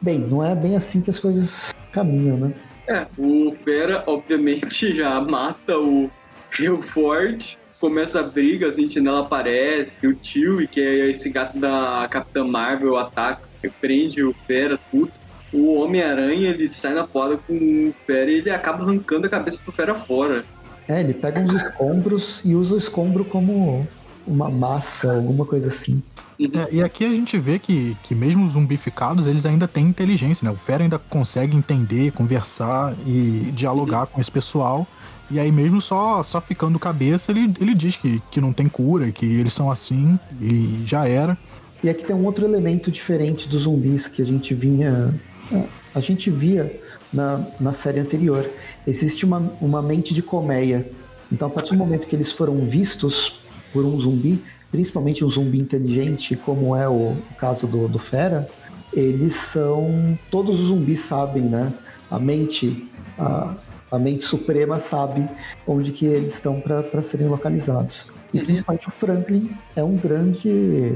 Bem, 0.00 0.20
não 0.20 0.44
é 0.44 0.54
bem 0.54 0.76
assim 0.76 1.00
que 1.00 1.10
as 1.10 1.18
coisas 1.18 1.74
caminham, 1.92 2.36
né? 2.36 2.54
É, 2.86 3.06
o 3.18 3.50
Fera, 3.50 4.02
obviamente, 4.06 4.94
já 4.96 5.20
mata 5.20 5.78
o 5.78 6.10
Rio 6.52 6.80
Ford, 6.82 7.58
começa 7.80 8.20
a 8.20 8.22
briga, 8.22 8.68
a 8.68 8.72
sentinela 8.72 9.20
aparece, 9.20 10.06
o 10.06 10.14
tio, 10.14 10.66
que 10.68 10.80
é 10.80 11.10
esse 11.10 11.30
gato 11.30 11.58
da 11.58 12.06
Capitã 12.10 12.44
Marvel, 12.44 12.96
ataca, 12.96 13.42
prende 13.80 14.22
o 14.22 14.34
Fera, 14.46 14.78
tudo. 14.90 15.10
O 15.52 15.80
Homem-Aranha, 15.80 16.50
ele 16.50 16.68
sai 16.68 16.92
na 16.92 17.06
porta 17.06 17.38
com 17.46 17.54
o 17.54 17.94
Fera 18.06 18.30
e 18.30 18.34
ele 18.34 18.50
acaba 18.50 18.82
arrancando 18.82 19.26
a 19.26 19.30
cabeça 19.30 19.62
do 19.64 19.72
Fera 19.72 19.94
fora. 19.94 20.44
É, 20.88 21.00
ele 21.00 21.14
pega 21.14 21.40
uns 21.40 21.54
escombros 21.54 22.40
e 22.44 22.54
usa 22.54 22.74
o 22.74 22.78
escombro 22.78 23.24
como 23.24 23.86
uma 24.26 24.50
massa, 24.50 25.12
alguma 25.14 25.44
coisa 25.46 25.68
assim. 25.68 26.02
É, 26.40 26.74
e 26.74 26.82
aqui 26.82 27.04
a 27.04 27.08
gente 27.08 27.36
vê 27.38 27.58
que, 27.58 27.96
que 28.02 28.14
mesmo 28.14 28.44
os 28.44 28.52
zumbificados, 28.52 29.26
eles 29.26 29.44
ainda 29.44 29.66
têm 29.66 29.86
inteligência, 29.86 30.44
né? 30.44 30.50
O 30.52 30.56
Fera 30.56 30.84
ainda 30.84 30.98
consegue 30.98 31.56
entender, 31.56 32.12
conversar 32.12 32.94
e 33.06 33.50
dialogar 33.52 34.06
com 34.06 34.20
esse 34.20 34.30
pessoal. 34.30 34.86
E 35.30 35.38
aí 35.38 35.50
mesmo 35.50 35.80
só, 35.80 36.22
só 36.22 36.40
ficando 36.40 36.78
cabeça, 36.78 37.32
ele, 37.32 37.52
ele 37.60 37.74
diz 37.74 37.96
que, 37.96 38.22
que 38.30 38.40
não 38.40 38.52
tem 38.52 38.68
cura, 38.68 39.10
que 39.10 39.26
eles 39.26 39.52
são 39.52 39.70
assim 39.70 40.18
e 40.40 40.82
já 40.86 41.06
era. 41.06 41.36
E 41.82 41.90
aqui 41.90 42.04
tem 42.04 42.14
um 42.14 42.24
outro 42.24 42.44
elemento 42.44 42.90
diferente 42.90 43.48
dos 43.48 43.62
zumbis 43.62 44.08
que 44.08 44.22
a 44.22 44.24
gente 44.24 44.54
vinha... 44.54 45.14
A 45.94 46.00
gente 46.00 46.30
via 46.30 46.80
na, 47.12 47.44
na 47.58 47.72
série 47.72 47.98
anterior. 47.98 48.48
Existe 48.86 49.24
uma, 49.24 49.52
uma 49.60 49.82
mente 49.82 50.14
de 50.14 50.22
colmeia. 50.22 50.88
Então, 51.32 51.48
a 51.48 51.50
partir 51.50 51.70
do 51.70 51.78
momento 51.78 52.06
que 52.06 52.14
eles 52.14 52.32
foram 52.32 52.66
vistos 52.66 53.40
por 53.72 53.84
um 53.84 53.98
zumbi, 54.00 54.42
principalmente 54.70 55.24
um 55.24 55.30
zumbi 55.30 55.58
inteligente, 55.58 56.36
como 56.36 56.74
é 56.76 56.88
o, 56.88 57.16
caso 57.38 57.66
do, 57.66 57.88
do 57.88 57.98
Fera, 57.98 58.48
eles 58.92 59.34
são. 59.34 60.18
Todos 60.30 60.60
os 60.60 60.68
zumbis 60.68 61.00
sabem, 61.00 61.42
né? 61.42 61.72
A 62.10 62.18
mente. 62.18 62.88
A, 63.18 63.54
a 63.90 63.98
mente 63.98 64.22
suprema 64.22 64.78
sabe 64.78 65.26
onde 65.66 65.92
que 65.92 66.04
eles 66.04 66.34
estão 66.34 66.60
para 66.60 67.02
serem 67.02 67.26
localizados. 67.26 68.06
E 68.32 68.38
uhum. 68.38 68.44
principalmente 68.44 68.88
o 68.88 68.90
Franklin 68.90 69.50
é 69.74 69.82
um 69.82 69.96
grande. 69.96 70.94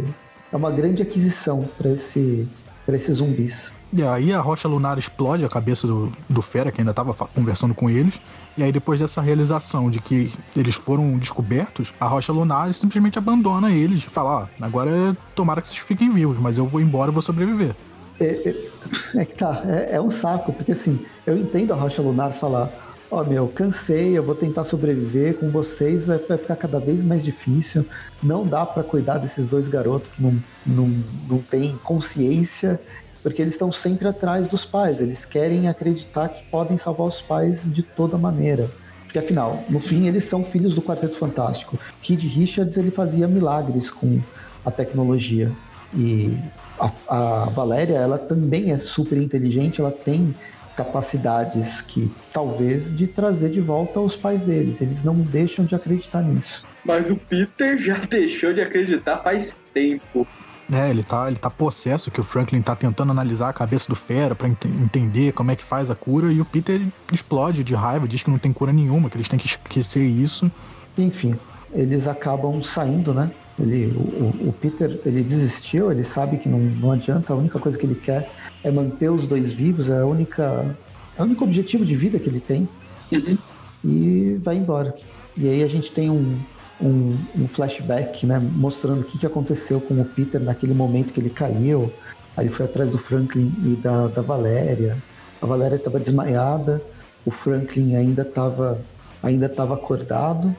É 0.53 0.57
uma 0.57 0.71
grande 0.71 1.01
aquisição 1.01 1.67
para 1.79 1.91
esse, 1.93 2.47
esses 2.89 3.19
zumbis. 3.19 3.73
E 3.93 4.03
aí 4.03 4.33
a 4.33 4.41
rocha 4.41 4.67
lunar 4.67 4.99
explode 4.99 5.45
a 5.45 5.49
cabeça 5.49 5.87
do, 5.87 6.13
do 6.29 6.41
Fera, 6.41 6.73
que 6.73 6.81
ainda 6.81 6.93
estava 6.93 7.13
conversando 7.35 7.75
com 7.75 7.91
eles. 7.91 8.21
E 8.57 8.63
aí 8.63 8.73
depois 8.73 9.01
dessa 9.01 9.21
realização 9.21 9.91
de 9.91 10.01
que 10.01 10.33
eles 10.57 10.75
foram 10.75 11.17
descobertos, 11.19 11.93
a 12.01 12.07
rocha 12.07 12.33
lunar 12.33 12.73
simplesmente 12.75 13.19
abandona 13.19 13.71
eles 13.71 14.01
e 14.01 14.07
fala, 14.07 14.31
ó, 14.31 14.65
agora 14.65 15.17
tomara 15.35 15.61
que 15.63 15.69
vocês 15.69 15.81
fiquem 15.81 16.13
vivos, 16.13 16.39
mas 16.39 16.59
eu 16.59 16.67
vou 16.67 16.81
embora 16.81 17.11
e 17.11 17.15
vou 17.15 17.23
sobreviver. 17.23 17.75
É, 18.21 18.25
é, 18.25 19.21
é 19.21 19.25
que 19.25 19.35
tá, 19.35 19.63
é, 19.67 19.97
é, 19.97 20.01
um 20.01 20.11
saco, 20.11 20.53
porque 20.53 20.73
assim, 20.73 21.05
eu 21.27 21.37
entendo 21.37 21.73
a 21.73 21.77
rocha 21.77 22.03
lunar 22.03 22.33
falar, 22.33 22.71
ó 23.13 23.21
oh, 23.21 23.25
meu, 23.25 23.47
cansei, 23.47 24.17
eu 24.17 24.23
vou 24.23 24.35
tentar 24.35 24.65
sobreviver 24.65 25.35
com 25.35 25.51
vocês, 25.51 26.07
vai 26.07 26.19
ficar 26.19 26.57
cada 26.57 26.81
vez 26.81 27.05
mais 27.05 27.23
difícil, 27.23 27.85
não 28.23 28.47
dá 28.47 28.65
para 28.65 28.83
cuidar 28.83 29.19
desses 29.19 29.47
dois 29.47 29.69
garotos 29.69 30.11
que 30.11 30.23
não, 30.23 30.35
não, 30.67 30.91
não 31.29 31.39
têm 31.39 31.77
consciência 31.85 32.81
porque 33.23 33.43
eles 33.43 33.53
estão 33.53 33.71
sempre 33.71 34.09
atrás 34.09 34.49
dos 34.49 34.65
pais, 34.65 34.99
eles 34.99 35.27
querem 35.27 35.69
acreditar 35.69 36.29
que 36.31 36.43
podem 36.51 36.79
salvar 36.79 37.07
os 37.07 37.21
pais 37.21 37.63
de 37.65 37.83
toda 37.83 38.17
maneira. 38.17 38.69
Porque 39.05 39.19
afinal, 39.19 39.63
no 39.69 39.79
fim, 39.79 40.09
eles 40.09 40.25
são 40.25 40.43
filhos 40.43 40.75
do 40.75 40.81
Quarteto 40.81 41.17
Fantástico. 41.17 41.79
Kid 42.01 42.27
Richards 42.27 42.79
ele 42.79 42.91
fazia 42.91 43.29
milagres 43.29 43.91
com 43.91 44.21
a 44.65 44.71
tecnologia 44.71 45.53
e 45.95 46.35
a, 46.81 46.91
a 47.09 47.45
Valéria 47.51 47.97
ela 47.97 48.19
também 48.19 48.73
é 48.73 48.79
super 48.79 49.19
inteligente, 49.19 49.81
ela 49.81 49.93
tem 49.93 50.35
capacidades 50.77 51.81
que 51.81 52.11
talvez 52.33 52.97
de 52.97 53.07
trazer 53.07 53.51
de 53.51 53.61
volta 53.61 54.01
os 54.01 54.17
pais 54.17 54.43
deles. 54.43 54.81
Eles 54.81 55.03
não 55.03 55.15
deixam 55.15 55.65
de 55.65 55.75
acreditar 55.75 56.23
nisso. 56.23 56.65
Mas 56.85 57.11
o 57.11 57.17
Peter 57.17 57.77
já 57.79 57.97
deixou 58.09 58.53
de 58.53 58.61
acreditar 58.61 59.19
faz 59.19 59.61
tempo. 59.73 60.27
É, 60.73 60.89
ele 60.89 61.03
tá, 61.03 61.27
ele 61.29 61.37
tá 61.37 61.51
possesso, 61.51 62.11
que 62.11 62.21
o 62.21 62.25
Franklin 62.25 62.63
tá 62.63 62.75
tentando 62.75 63.11
analisar 63.11 63.49
a 63.49 63.53
cabeça 63.53 63.89
do 63.89 63.97
Fera 63.97 64.35
para 64.35 64.49
ent 64.49 64.65
entender 64.65 65.33
como 65.33 65.51
é 65.51 65.57
que 65.57 65.63
faz 65.63 65.91
a 65.91 65.95
cura, 65.95 66.33
e 66.33 66.41
o 66.41 66.45
Peter 66.45 66.81
explode 67.13 67.65
de 67.65 67.75
raiva, 67.75 68.09
diz 68.09 68.23
que 68.23 68.31
não 68.31 68.39
tem 68.39 68.53
cura 68.53 68.73
nenhuma, 68.73 69.11
que 69.11 69.17
eles 69.17 69.29
têm 69.29 69.39
que 69.39 69.47
esquecer 69.47 70.03
isso. 70.03 70.51
Enfim, 70.97 71.37
eles 71.73 72.07
acabam 72.07 72.63
saindo, 72.63 73.13
né? 73.13 73.31
Ele, 73.59 73.87
o, 73.87 74.49
o 74.49 74.53
Peter, 74.53 74.99
ele 75.05 75.23
desistiu, 75.23 75.93
ele 75.93 76.05
sabe 76.05 76.39
que 76.39 76.49
não, 76.49 76.59
não 76.59 76.91
adianta, 76.91 77.33
a 77.33 77.37
única 77.37 77.59
coisa 77.59 77.79
que 77.79 77.85
ele 77.85 77.95
quer 77.95 78.31
é 78.65 78.71
manter 78.71 79.11
os 79.11 79.27
dois 79.27 79.53
vivos, 79.53 79.89
é 79.89 79.99
a 79.99 80.07
única, 80.07 80.75
é 81.17 81.23
o 81.23 81.25
único 81.25 81.45
objetivo 81.45 81.85
de 81.85 81.95
vida 81.95 82.19
que 82.19 82.29
ele 82.29 82.41
tem. 82.41 82.69
Uhum. 83.13 83.37
E 83.85 84.41
vai 84.43 84.57
embora. 84.57 84.95
E 85.37 85.49
aí 85.49 85.63
a 85.63 85.69
gente 85.69 85.93
tem 85.93 86.09
um, 86.09 86.39
um, 86.81 87.17
um, 87.37 87.49
flashback, 87.49 88.25
né, 88.27 88.39
mostrando 88.39 89.03
o 89.03 89.05
que, 89.05 89.19
que 89.19 89.27
aconteceu 89.27 89.81
com 89.81 90.01
o 90.01 90.05
Peter 90.05 90.41
naquele 90.41 90.75
momento 90.75 91.13
que 91.13 91.21
ele 91.21 91.31
caiu. 91.31 91.93
Aí 92.37 92.47
ele 92.47 92.55
foi 92.55 92.65
atrás 92.65 92.91
do 92.91 92.99
Franklin 92.99 93.53
e 93.65 93.77
da, 93.77 94.07
da 94.09 94.23
Valéria. 94.23 94.97
A 95.41 95.47
Valéria 95.47 95.77
estava 95.77 95.99
desmaiada, 95.99 96.83
o 97.27 97.31
Franklin 97.31 97.97
ainda 97.97 98.23
estava 98.23 98.81
ainda 99.23 99.47
estava 99.47 99.75
acordado 99.75 100.53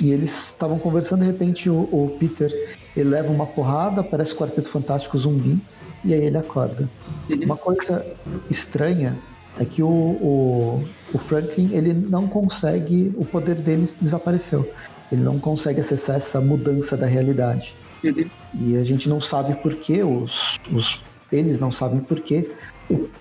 e 0.00 0.10
eles 0.10 0.48
estavam 0.48 0.78
conversando. 0.78 1.20
De 1.20 1.26
repente, 1.26 1.68
o, 1.68 1.76
o, 1.76 2.16
Peter 2.18 2.50
ele 2.96 3.10
leva 3.10 3.30
uma 3.30 3.46
porrada, 3.46 4.02
parece 4.02 4.32
o 4.32 4.36
Quarteto 4.36 4.68
Fantástico 4.68 5.18
zumbi 5.18 5.60
e 6.04 6.14
aí 6.14 6.24
ele 6.24 6.38
acorda. 6.38 6.88
Uhum. 7.28 7.44
Uma 7.44 7.56
coisa 7.56 8.04
estranha 8.48 9.16
é 9.58 9.64
que 9.64 9.82
o, 9.82 9.88
o, 9.88 10.84
o 11.12 11.18
Franklin 11.18 11.70
ele 11.72 11.92
não 11.92 12.26
consegue, 12.26 13.12
o 13.16 13.24
poder 13.24 13.56
dele 13.56 13.88
desapareceu. 14.00 14.68
Ele 15.12 15.22
não 15.22 15.38
consegue 15.38 15.80
acessar 15.80 16.16
essa 16.16 16.40
mudança 16.40 16.96
da 16.96 17.06
realidade. 17.06 17.74
Uhum. 18.02 18.26
E 18.54 18.76
a 18.76 18.84
gente 18.84 19.08
não 19.08 19.20
sabe 19.20 19.54
por 19.56 19.74
que 19.74 20.02
os, 20.02 20.58
os 20.72 21.00
eles 21.30 21.58
não 21.60 21.70
sabem 21.70 22.00
por 22.00 22.20
que. 22.20 22.50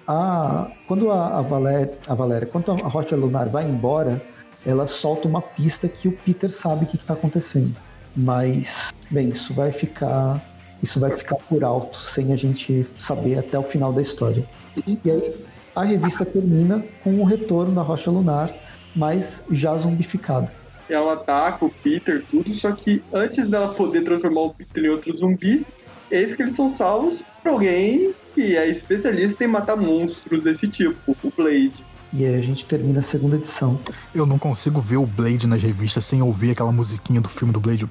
A, 0.08 0.68
quando 0.88 1.12
a, 1.12 1.38
a, 1.38 1.42
Valéria, 1.42 1.98
a 2.08 2.16
Valéria, 2.16 2.48
quando 2.48 2.72
a 2.72 2.88
Rocha 2.88 3.16
Lunar 3.16 3.50
vai 3.50 3.70
embora, 3.70 4.20
ela 4.66 4.88
solta 4.88 5.28
uma 5.28 5.42
pista 5.42 5.88
que 5.88 6.08
o 6.08 6.12
Peter 6.12 6.50
sabe 6.50 6.86
o 6.86 6.88
que 6.88 6.98
está 6.98 7.14
acontecendo. 7.14 7.76
Mas, 8.16 8.92
bem, 9.10 9.30
isso 9.30 9.54
vai 9.54 9.72
ficar 9.72 10.44
isso 10.82 10.98
vai 10.98 11.12
ficar 11.12 11.36
por 11.36 11.62
alto, 11.62 12.00
sem 12.10 12.32
a 12.32 12.38
gente 12.38 12.88
saber 12.98 13.38
até 13.38 13.60
o 13.60 13.64
final 13.64 13.92
da 13.92 14.02
história. 14.02 14.48
E 14.88 15.12
aí 15.12 15.36
a 15.76 15.84
revista 15.84 16.26
termina 16.26 16.82
com 17.04 17.20
o 17.20 17.26
retorno 17.26 17.76
da 17.76 17.82
Rocha 17.82 18.10
Lunar, 18.10 18.54
mas 18.96 19.44
já 19.52 19.78
zumbificada 19.78 20.50
ela 20.94 21.14
ataca 21.14 21.66
o 21.66 21.70
Peter, 21.70 22.24
tudo, 22.30 22.54
só 22.54 22.72
que 22.72 23.04
antes 23.14 23.48
dela 23.48 23.74
poder 23.74 24.04
transformar 24.04 24.42
o 24.42 24.54
Peter 24.54 24.84
em 24.84 24.90
outro 24.90 25.16
zumbi, 25.16 25.66
eis 26.10 26.34
que 26.34 26.42
eles 26.42 26.56
são 26.56 26.70
salvos 26.70 27.24
por 27.42 27.52
alguém 27.52 28.14
que 28.34 28.58
é 28.58 28.68
especialista 28.68 29.44
em 29.44 29.48
matar 29.48 29.76
monstros 29.76 30.42
desse 30.42 30.68
tipo, 30.68 31.16
o 31.24 31.32
Blade. 31.36 31.74
E 32.12 32.26
aí 32.26 32.36
a 32.36 32.42
gente 32.42 32.66
termina 32.66 33.02
a 33.02 33.04
segunda 33.04 33.36
edição. 33.36 33.78
Eu 34.14 34.26
não 34.26 34.40
consigo 34.40 34.82
ver 34.82 34.98
o 34.98 35.06
Blade 35.06 35.46
nas 35.46 35.62
revistas 35.62 36.04
sem 36.06 36.22
ouvir 36.22 36.52
aquela 36.52 36.72
musiquinha 36.72 37.22
do 37.22 37.30
filme 37.30 37.54
do 37.54 37.60
Blade. 37.60 37.86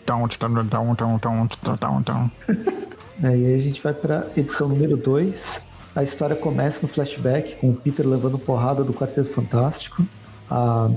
é, 3.22 3.36
e 3.36 3.46
aí 3.46 3.54
a 3.54 3.60
gente 3.60 3.80
vai 3.80 3.94
pra 3.94 4.26
edição 4.36 4.68
número 4.68 4.96
2. 4.96 5.62
a 5.94 6.02
história 6.02 6.34
começa 6.34 6.82
no 6.82 6.88
flashback 6.88 7.56
com 7.56 7.70
o 7.70 7.74
Peter 7.74 8.06
levando 8.06 8.38
porrada 8.38 8.82
do 8.82 8.92
Quarteto 8.92 9.30
Fantástico, 9.30 10.04
a, 10.50 10.90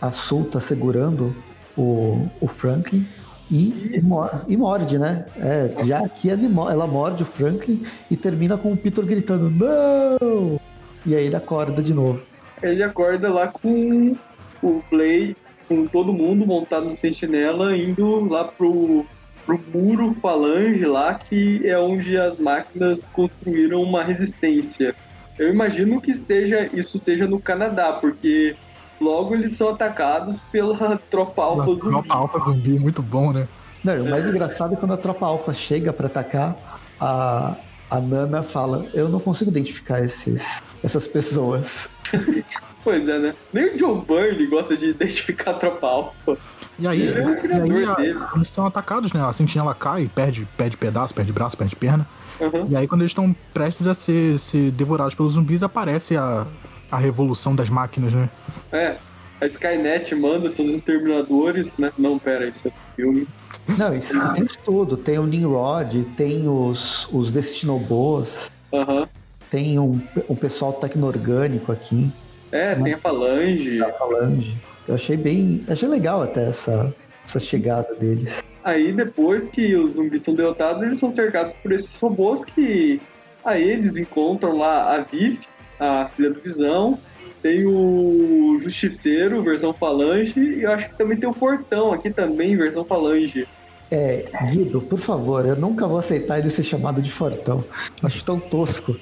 a 0.00 0.12
Sul 0.12 0.44
tá 0.44 0.60
segurando 0.60 1.34
o, 1.76 2.28
o 2.40 2.46
Franklin 2.46 3.06
e, 3.50 4.00
e 4.46 4.56
morde, 4.56 4.96
né? 4.96 5.26
É, 5.36 5.84
já 5.84 6.04
aqui 6.04 6.30
ela, 6.30 6.40
ela 6.70 6.86
morde 6.86 7.24
o 7.24 7.26
Franklin 7.26 7.84
e 8.08 8.16
termina 8.16 8.56
com 8.56 8.72
o 8.72 8.76
Peter 8.76 9.04
gritando 9.04 9.50
Não! 9.50 10.60
E 11.04 11.16
aí 11.16 11.26
ele 11.26 11.34
acorda 11.34 11.82
de 11.82 11.92
novo. 11.92 12.29
Ele 12.62 12.82
acorda 12.82 13.32
lá 13.32 13.48
com 13.48 14.16
o 14.62 14.82
Play, 14.90 15.36
com 15.68 15.86
todo 15.86 16.12
mundo 16.12 16.46
montado 16.46 16.86
no 16.86 16.96
sentinela, 16.96 17.76
indo 17.76 18.28
lá 18.28 18.44
pro, 18.44 19.06
pro 19.46 19.60
muro 19.72 20.12
falange 20.14 20.84
lá, 20.84 21.14
que 21.14 21.66
é 21.66 21.78
onde 21.78 22.16
as 22.18 22.38
máquinas 22.38 23.04
construíram 23.04 23.82
uma 23.82 24.02
resistência. 24.02 24.94
Eu 25.38 25.48
imagino 25.48 26.00
que 26.00 26.14
seja 26.14 26.68
isso 26.72 26.98
seja 26.98 27.26
no 27.26 27.40
Canadá, 27.40 27.92
porque 27.92 28.54
logo 29.00 29.34
eles 29.34 29.52
são 29.52 29.70
atacados 29.70 30.40
pela 30.52 31.00
tropa 31.10 31.42
alfa 31.42 31.74
zumbi. 31.74 31.90
Tropa 31.90 32.14
alfa 32.14 32.38
zumbi, 32.40 32.78
muito 32.78 33.00
bom, 33.00 33.32
né? 33.32 33.48
Não, 33.82 34.02
o 34.04 34.10
mais 34.10 34.28
engraçado 34.28 34.74
é 34.74 34.76
quando 34.76 34.92
a 34.92 34.96
tropa 34.98 35.24
alfa 35.24 35.54
chega 35.54 35.92
para 35.92 36.06
atacar, 36.06 36.54
a, 37.00 37.56
a 37.90 38.00
Nana 38.00 38.42
fala: 38.42 38.86
Eu 38.94 39.08
não 39.08 39.18
consigo 39.18 39.50
identificar 39.50 40.00
esses, 40.00 40.62
essas 40.82 41.08
pessoas. 41.08 41.88
pois 42.84 43.08
é, 43.08 43.18
né? 43.18 43.34
Nem 43.52 43.74
o 43.74 43.78
John 43.78 44.00
Byrne 44.00 44.46
gosta 44.46 44.76
de 44.76 44.90
identificar 44.90 45.50
a 45.50 45.54
tropa 45.54 45.86
alfa. 45.86 46.38
E 46.78 46.88
aí, 46.88 47.08
é 47.08 47.12
e 47.12 48.06
aí 48.06 48.16
eles 48.34 48.48
são 48.48 48.64
atacados, 48.64 49.12
né? 49.12 49.22
A 49.22 49.32
sentinela 49.32 49.74
cai, 49.74 50.08
perde, 50.14 50.48
perde 50.56 50.76
pedaço, 50.76 51.12
perde 51.12 51.32
braço, 51.32 51.56
perde 51.56 51.76
perna. 51.76 52.06
Uhum. 52.40 52.68
E 52.70 52.76
aí, 52.76 52.88
quando 52.88 53.02
eles 53.02 53.10
estão 53.10 53.36
prestes 53.52 53.86
a 53.86 53.92
ser, 53.92 54.38
ser 54.38 54.70
devorados 54.70 55.14
pelos 55.14 55.34
zumbis, 55.34 55.62
aparece 55.62 56.16
a, 56.16 56.46
a 56.90 56.96
revolução 56.96 57.54
das 57.54 57.68
máquinas, 57.68 58.14
né? 58.14 58.30
É, 58.72 58.96
a 59.40 59.46
Skynet 59.46 60.14
manda 60.14 60.48
seus 60.48 60.70
exterminadores, 60.70 61.76
né? 61.76 61.92
Não, 61.98 62.18
pera, 62.18 62.46
isso 62.46 62.68
é 62.68 62.72
filme. 62.96 63.28
Não, 63.78 63.94
isso 63.94 64.18
tem 64.34 64.44
de 64.44 64.58
tudo. 64.58 64.96
Tem 64.96 65.18
o 65.18 65.26
Nimrod, 65.26 66.04
tem 66.16 66.48
os, 66.48 67.08
os 67.12 67.30
Destinobos, 67.30 68.50
uhum. 68.72 69.06
tem 69.50 69.78
um, 69.78 70.00
um 70.28 70.34
pessoal 70.34 70.72
tecno-orgânico 70.72 71.72
aqui. 71.72 72.10
É, 72.52 72.74
né? 72.74 72.84
tem 72.84 72.94
a 72.94 72.98
Falange. 72.98 73.82
A 73.82 73.92
Falange. 73.92 74.60
Eu 74.88 74.94
achei 74.94 75.16
bem. 75.16 75.64
Achei 75.68 75.88
legal 75.88 76.22
até 76.22 76.48
essa, 76.48 76.92
essa 77.24 77.38
chegada 77.38 77.94
deles. 77.94 78.42
Aí 78.64 78.92
depois 78.92 79.46
que 79.46 79.74
os 79.76 79.92
zumbis 79.92 80.22
são 80.22 80.34
derrotados, 80.34 80.82
eles 80.82 80.98
são 80.98 81.10
cercados 81.10 81.54
por 81.62 81.72
esses 81.72 81.98
robôs 81.98 82.44
que. 82.44 83.00
Aí 83.44 83.70
eles 83.70 83.96
encontram 83.96 84.58
lá 84.58 84.94
a 84.94 85.00
Viv, 85.00 85.38
a 85.78 86.10
filha 86.14 86.30
do 86.30 86.40
Visão, 86.40 86.98
tem 87.42 87.66
o 87.66 88.58
Justiceiro, 88.60 89.42
versão 89.42 89.72
Falange, 89.72 90.38
e 90.38 90.62
eu 90.62 90.72
acho 90.72 90.88
que 90.90 90.96
também 90.96 91.16
tem 91.16 91.28
o 91.28 91.34
Portão 91.34 91.92
aqui 91.92 92.10
também, 92.10 92.56
versão 92.56 92.84
Falange. 92.84 93.46
É, 93.90 94.26
Guido, 94.50 94.80
por 94.80 94.98
favor, 94.98 95.44
eu 95.44 95.56
nunca 95.56 95.86
vou 95.86 95.98
aceitar 95.98 96.38
ele 96.38 96.48
ser 96.48 96.62
chamado 96.62 97.02
de 97.02 97.10
Fortão. 97.10 97.64
Acho 98.02 98.24
tão 98.24 98.38
tosco. 98.38 98.96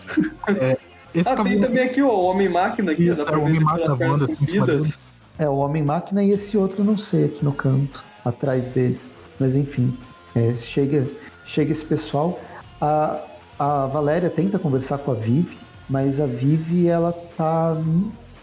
É, 0.60 0.78
esse 1.14 1.28
ah, 1.28 1.36
tem 1.36 1.60
também 1.60 1.82
aqui 1.82 2.00
o 2.00 2.10
Homem-Máquina 2.10 2.92
aqui, 2.92 3.10
dá 3.10 3.24
pra 3.24 3.36
é, 3.36 3.38
o 3.38 3.44
Homem-Máquina 3.44 3.94
voando 3.94 4.28
É, 5.38 5.48
o 5.48 5.56
Homem-Máquina 5.56 6.24
e 6.24 6.30
esse 6.30 6.56
outro 6.56 6.82
não 6.82 6.96
sei 6.96 7.26
aqui 7.26 7.44
no 7.44 7.52
canto, 7.52 8.02
atrás 8.24 8.70
dele. 8.70 8.98
Mas 9.38 9.54
enfim, 9.54 9.96
é, 10.34 10.54
chega, 10.54 11.06
chega 11.44 11.72
esse 11.72 11.84
pessoal. 11.84 12.40
A, 12.80 13.20
a 13.58 13.86
Valéria 13.86 14.30
tenta 14.30 14.58
conversar 14.58 14.98
com 14.98 15.10
a 15.10 15.14
Vivi, 15.14 15.58
mas 15.88 16.18
a 16.20 16.26
Vivi, 16.26 16.88
ela 16.88 17.12
tá 17.36 17.76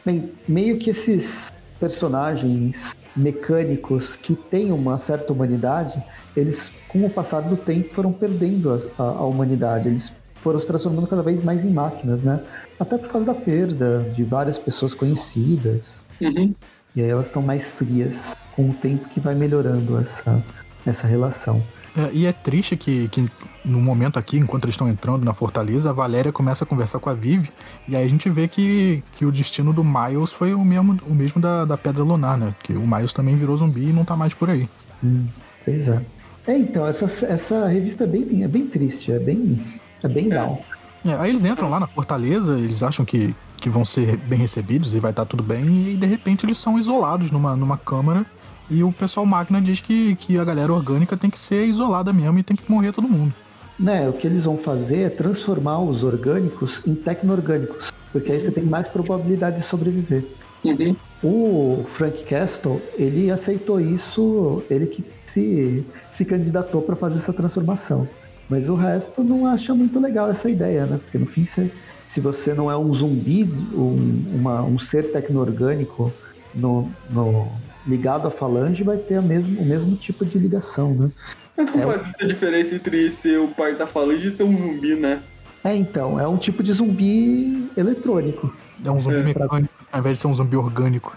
Bem, 0.06 0.32
meio 0.48 0.78
que 0.78 0.92
esses 0.92 1.52
personagens 1.80 2.96
mecânicos 3.16 4.16
que 4.16 4.36
têm 4.36 4.72
uma 4.72 4.98
certa 4.98 5.34
humanidade, 5.34 6.02
eles, 6.36 6.74
com 6.88 7.06
o 7.06 7.10
passar 7.10 7.42
do 7.42 7.58
tempo, 7.58 7.92
foram 7.92 8.12
perdendo 8.14 8.72
a, 8.72 8.78
a, 9.02 9.04
a, 9.04 9.26
humanidade. 9.26 9.88
Eles 9.88 10.14
foram 10.36 10.60
se 10.60 10.68
transformando 10.68 11.08
cada 11.08 11.24
vez 11.24 11.42
mais 11.42 11.66
em 11.66 11.72
máquinas, 11.72 12.22
né? 12.22 12.40
Até 12.80 12.98
por 12.98 13.10
causa 13.10 13.26
da 13.26 13.34
perda 13.34 14.06
de 14.14 14.24
várias 14.24 14.60
pessoas 14.60 14.94
conhecidas. 14.94 16.04
Uhum. 16.22 16.54
E 16.96 17.02
aí 17.02 17.10
elas 17.10 17.28
estão 17.28 17.42
mais 17.42 17.70
frias 17.70 18.36
com 18.56 18.70
o 18.70 18.74
tempo 18.74 19.10
que 19.10 19.20
vai 19.20 19.34
melhorando 19.34 19.98
essa, 19.98 20.44
essa 20.86 21.08
relação. 21.08 21.64
É, 21.98 22.10
e 22.12 22.26
é 22.26 22.34
triste 22.34 22.76
que, 22.76 23.08
que 23.08 23.26
no 23.64 23.80
momento 23.80 24.20
aqui, 24.20 24.38
enquanto 24.38 24.66
eles 24.66 24.74
estão 24.74 24.90
entrando 24.90 25.24
na 25.24 25.34
fortaleza, 25.34 25.90
a 25.90 25.94
Valéria 25.94 26.32
começa 26.32 26.66
a 26.66 26.68
conversar 26.68 27.00
com 27.00 27.10
a 27.10 27.14
Viv, 27.14 27.48
e 27.88 27.96
aí 27.96 28.04
a 28.04 28.08
gente 28.08 28.30
vê 28.30 28.48
que, 28.50 29.02
que 29.16 29.26
o 29.26 29.32
destino 29.32 29.72
do 29.72 29.84
Miles 29.84 30.32
foi 30.32 30.54
o 30.54 30.64
mesmo, 30.64 31.00
o 31.08 31.16
mesmo 31.16 31.42
da, 31.42 31.64
da 31.64 31.78
Pedra 31.78 32.04
Lunar, 32.04 32.38
né? 32.38 32.54
Que 32.62 32.74
o 32.74 32.86
Miles 32.86 33.14
também 33.14 33.38
virou 33.38 33.56
zumbi 33.56 33.90
e 33.90 33.94
não 33.94 34.04
tá 34.04 34.16
mais 34.16 34.34
por 34.34 34.50
aí. 34.50 34.68
Hum, 35.02 35.26
pois 35.64 35.88
é. 35.88 36.06
É, 36.48 36.58
então, 36.58 36.86
essa, 36.86 37.06
essa 37.26 37.68
revista 37.68 38.04
é 38.04 38.08
bem, 38.08 38.44
é 38.44 38.48
bem 38.48 38.68
triste, 38.68 39.12
é 39.12 39.20
bem, 39.20 39.60
é 40.04 40.08
bem 40.08 40.28
down. 40.30 40.60
É, 41.06 41.14
aí 41.16 41.30
eles 41.30 41.46
entram 41.46 41.70
lá 41.70 41.80
na 41.80 41.88
fortaleza, 41.88 42.58
eles 42.58 42.84
acham 42.84 43.06
que, 43.06 43.34
que 43.58 43.70
vão 43.70 43.86
ser 43.86 44.18
bem 44.18 44.40
recebidos 44.40 44.94
e 44.94 45.00
vai 45.00 45.12
estar 45.12 45.24
tá 45.24 45.30
tudo 45.30 45.44
bem, 45.44 45.92
e 45.92 45.96
de 45.96 46.06
repente 46.06 46.46
eles 46.46 46.60
são 46.60 46.78
isolados 46.78 47.32
numa, 47.32 47.56
numa 47.56 47.78
câmara 47.78 48.26
e 48.70 48.84
o 48.84 48.92
pessoal 48.92 49.26
máquina 49.26 49.62
diz 49.62 49.80
que, 49.80 50.16
que 50.16 50.38
a 50.38 50.44
galera 50.44 50.74
orgânica 50.74 51.16
tem 51.16 51.30
que 51.30 51.40
ser 51.40 51.66
isolada 51.66 52.12
mesmo 52.12 52.40
e 52.40 52.44
tem 52.44 52.56
que 52.56 52.70
morrer 52.72 52.92
todo 52.92 53.08
mundo. 53.08 53.34
Né, 53.78 54.08
o 54.08 54.14
que 54.14 54.26
eles 54.26 54.46
vão 54.46 54.58
fazer 54.58 55.02
é 55.02 55.10
transformar 55.10 55.80
os 55.80 56.04
orgânicos 56.04 56.82
em 56.88 56.96
tecno-orgânicos, 56.96 57.92
porque 58.12 58.32
aí 58.32 58.40
você 58.40 58.50
tem 58.50 58.64
mais 58.64 58.88
probabilidade 58.88 59.58
de 59.58 59.64
sobreviver. 59.64 60.26
Uhum. 60.64 60.96
O 61.22 61.84
Frank 61.86 62.24
Castle, 62.24 62.82
ele 62.98 63.30
aceitou 63.30 63.80
isso, 63.80 64.64
ele 64.70 64.86
que 64.86 65.04
se, 65.26 65.86
se 66.10 66.24
candidatou 66.24 66.82
para 66.82 66.96
fazer 66.96 67.18
essa 67.18 67.34
transformação. 67.34 68.08
Mas 68.50 68.70
o 68.70 68.76
resto 68.76 69.24
não 69.24 69.46
acha 69.46 69.74
muito 69.74 70.00
legal 70.00 70.30
essa 70.30 70.50
ideia, 70.50 70.86
né? 70.86 71.00
Porque 71.04 71.18
no 71.18 71.26
fim, 71.26 71.46
você, 71.46 71.72
se 72.08 72.22
você 72.22 72.54
não 72.54 72.70
é 72.70 72.78
um 72.78 72.94
zumbi, 72.94 73.44
um, 73.74 74.24
uma, 74.34 74.64
um 74.64 74.78
ser 74.78 75.12
tecno-orgânico 75.12 76.14
no, 76.54 76.90
no, 77.10 77.48
ligado 77.88 78.28
à 78.28 78.32
falange 78.32 78.84
vai 78.84 78.98
ter 78.98 79.16
a 79.16 79.22
mesmo, 79.22 79.62
o 79.62 79.66
mesmo 79.66 79.96
tipo 79.96 80.26
de 80.26 80.40
ligação, 80.40 80.94
né? 80.94 81.10
Não 81.58 81.64
é 81.64 81.86
faz 81.86 82.04
muita 82.04 82.28
diferença 82.28 82.76
entre 82.76 83.10
ser 83.10 83.40
o 83.40 83.48
pai 83.48 83.76
da 83.76 83.88
falange 83.88 84.28
e 84.28 84.32
ser 84.32 84.44
um 84.44 84.58
zumbi, 84.58 84.96
né? 84.96 85.22
É, 85.64 85.76
então, 85.76 86.20
é 86.20 86.28
um 86.28 86.38
tipo 86.38 86.62
de 86.62 86.74
zumbi 86.74 87.70
eletrônico. 87.76 88.54
É 88.84 88.92
um 88.92 89.00
zumbi 89.00 89.18
é. 89.18 89.24
mecânico, 89.24 89.74
ao 89.92 90.00
invés 90.00 90.18
de 90.18 90.22
ser 90.22 90.28
um 90.28 90.34
zumbi 90.34 90.56
orgânico. 90.56 91.16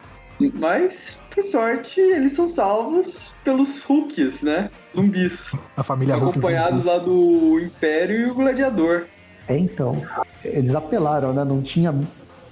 Mas, 0.54 1.20
por 1.34 1.42
sorte, 1.42 2.00
eles 2.00 2.32
são 2.32 2.48
salvos 2.48 3.34
pelos 3.42 3.82
Hulks, 3.82 4.40
né? 4.40 4.70
Zumbis. 4.94 5.50
A 5.76 5.82
família 5.82 6.14
Hulk. 6.14 6.38
Acompanhados 6.38 6.84
lá 6.84 6.98
do 6.98 7.58
Império 7.60 8.20
e 8.20 8.30
o 8.30 8.34
Gladiador. 8.34 9.04
É, 9.48 9.58
então. 9.58 10.00
Eles 10.44 10.74
apelaram, 10.74 11.32
né? 11.32 11.44
Não 11.44 11.60
tinha. 11.60 11.92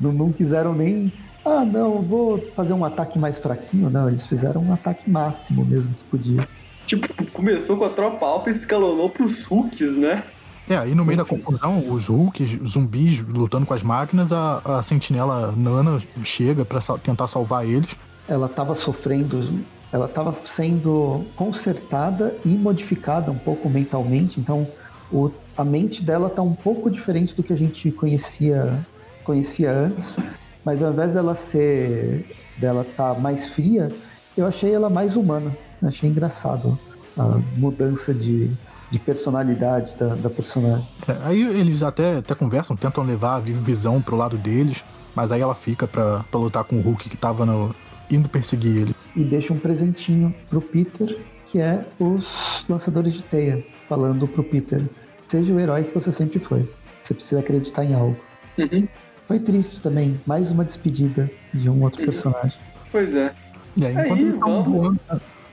Não, 0.01 0.13
não 0.13 0.33
quiseram 0.33 0.75
nem 0.75 1.13
ah, 1.47 1.65
não, 1.65 2.03
vou 2.03 2.45
fazer 2.55 2.73
um 2.73 2.85
ataque 2.85 3.19
mais 3.19 3.39
fraquinho. 3.39 3.89
Não, 3.89 4.09
eles 4.09 4.27
fizeram 4.27 4.63
um 4.63 4.73
ataque 4.73 5.09
máximo 5.09 5.65
mesmo 5.65 5.95
que 5.95 6.03
podia. 6.05 6.49
Tipo, 6.85 7.09
começou 7.33 7.77
com 7.77 7.85
a 7.85 7.89
tropa 7.89 8.27
alfa 8.27 8.49
e 8.49 8.53
escalonou 8.53 9.09
pros 9.09 9.45
Hulks, 9.49 9.97
né? 9.97 10.25
É, 10.69 10.77
aí 10.77 10.95
no 10.95 11.05
meio 11.05 11.19
da 11.19 11.25
confusão, 11.25 11.79
os 11.89 12.09
Hulks, 12.09 12.59
zumbis 12.67 13.21
lutando 13.21 13.65
com 13.65 13.75
as 13.75 13.85
máquinas, 13.85 14.33
a, 14.33 14.61
a 14.65 14.83
sentinela 14.83 15.53
Nana 15.57 16.03
chega 16.25 16.65
para 16.65 16.81
tentar 16.99 17.29
salvar 17.29 17.65
eles. 17.65 17.95
Ela 18.29 18.49
tava 18.49 18.75
sofrendo, 18.75 19.65
ela 19.93 20.09
tava 20.09 20.35
sendo 20.45 21.25
consertada 21.37 22.37
e 22.45 22.49
modificada 22.49 23.31
um 23.31 23.39
pouco 23.39 23.71
mentalmente, 23.71 24.41
então 24.41 24.67
o, 25.13 25.31
a 25.57 25.63
mente 25.63 26.03
dela 26.03 26.29
tá 26.29 26.43
um 26.43 26.55
pouco 26.55 26.91
diferente 26.91 27.37
do 27.37 27.45
que 27.45 27.53
a 27.53 27.57
gente 27.57 27.93
conhecia, 27.93 28.85
conhecia 29.23 29.71
antes 29.71 30.19
mas 30.67 30.83
ao 30.83 30.93
invés 30.93 31.15
dela 31.15 31.37
ser 31.37 32.27
dela 32.59 32.83
estar 32.83 33.15
tá 33.15 33.21
mais 33.21 33.47
fria, 33.47 33.89
eu 34.37 34.45
achei 34.45 34.75
ela 34.75 34.91
mais 34.91 35.15
humana. 35.15 35.57
achei 35.81 36.11
engraçado 36.11 36.77
a 37.17 37.41
mudança 37.57 38.13
de, 38.13 38.51
de 38.91 38.99
personalidade 38.99 39.97
da, 39.97 40.17
da 40.17 40.29
personagem. 40.29 40.85
É, 41.07 41.17
aí 41.23 41.41
eles 41.41 41.85
até, 41.85 42.17
até 42.17 42.35
conversam, 42.35 42.75
tentam 42.75 43.05
levar 43.05 43.37
a 43.37 43.39
Visão 43.39 44.03
pro 44.03 44.17
lado 44.17 44.37
deles, 44.37 44.83
mas 45.15 45.31
aí 45.31 45.41
ela 45.41 45.55
fica 45.55 45.87
pra, 45.87 46.25
pra 46.29 46.41
lutar 46.41 46.65
com 46.65 46.77
o 46.77 46.83
Hulk 46.83 47.09
que 47.09 47.17
tava 47.17 47.47
no, 47.47 47.73
indo 48.11 48.29
perseguir 48.29 48.77
ele. 48.77 48.97
E 49.15 49.23
deixa 49.23 49.53
um 49.53 49.59
presentinho 49.61 50.35
pro 50.51 50.61
Peter, 50.61 51.17
que 51.47 51.61
é 51.61 51.87
os 52.01 52.67
lançadores 52.69 53.15
de 53.15 53.23
teia, 53.23 53.65
falando 53.87 54.27
pro 54.27 54.43
Peter: 54.43 54.83
seja 55.29 55.55
o 55.55 55.61
herói 55.61 55.85
que 55.85 55.95
você 55.95 56.11
sempre 56.11 56.41
foi. 56.41 56.69
Você 57.05 57.15
precisa 57.15 57.41
acreditar 57.41 57.85
em 57.85 57.95
algo. 57.95 58.17
Uhum. 58.59 58.89
Foi 59.27 59.41
triste 59.41 59.81
também, 59.81 60.21
mais 60.25 60.51
uma 60.51 60.65
despedida 60.65 61.29
de 61.53 61.69
um 61.69 61.83
outro 61.83 62.05
personagem. 62.05 62.59
Pois 62.93 63.15
é. 63.15 63.33
E 63.77 63.85
aí, 63.85 63.93
enquanto 63.93 64.21
eles 64.21 64.35
estão 64.35 64.63
voando, 64.63 65.01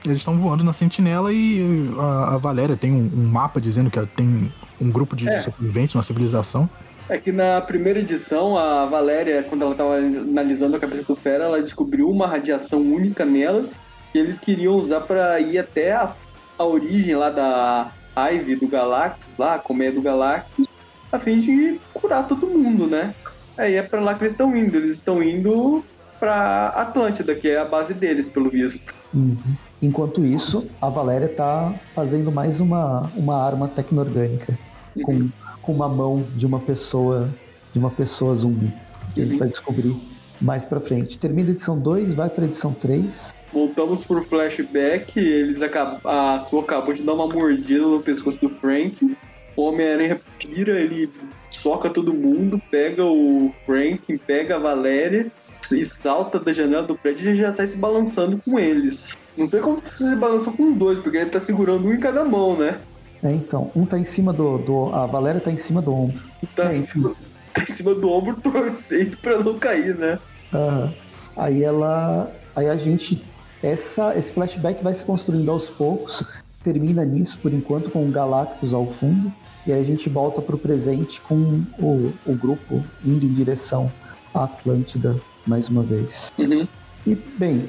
Eles 0.04 0.18
estão 0.18 0.38
voando 0.38 0.62
na 0.62 0.72
sentinela 0.72 1.32
e 1.32 1.90
a, 1.98 2.34
a 2.34 2.36
Valéria 2.36 2.76
tem 2.76 2.92
um, 2.92 3.10
um, 3.16 3.28
mapa 3.28 3.60
dizendo 3.60 3.90
que 3.90 4.00
tem 4.06 4.52
um 4.80 4.90
grupo 4.90 5.16
de 5.16 5.28
é. 5.28 5.38
sobreviventes, 5.38 5.94
uma 5.94 6.02
civilização. 6.02 6.68
É 7.08 7.18
que 7.18 7.32
na 7.32 7.60
primeira 7.60 8.00
edição, 8.00 8.56
a 8.56 8.86
Valéria, 8.86 9.42
quando 9.42 9.62
ela 9.62 9.72
estava 9.72 9.96
analisando 9.96 10.76
a 10.76 10.80
cabeça 10.80 11.02
do 11.04 11.16
Fera, 11.16 11.44
ela 11.44 11.60
descobriu 11.60 12.08
uma 12.08 12.26
radiação 12.26 12.80
única 12.80 13.24
nelas 13.24 13.76
que 14.12 14.18
eles 14.18 14.38
queriam 14.38 14.74
usar 14.74 15.00
para 15.00 15.40
ir 15.40 15.58
até 15.58 15.92
a, 15.92 16.14
a, 16.56 16.64
origem 16.64 17.16
lá 17.16 17.30
da 17.30 17.90
Ivy 18.16 18.56
do 18.56 18.68
Galactus, 18.68 19.26
lá, 19.36 19.56
a 19.56 19.58
colmeia 19.58 19.90
do 19.90 20.00
Galactus, 20.00 20.66
a 21.10 21.18
fim 21.18 21.40
de 21.40 21.80
curar 21.92 22.26
todo 22.28 22.46
mundo, 22.46 22.86
né? 22.86 23.12
Aí 23.56 23.74
é 23.74 23.82
para 23.82 24.00
lá 24.00 24.14
que 24.14 24.22
eles 24.22 24.32
estão 24.32 24.56
indo. 24.56 24.76
Eles 24.76 24.98
estão 24.98 25.22
indo 25.22 25.84
para 26.18 26.68
Atlântida, 26.68 27.34
que 27.34 27.48
é 27.48 27.58
a 27.58 27.64
base 27.64 27.94
deles, 27.94 28.28
pelo 28.28 28.48
visto. 28.48 28.94
Uhum. 29.12 29.36
Enquanto 29.80 30.24
isso, 30.24 30.68
a 30.80 30.88
Valéria 30.88 31.28
tá 31.28 31.72
fazendo 31.94 32.32
mais 32.32 32.60
uma, 32.60 33.10
uma 33.14 33.44
arma 33.44 33.68
tecno-orgânica 33.68 34.56
uhum. 34.96 35.02
com, 35.02 35.28
com 35.60 35.72
uma 35.72 35.88
mão 35.88 36.24
de 36.34 36.46
uma 36.46 36.58
pessoa 36.58 37.30
de 37.72 37.78
uma 37.78 37.90
pessoa 37.90 38.34
zumbi. 38.36 38.72
Que 39.12 39.20
uhum. 39.20 39.26
a 39.26 39.28
gente 39.28 39.38
vai 39.38 39.48
descobrir 39.48 39.96
mais 40.40 40.64
pra 40.64 40.80
frente. 40.80 41.18
Termina 41.18 41.48
a 41.48 41.52
edição 41.52 41.78
2, 41.78 42.14
vai 42.14 42.30
pra 42.30 42.44
edição 42.44 42.72
3. 42.72 43.34
Voltamos 43.52 44.04
pro 44.04 44.22
flashback. 44.24 45.18
Eles 45.18 45.60
acabam, 45.60 46.00
a 46.04 46.40
sua 46.40 46.62
acabou 46.62 46.94
de 46.94 47.02
dar 47.02 47.14
uma 47.14 47.26
mordida 47.26 47.82
no 47.82 48.00
pescoço 48.00 48.38
do 48.40 48.48
Frank. 48.48 49.16
O 49.56 49.62
Homem-Aranha 49.62 50.18
pira, 50.38 50.80
ele 50.80 51.10
soca 51.64 51.88
todo 51.88 52.12
mundo, 52.12 52.60
pega 52.70 53.02
o 53.02 53.50
Frank, 53.64 54.18
pega 54.18 54.56
a 54.56 54.58
Valéria 54.58 55.32
e 55.72 55.82
salta 55.86 56.38
da 56.38 56.52
janela 56.52 56.82
do 56.82 56.94
prédio 56.94 57.32
e 57.32 57.38
já 57.38 57.54
sai 57.54 57.66
se 57.66 57.78
balançando 57.78 58.38
com 58.44 58.58
eles. 58.58 59.16
Não 59.34 59.46
sei 59.46 59.62
como 59.62 59.80
você 59.80 60.10
se 60.10 60.16
balançou 60.16 60.52
com 60.52 60.72
dois, 60.72 60.98
porque 60.98 61.16
ele 61.16 61.30
tá 61.30 61.40
segurando 61.40 61.88
um 61.88 61.94
em 61.94 61.98
cada 61.98 62.22
mão, 62.22 62.54
né? 62.54 62.76
É, 63.22 63.32
então. 63.32 63.70
Um 63.74 63.86
tá 63.86 63.98
em 63.98 64.04
cima 64.04 64.30
do. 64.30 64.58
do 64.58 64.94
a 64.94 65.06
Valéria 65.06 65.40
tá 65.40 65.50
em 65.50 65.56
cima 65.56 65.80
do 65.80 65.94
ombro. 65.94 66.22
Tá, 66.54 66.70
é, 66.70 66.76
em, 66.76 66.84
cima, 66.84 67.14
tá 67.54 67.62
em 67.62 67.72
cima 67.72 67.94
do 67.94 68.10
ombro 68.10 68.36
torcendo 68.42 69.16
pra 69.16 69.38
não 69.38 69.58
cair, 69.58 69.96
né? 69.96 70.18
Aham. 70.52 70.94
Aí 71.34 71.64
ela. 71.64 72.30
Aí 72.54 72.68
a 72.68 72.76
gente. 72.76 73.24
Essa, 73.62 74.14
esse 74.18 74.34
flashback 74.34 74.84
vai 74.84 74.92
se 74.92 75.02
construindo 75.02 75.50
aos 75.50 75.70
poucos. 75.70 76.22
Termina 76.62 77.06
nisso, 77.06 77.38
por 77.38 77.54
enquanto, 77.54 77.90
com 77.90 78.06
o 78.06 78.10
Galactus 78.10 78.74
ao 78.74 78.86
fundo. 78.86 79.32
E 79.66 79.72
aí 79.72 79.80
a 79.80 79.84
gente 79.84 80.08
volta 80.08 80.42
pro 80.42 80.58
presente 80.58 81.20
com 81.20 81.62
o, 81.78 82.12
o 82.26 82.34
grupo 82.34 82.84
indo 83.04 83.24
em 83.24 83.32
direção 83.32 83.90
à 84.34 84.44
Atlântida 84.44 85.16
mais 85.46 85.68
uma 85.68 85.82
vez. 85.82 86.32
Uhum. 86.38 86.66
E, 87.06 87.14
bem, 87.14 87.64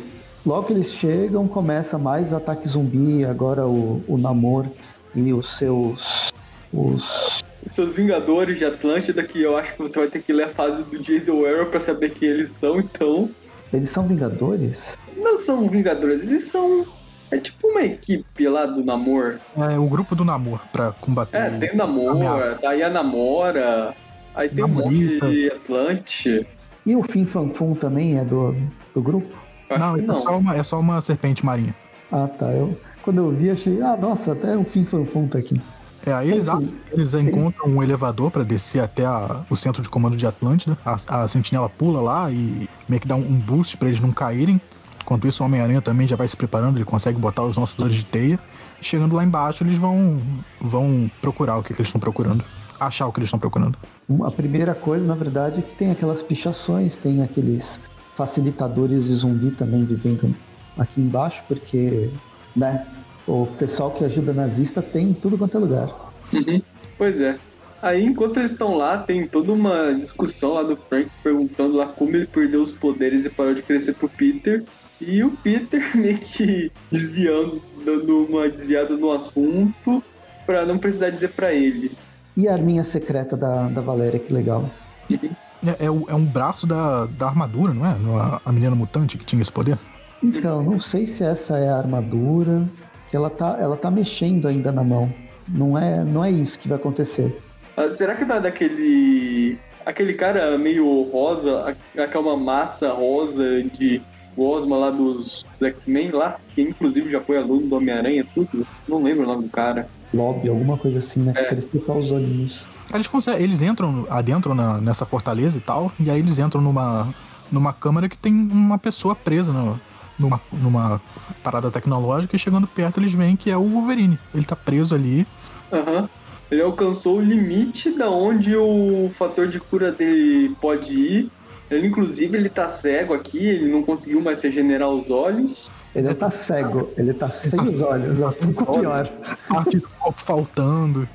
logo 0.45 0.67
que 0.67 0.73
eles 0.73 0.91
chegam, 0.91 1.47
começa 1.47 1.97
mais 1.97 2.33
ataque 2.33 2.67
zumbi, 2.67 3.23
agora 3.25 3.67
o, 3.67 4.03
o 4.07 4.17
Namor 4.17 4.65
e 5.13 5.33
os 5.33 5.57
seus. 5.57 6.33
Os... 6.73 7.43
os 7.63 7.71
seus 7.71 7.93
Vingadores 7.93 8.57
de 8.57 8.65
Atlântida, 8.65 9.23
que 9.23 9.41
eu 9.41 9.57
acho 9.57 9.73
que 9.73 9.81
você 9.81 9.99
vai 9.99 10.07
ter 10.07 10.21
que 10.21 10.33
ler 10.33 10.43
a 10.43 10.49
fase 10.49 10.83
do 10.83 10.99
Jason 10.99 11.45
Arrow 11.45 11.67
pra 11.67 11.79
saber 11.79 12.11
quem 12.11 12.29
eles 12.29 12.51
são, 12.51 12.79
então. 12.79 13.29
Eles 13.73 13.89
são 13.89 14.07
Vingadores? 14.07 14.97
Não 15.17 15.37
são 15.37 15.67
Vingadores, 15.69 16.21
eles 16.21 16.43
são. 16.43 16.85
É 17.31 17.37
tipo 17.37 17.67
uma 17.67 17.81
equipe 17.83 18.47
lá 18.47 18.65
do 18.65 18.83
Namor. 18.83 19.39
É, 19.57 19.77
o 19.77 19.87
grupo 19.87 20.15
do 20.15 20.23
Namor 20.23 20.59
pra 20.71 20.91
combater. 20.91 21.37
É, 21.37 21.49
tem 21.49 21.71
o 21.71 21.75
Namor, 21.75 22.59
daí 22.61 22.83
a 22.83 22.89
Namora, 22.89 23.95
aí 24.33 24.49
tem 24.49 24.59
Namorita. 24.59 25.25
um 25.25 25.29
monte 25.29 25.35
de 25.35 25.51
Atlante. 25.51 26.47
E 26.85 26.95
o 26.95 27.01
Fim 27.01 27.25
Fanfum 27.25 27.73
também 27.73 28.19
é 28.19 28.23
do, 28.23 28.55
do 28.93 29.01
grupo? 29.01 29.43
Não, 29.69 29.97
não. 29.97 30.17
É, 30.17 30.21
só 30.21 30.37
uma, 30.37 30.55
é 30.55 30.63
só 30.63 30.79
uma 30.79 31.01
serpente 31.01 31.43
marinha. 31.43 31.73
Ah, 32.11 32.27
tá. 32.27 32.51
Eu, 32.51 32.77
quando 33.01 33.17
eu 33.17 33.31
vi, 33.31 33.49
achei, 33.49 33.81
ah, 33.81 33.97
nossa, 33.97 34.33
até 34.33 34.55
o 34.55 34.63
Fim 34.63 34.85
Fanfum 34.85 35.27
tá 35.27 35.39
aqui. 35.39 35.59
É, 36.05 36.13
aí 36.13 36.29
eles, 36.29 36.45
eles 36.91 37.13
encontram 37.15 37.65
eles... 37.65 37.77
um 37.77 37.81
elevador 37.81 38.29
para 38.29 38.43
descer 38.43 38.79
até 38.79 39.03
a, 39.03 39.43
o 39.49 39.55
centro 39.55 39.81
de 39.81 39.89
comando 39.89 40.15
de 40.15 40.27
Atlântida. 40.27 40.77
A, 40.85 41.23
a 41.23 41.27
sentinela 41.27 41.67
pula 41.67 41.99
lá 41.99 42.29
e 42.29 42.69
meio 42.87 43.01
que 43.01 43.07
dá 43.07 43.15
um, 43.15 43.27
um 43.27 43.39
boost 43.39 43.75
para 43.77 43.87
eles 43.87 43.99
não 43.99 44.11
caírem. 44.11 44.61
Enquanto 45.05 45.27
isso, 45.27 45.43
o 45.43 45.45
Homem-Aranha 45.45 45.83
também 45.83 46.07
já 46.07 46.15
vai 46.15 46.27
se 46.27 46.35
preparando, 46.35 46.77
ele 46.77 46.83
consegue 46.83 47.19
botar 47.19 47.43
os 47.43 47.55
lançadores 47.55 47.93
de 47.93 48.03
teia. 48.03 48.39
Chegando 48.81 49.15
lá 49.15 49.23
embaixo, 49.23 49.63
eles 49.63 49.77
vão, 49.77 50.19
vão 50.59 51.09
procurar 51.21 51.57
o 51.57 51.63
que, 51.63 51.75
que 51.75 51.81
eles 51.81 51.89
estão 51.89 52.01
procurando 52.01 52.43
achar 52.79 53.07
o 53.07 53.11
que 53.11 53.19
eles 53.19 53.27
estão 53.27 53.39
procurando? 53.39 53.77
A 54.23 54.31
primeira 54.31 54.75
coisa, 54.75 55.07
na 55.07 55.15
verdade, 55.15 55.59
é 55.59 55.61
que 55.61 55.73
tem 55.73 55.91
aquelas 55.91 56.21
pichações, 56.21 56.97
tem 56.97 57.23
aqueles 57.23 57.81
facilitadores 58.13 59.05
de 59.05 59.15
zumbi 59.15 59.51
também 59.51 59.85
vivendo 59.85 60.35
aqui 60.77 61.01
embaixo, 61.01 61.43
porque, 61.47 62.09
né, 62.55 62.85
o 63.27 63.45
pessoal 63.57 63.91
que 63.91 64.03
ajuda 64.03 64.33
nazista 64.33 64.81
tem 64.81 65.09
em 65.09 65.13
tudo 65.13 65.37
quanto 65.37 65.55
é 65.55 65.59
lugar. 65.59 65.89
Uhum. 66.33 66.61
Pois 66.97 67.19
é. 67.21 67.37
Aí, 67.81 68.03
enquanto 68.03 68.37
eles 68.37 68.51
estão 68.51 68.75
lá, 68.75 68.97
tem 68.97 69.27
toda 69.27 69.51
uma 69.51 69.93
discussão 69.93 70.53
lá 70.53 70.63
do 70.63 70.75
Frank 70.75 71.09
perguntando 71.21 71.75
lá 71.75 71.87
como 71.87 72.15
ele 72.15 72.25
perdeu 72.25 72.63
os 72.63 72.71
poderes 72.71 73.25
e 73.25 73.29
parou 73.29 73.53
de 73.53 73.61
crescer 73.61 73.93
pro 73.93 74.09
Peter. 74.09 74.63
E 74.99 75.23
o 75.23 75.31
Peter 75.31 75.81
meio 75.95 76.17
que 76.17 76.71
desviando, 76.91 77.61
dando 77.83 78.25
uma 78.25 78.49
desviada 78.49 78.95
no 78.95 79.11
assunto 79.11 80.03
para 80.45 80.65
não 80.65 80.77
precisar 80.77 81.09
dizer 81.09 81.29
para 81.29 81.53
ele. 81.53 81.91
E 82.37 82.47
a 82.47 82.53
arminha 82.53 82.83
secreta 82.83 83.35
da, 83.37 83.69
da 83.69 83.81
Valéria, 83.81 84.19
que 84.19 84.33
legal. 84.33 84.69
É, 85.09 85.85
é, 85.85 85.85
é 85.85 85.89
um 85.89 86.25
braço 86.25 86.67
da, 86.67 87.05
da 87.05 87.27
armadura, 87.27 87.73
não 87.73 87.85
é? 87.85 88.39
A 88.45 88.51
menina 88.51 88.75
mutante 88.75 89.17
que 89.17 89.25
tinha 89.25 89.41
esse 89.41 89.51
poder? 89.51 89.77
Então, 90.21 90.61
não 90.61 90.79
sei 90.79 91.07
se 91.07 91.23
essa 91.23 91.57
é 91.57 91.69
a 91.69 91.77
armadura, 91.77 92.65
que 93.09 93.15
ela 93.15 93.29
tá, 93.29 93.57
ela 93.59 93.77
tá 93.77 93.89
mexendo 93.89 94.47
ainda 94.47 94.71
na 94.71 94.83
mão. 94.83 95.11
Não 95.47 95.77
é, 95.77 96.03
não 96.03 96.23
é 96.23 96.31
isso 96.31 96.59
que 96.59 96.67
vai 96.67 96.77
acontecer. 96.77 97.35
Ah, 97.77 97.89
será 97.89 98.15
que 98.15 98.25
dá 98.25 98.39
daquele. 98.39 99.57
aquele 99.85 100.13
cara 100.13 100.57
meio 100.57 101.03
rosa, 101.03 101.75
aquela 101.97 102.35
massa 102.35 102.91
rosa 102.91 103.63
de 103.63 104.01
Gosma 104.35 104.77
lá 104.77 104.89
dos 104.89 105.45
X-Men 105.61 106.11
lá, 106.11 106.37
que 106.53 106.61
inclusive 106.61 107.09
já 107.09 107.21
foi 107.21 107.37
aluno 107.37 107.67
do 107.67 107.75
Homem-Aranha, 107.75 108.25
tudo? 108.33 108.67
Não 108.87 109.01
lembro 109.01 109.23
o 109.23 109.27
nome 109.27 109.43
do 109.43 109.49
cara 109.49 109.87
lobby, 110.15 110.49
alguma 110.49 110.77
coisa 110.77 110.99
assim, 110.99 111.19
né? 111.21 111.33
É. 111.35 111.51
Eles 111.51 111.65
trocar 111.65 111.93
os 111.93 112.11
olhinhos. 112.11 112.65
Eles, 112.93 113.07
conseguem, 113.07 113.43
eles 113.43 113.61
entram 113.61 114.07
adentro 114.09 114.55
na, 114.55 114.77
nessa 114.79 115.05
fortaleza 115.05 115.57
e 115.57 115.61
tal, 115.61 115.91
e 115.99 116.09
aí 116.09 116.19
eles 116.19 116.39
entram 116.39 116.61
numa, 116.61 117.13
numa 117.51 117.73
câmara 117.73 118.07
que 118.07 118.17
tem 118.17 118.33
uma 118.33 118.77
pessoa 118.77 119.15
presa 119.15 119.51
no, 119.51 119.79
numa, 120.17 120.39
numa 120.53 121.01
parada 121.43 121.69
tecnológica 121.69 122.35
e 122.35 122.39
chegando 122.39 122.67
perto 122.67 122.99
eles 122.99 123.11
veem 123.11 123.35
que 123.35 123.51
é 123.51 123.57
o 123.57 123.67
Wolverine. 123.67 124.17
Ele 124.33 124.45
tá 124.45 124.55
preso 124.55 124.95
ali. 124.95 125.27
Aham. 125.71 126.01
Uhum. 126.01 126.09
Ele 126.51 126.61
alcançou 126.61 127.17
o 127.17 127.21
limite 127.21 127.89
da 127.89 128.07
onde 128.07 128.55
o 128.55 129.09
fator 129.17 129.47
de 129.47 129.59
cura 129.59 129.91
dele 129.91 130.55
pode 130.61 130.93
ir. 130.93 131.31
Ele, 131.69 131.87
inclusive, 131.87 132.37
ele 132.37 132.49
tá 132.49 132.69
cego 132.69 133.13
aqui, 133.13 133.45
ele 133.45 133.71
não 133.71 133.83
conseguiu 133.83 134.21
mais 134.21 134.41
regenerar 134.41 134.89
os 134.89 135.09
olhos. 135.09 135.71
Ele 135.95 136.13
tá 136.13 136.29
cego, 136.29 136.91
ele 136.97 137.13
tá 137.13 137.29
sem 137.29 137.57
tá 137.57 137.63
os 137.63 137.81
olhos, 137.81 138.19
elas 138.19 138.35
estão 138.35 138.53
com 138.53 138.79
pior. 138.79 139.07
Parte 139.47 139.77
do 139.79 139.89
corpo 139.89 140.21
faltando. 140.21 141.07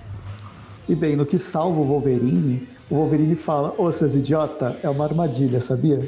E 0.89 0.95
bem, 0.95 1.15
no 1.15 1.25
que 1.25 1.39
salva 1.39 1.79
o 1.79 1.85
Wolverine, 1.85 2.67
o 2.91 2.97
Wolverine 2.97 3.37
fala: 3.37 3.75
Ô, 3.79 3.93
seus 3.93 4.15
idiota, 4.15 4.77
é 4.83 4.89
uma 4.89 5.05
armadilha, 5.05 5.61
sabia? 5.61 6.01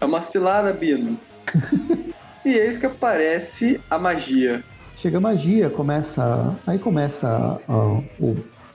É 0.00 0.04
uma 0.04 0.22
cilada, 0.22 0.72
Bino. 0.72 1.18
e 2.44 2.50
eis 2.50 2.78
que 2.78 2.86
aparece 2.86 3.80
a 3.90 3.98
magia. 3.98 4.62
Chega 4.94 5.18
a 5.18 5.20
magia, 5.20 5.70
começa. 5.70 6.54
Aí 6.66 6.78
começa 6.78 7.28
a, 7.28 7.72
a, 7.72 8.00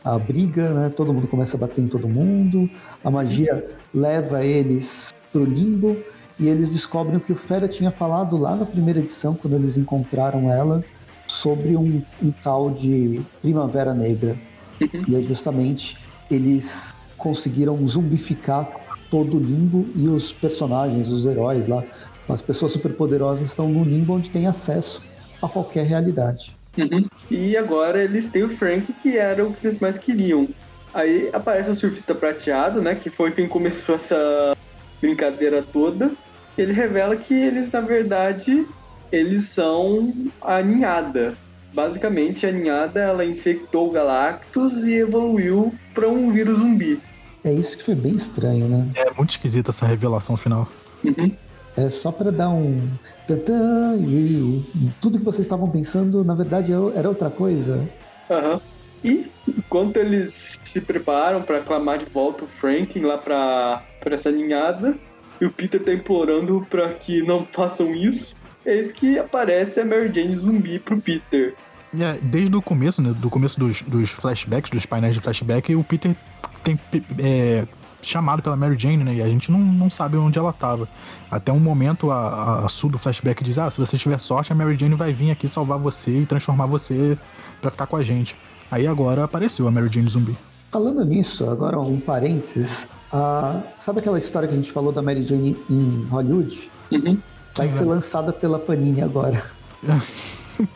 a 0.03 0.17
briga, 0.19 0.73
né? 0.73 0.89
Todo 0.89 1.13
mundo 1.13 1.27
começa 1.27 1.57
a 1.57 1.59
bater 1.59 1.81
em 1.81 1.87
todo 1.87 2.07
mundo. 2.07 2.69
A 3.03 3.09
magia 3.09 3.63
leva 3.93 4.43
eles 4.43 5.13
pro 5.31 5.43
limbo 5.43 5.97
e 6.39 6.47
eles 6.47 6.73
descobrem 6.73 7.17
o 7.17 7.19
que 7.19 7.31
o 7.31 7.35
Fera 7.35 7.67
tinha 7.67 7.91
falado 7.91 8.37
lá 8.37 8.55
na 8.55 8.65
primeira 8.65 8.99
edição, 8.99 9.35
quando 9.35 9.55
eles 9.55 9.77
encontraram 9.77 10.51
ela, 10.51 10.83
sobre 11.27 11.75
um, 11.75 12.01
um 12.21 12.31
tal 12.31 12.71
de 12.71 13.21
Primavera 13.41 13.93
Negra. 13.93 14.35
Uhum. 14.81 15.03
E 15.07 15.15
aí, 15.15 15.25
justamente, 15.25 15.97
eles 16.29 16.95
conseguiram 17.17 17.87
zumbificar 17.87 18.67
todo 19.09 19.37
o 19.37 19.39
limbo 19.39 19.85
e 19.95 20.07
os 20.07 20.33
personagens, 20.33 21.07
os 21.09 21.25
heróis 21.25 21.67
lá, 21.67 21.83
as 22.27 22.41
pessoas 22.41 22.71
superpoderosas 22.71 23.47
estão 23.47 23.69
no 23.69 23.83
limbo 23.83 24.13
onde 24.13 24.29
tem 24.29 24.47
acesso 24.47 25.03
a 25.41 25.47
qualquer 25.47 25.85
realidade. 25.85 26.55
Uhum. 26.77 27.05
E 27.29 27.55
agora 27.55 28.03
eles 28.03 28.27
têm 28.27 28.43
o 28.43 28.49
Frank, 28.49 28.91
que 28.93 29.17
era 29.17 29.45
o 29.45 29.53
que 29.53 29.67
eles 29.67 29.79
mais 29.79 29.97
queriam. 29.97 30.47
Aí 30.93 31.29
aparece 31.33 31.69
o 31.69 31.75
surfista 31.75 32.13
prateado, 32.13 32.81
né? 32.81 32.95
Que 32.95 33.09
foi 33.09 33.31
quem 33.31 33.47
começou 33.47 33.95
essa 33.95 34.55
brincadeira 35.01 35.61
toda, 35.61 36.11
ele 36.57 36.71
revela 36.71 37.15
que 37.15 37.33
eles, 37.33 37.69
na 37.71 37.81
verdade, 37.81 38.65
eles 39.11 39.49
são 39.49 40.13
a 40.41 40.61
ninhada. 40.61 41.35
Basicamente, 41.73 42.45
a 42.45 42.51
ninhada 42.51 42.99
ela 42.99 43.25
infectou 43.25 43.89
o 43.89 43.91
Galactus 43.91 44.83
e 44.83 44.93
evoluiu 44.93 45.73
para 45.93 46.07
um 46.07 46.31
vírus 46.31 46.59
zumbi. 46.59 46.99
É 47.43 47.51
isso 47.51 47.77
que 47.77 47.83
foi 47.83 47.95
bem 47.95 48.15
estranho, 48.15 48.67
né? 48.67 48.87
É 48.95 49.11
muito 49.11 49.31
esquisita 49.31 49.71
essa 49.71 49.85
revelação 49.85 50.37
final. 50.37 50.67
Uhum. 51.03 51.35
é 51.75 51.89
só 51.89 52.13
para 52.13 52.31
dar 52.31 52.47
um 52.49 52.87
tantã 53.27 53.95
e 53.97 54.63
tudo 55.01 55.17
que 55.17 55.25
vocês 55.25 55.45
estavam 55.45 55.69
pensando, 55.69 56.23
na 56.23 56.35
verdade, 56.35 56.71
era 56.95 57.07
outra 57.07 57.29
coisa. 57.29 57.87
Aham. 58.29 58.53
Uhum. 58.53 58.59
E 59.03 59.29
enquanto 59.47 59.97
eles 59.97 60.57
se 60.63 60.79
preparam 60.79 61.41
para 61.41 61.57
aclamar 61.57 61.97
de 61.97 62.05
volta 62.05 62.45
o 62.45 62.47
Franklin 62.47 63.01
lá 63.01 63.17
para 63.17 63.81
essa 64.05 64.31
ninhada, 64.31 64.95
e 65.41 65.45
o 65.45 65.51
Peter 65.51 65.83
tá 65.83 65.93
implorando 65.93 66.65
para 66.69 66.87
que 66.93 67.21
não 67.21 67.45
façam 67.45 67.93
isso, 67.93 68.41
eis 68.65 68.93
que 68.93 69.19
aparece 69.19 69.81
a 69.81 69.85
Mary 69.85 70.09
Jane 70.13 70.35
zumbi 70.35 70.79
pro 70.79 71.01
Peter. 71.01 71.53
É, 71.99 72.17
desde 72.21 72.55
o 72.55 72.61
começo, 72.61 73.01
né, 73.01 73.13
do 73.19 73.29
começo 73.29 73.59
dos, 73.59 73.81
dos 73.81 74.09
flashbacks, 74.09 74.71
dos 74.71 74.85
painéis 74.85 75.15
de 75.15 75.21
flashback, 75.21 75.75
o 75.75 75.83
Peter 75.83 76.15
tem 76.63 76.79
é, 77.19 77.65
chamado 78.05 78.41
pela 78.41 78.55
Mary 78.55 78.77
Jane, 78.77 79.03
né? 79.03 79.15
E 79.15 79.21
a 79.21 79.27
gente 79.27 79.51
não, 79.51 79.59
não 79.59 79.89
sabe 79.89 80.17
onde 80.17 80.37
ela 80.37 80.53
tava. 80.53 80.87
Até 81.29 81.51
um 81.51 81.59
momento 81.59 82.11
a, 82.11 82.65
a 82.65 82.69
Sue 82.69 82.89
do 82.89 82.97
flashback 82.97 83.43
diz: 83.43 83.57
Ah, 83.57 83.69
se 83.69 83.79
você 83.79 83.97
tiver 83.97 84.19
sorte, 84.19 84.51
a 84.51 84.55
Mary 84.55 84.77
Jane 84.77 84.95
vai 84.95 85.13
vir 85.13 85.31
aqui 85.31 85.47
salvar 85.47 85.77
você 85.77 86.19
e 86.19 86.25
transformar 86.25 86.65
você 86.65 87.17
para 87.61 87.71
ficar 87.71 87.87
com 87.87 87.95
a 87.95 88.03
gente. 88.03 88.35
Aí 88.69 88.87
agora 88.87 89.23
apareceu 89.23 89.67
a 89.67 89.71
Mary 89.71 89.89
Jane 89.91 90.09
zumbi. 90.09 90.35
Falando 90.69 91.05
nisso, 91.05 91.49
agora 91.49 91.79
um 91.79 91.99
parênteses. 91.99 92.89
Uh, 93.13 93.61
sabe 93.77 93.99
aquela 93.99 94.17
história 94.17 94.47
que 94.47 94.53
a 94.53 94.57
gente 94.57 94.71
falou 94.71 94.91
da 94.91 95.01
Mary 95.01 95.23
Jane 95.23 95.55
em 95.69 96.05
Hollywood? 96.09 96.71
Uhum. 96.91 97.17
Vai 97.55 97.69
Sim, 97.69 97.77
ser 97.77 97.85
lançada 97.85 98.33
pela 98.33 98.57
Panini 98.57 99.01
agora. 99.01 99.43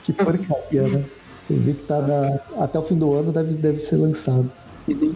que 0.04 0.14
porcaria, 0.14 0.84
né? 0.88 1.04
Eu 1.50 1.58
vi 1.58 1.74
que 1.74 1.84
tá 1.84 2.02
na... 2.02 2.64
até 2.64 2.78
o 2.78 2.84
fim 2.84 2.96
do 2.96 3.14
ano 3.14 3.32
deve, 3.32 3.56
deve 3.56 3.80
ser 3.80 3.96
lançado. 3.96 4.52
Uhum. 4.88 5.16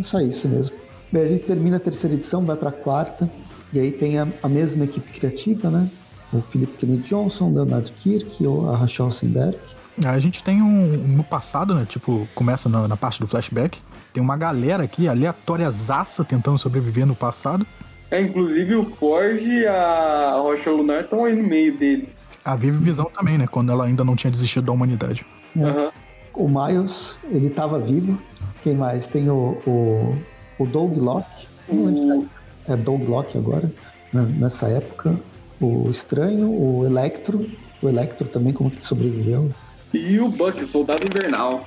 É 0.00 0.02
só 0.02 0.20
isso 0.20 0.48
mesmo. 0.48 0.76
Bem, 1.12 1.22
a 1.22 1.28
gente 1.28 1.42
termina 1.42 1.76
a 1.76 1.80
terceira 1.80 2.14
edição, 2.14 2.44
vai 2.44 2.56
para 2.56 2.68
a 2.68 2.72
quarta, 2.72 3.28
e 3.72 3.80
aí 3.80 3.90
tem 3.90 4.18
a, 4.18 4.28
a, 4.42 4.48
mesma 4.48 4.84
equipe 4.84 5.10
criativa, 5.12 5.68
né? 5.68 5.88
O 6.32 6.40
Philip 6.40 6.76
Kennedy 6.76 7.08
Johnson, 7.08 7.52
Leonardo 7.52 7.90
Kirk, 7.92 8.46
ou 8.46 8.70
a 8.70 8.76
Rachel 8.76 9.10
Senberg. 9.10 9.58
A 10.04 10.18
gente 10.20 10.42
tem 10.44 10.62
um, 10.62 10.86
no 11.16 11.24
passado, 11.24 11.74
né? 11.74 11.84
Tipo, 11.88 12.28
começa 12.34 12.68
na, 12.68 12.86
na 12.86 12.96
parte 12.96 13.18
do 13.18 13.26
flashback. 13.26 13.78
Tem 14.12 14.22
uma 14.22 14.36
galera 14.36 14.84
aqui, 14.84 15.08
aleatóriazaça, 15.08 16.24
tentando 16.24 16.58
sobreviver 16.58 17.04
no 17.04 17.16
passado. 17.16 17.66
É, 18.10 18.20
inclusive 18.20 18.74
o 18.76 18.84
Forge 18.84 19.50
e 19.50 19.66
a 19.66 20.38
Rocha 20.40 20.70
Lunar 20.70 21.02
estão 21.02 21.24
aí 21.24 21.34
no 21.34 21.48
meio 21.48 21.76
deles. 21.76 22.08
A 22.44 22.56
Vive 22.56 22.78
Visão 22.78 23.06
também, 23.06 23.36
né? 23.36 23.46
Quando 23.46 23.70
ela 23.70 23.84
ainda 23.84 24.04
não 24.04 24.16
tinha 24.16 24.30
desistido 24.30 24.66
da 24.66 24.72
humanidade. 24.72 25.24
É. 25.56 25.60
Uhum. 25.60 25.90
O 26.34 26.48
Miles, 26.48 27.18
ele 27.30 27.48
estava 27.48 27.78
vivo. 27.78 28.18
Quem 28.62 28.74
mais? 28.74 29.06
Tem 29.06 29.28
o, 29.28 29.58
o 29.66 30.16
o 30.60 30.66
Doug 30.66 30.98
Locke, 30.98 31.48
o... 31.70 32.26
é 32.68 32.76
Doug 32.76 33.08
Locke 33.08 33.38
agora, 33.38 33.72
né, 34.12 34.22
nessa 34.38 34.68
época, 34.68 35.18
o 35.58 35.90
Estranho, 35.90 36.50
o 36.50 36.84
Electro, 36.84 37.50
o 37.82 37.88
Electro 37.88 38.28
também, 38.28 38.52
como 38.52 38.70
que 38.70 38.84
sobreviveu. 38.84 39.50
E 39.92 40.20
o 40.20 40.28
Buck, 40.28 40.62
o 40.62 40.66
Soldado 40.66 41.02
Invernal. 41.06 41.66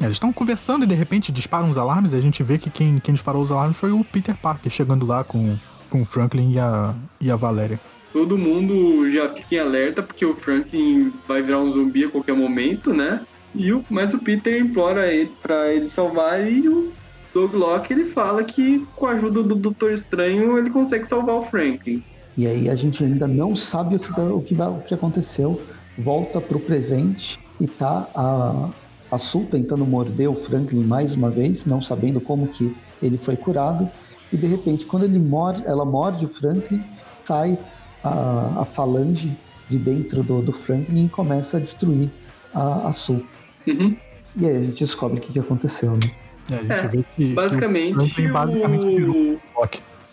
É, 0.00 0.04
eles 0.04 0.16
estão 0.16 0.32
conversando 0.32 0.84
e 0.84 0.88
de 0.88 0.94
repente 0.94 1.30
disparam 1.30 1.70
os 1.70 1.78
alarmes 1.78 2.12
e 2.12 2.16
a 2.16 2.20
gente 2.20 2.42
vê 2.42 2.58
que 2.58 2.70
quem, 2.70 2.98
quem 2.98 3.14
disparou 3.14 3.40
os 3.40 3.52
alarmes 3.52 3.76
foi 3.76 3.92
o 3.92 4.02
Peter 4.02 4.36
Parker, 4.36 4.70
chegando 4.70 5.06
lá 5.06 5.22
com, 5.22 5.56
com 5.88 6.02
o 6.02 6.04
Franklin 6.04 6.54
e 6.54 6.58
a, 6.58 6.94
e 7.20 7.30
a 7.30 7.36
Valéria. 7.36 7.78
Todo 8.12 8.36
mundo 8.36 9.10
já 9.10 9.28
fica 9.30 9.54
em 9.54 9.58
alerta 9.60 10.02
porque 10.02 10.26
o 10.26 10.34
Franklin 10.34 11.12
vai 11.26 11.40
virar 11.40 11.60
um 11.60 11.70
zumbi 11.70 12.04
a 12.04 12.10
qualquer 12.10 12.34
momento, 12.34 12.92
né? 12.92 13.20
E 13.54 13.72
o, 13.72 13.84
mas 13.88 14.12
o 14.12 14.18
Peter 14.18 14.60
implora 14.60 15.06
ele 15.06 15.30
para 15.40 15.72
ele 15.72 15.88
salvar 15.88 16.46
e 16.46 16.68
o 16.68 16.92
Doug 17.32 17.54
Locke 17.54 17.92
ele 17.92 18.06
fala 18.06 18.44
que 18.44 18.86
com 18.94 19.06
a 19.06 19.12
ajuda 19.12 19.42
do 19.42 19.54
Doutor 19.54 19.92
Estranho 19.92 20.58
ele 20.58 20.70
consegue 20.70 21.06
salvar 21.06 21.36
o 21.36 21.42
Franklin. 21.42 22.02
E 22.36 22.46
aí 22.46 22.68
a 22.68 22.74
gente 22.74 23.04
ainda 23.04 23.26
não 23.26 23.54
sabe 23.54 23.96
o 23.96 23.98
que, 23.98 24.10
o 24.10 24.40
que, 24.40 24.54
o 24.54 24.80
que 24.80 24.94
aconteceu. 24.94 25.60
Volta 25.98 26.40
pro 26.40 26.58
presente 26.58 27.38
e 27.60 27.66
tá 27.66 28.08
a, 28.14 28.70
a 29.10 29.18
Sul 29.18 29.46
tentando 29.50 29.84
morder 29.84 30.30
o 30.30 30.34
Franklin 30.34 30.84
mais 30.84 31.14
uma 31.14 31.30
vez, 31.30 31.66
não 31.66 31.82
sabendo 31.82 32.20
como 32.20 32.48
que 32.48 32.74
ele 33.02 33.18
foi 33.18 33.36
curado. 33.36 33.88
E 34.32 34.36
de 34.36 34.46
repente, 34.46 34.86
quando 34.86 35.04
ele 35.04 35.18
morde, 35.18 35.62
ela 35.66 35.84
morde 35.84 36.24
o 36.24 36.28
Franklin, 36.28 36.82
sai 37.24 37.58
a, 38.02 38.60
a 38.60 38.64
falange 38.64 39.36
de 39.68 39.78
dentro 39.78 40.22
do, 40.22 40.40
do 40.40 40.52
Franklin 40.52 41.06
e 41.06 41.08
começa 41.08 41.58
a 41.58 41.60
destruir 41.60 42.10
a, 42.54 42.88
a 42.88 42.92
Sul. 42.92 43.22
Uhum. 43.66 43.94
E 44.36 44.46
aí 44.46 44.56
a 44.56 44.62
gente 44.62 44.78
descobre 44.78 45.18
o 45.18 45.20
que, 45.20 45.32
que 45.32 45.38
aconteceu, 45.38 45.96
né? 45.96 46.10
É, 46.52 46.58
a 46.58 46.62
gente 46.62 46.72
é, 46.72 46.88
vê 46.88 47.04
que. 47.16 47.32
Basicamente. 47.32 48.14
Que 48.14 48.26
o 48.26 48.32
basicamente 48.32 49.02
o... 49.04 49.40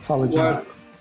Fala 0.01 0.27
de. 0.27 0.37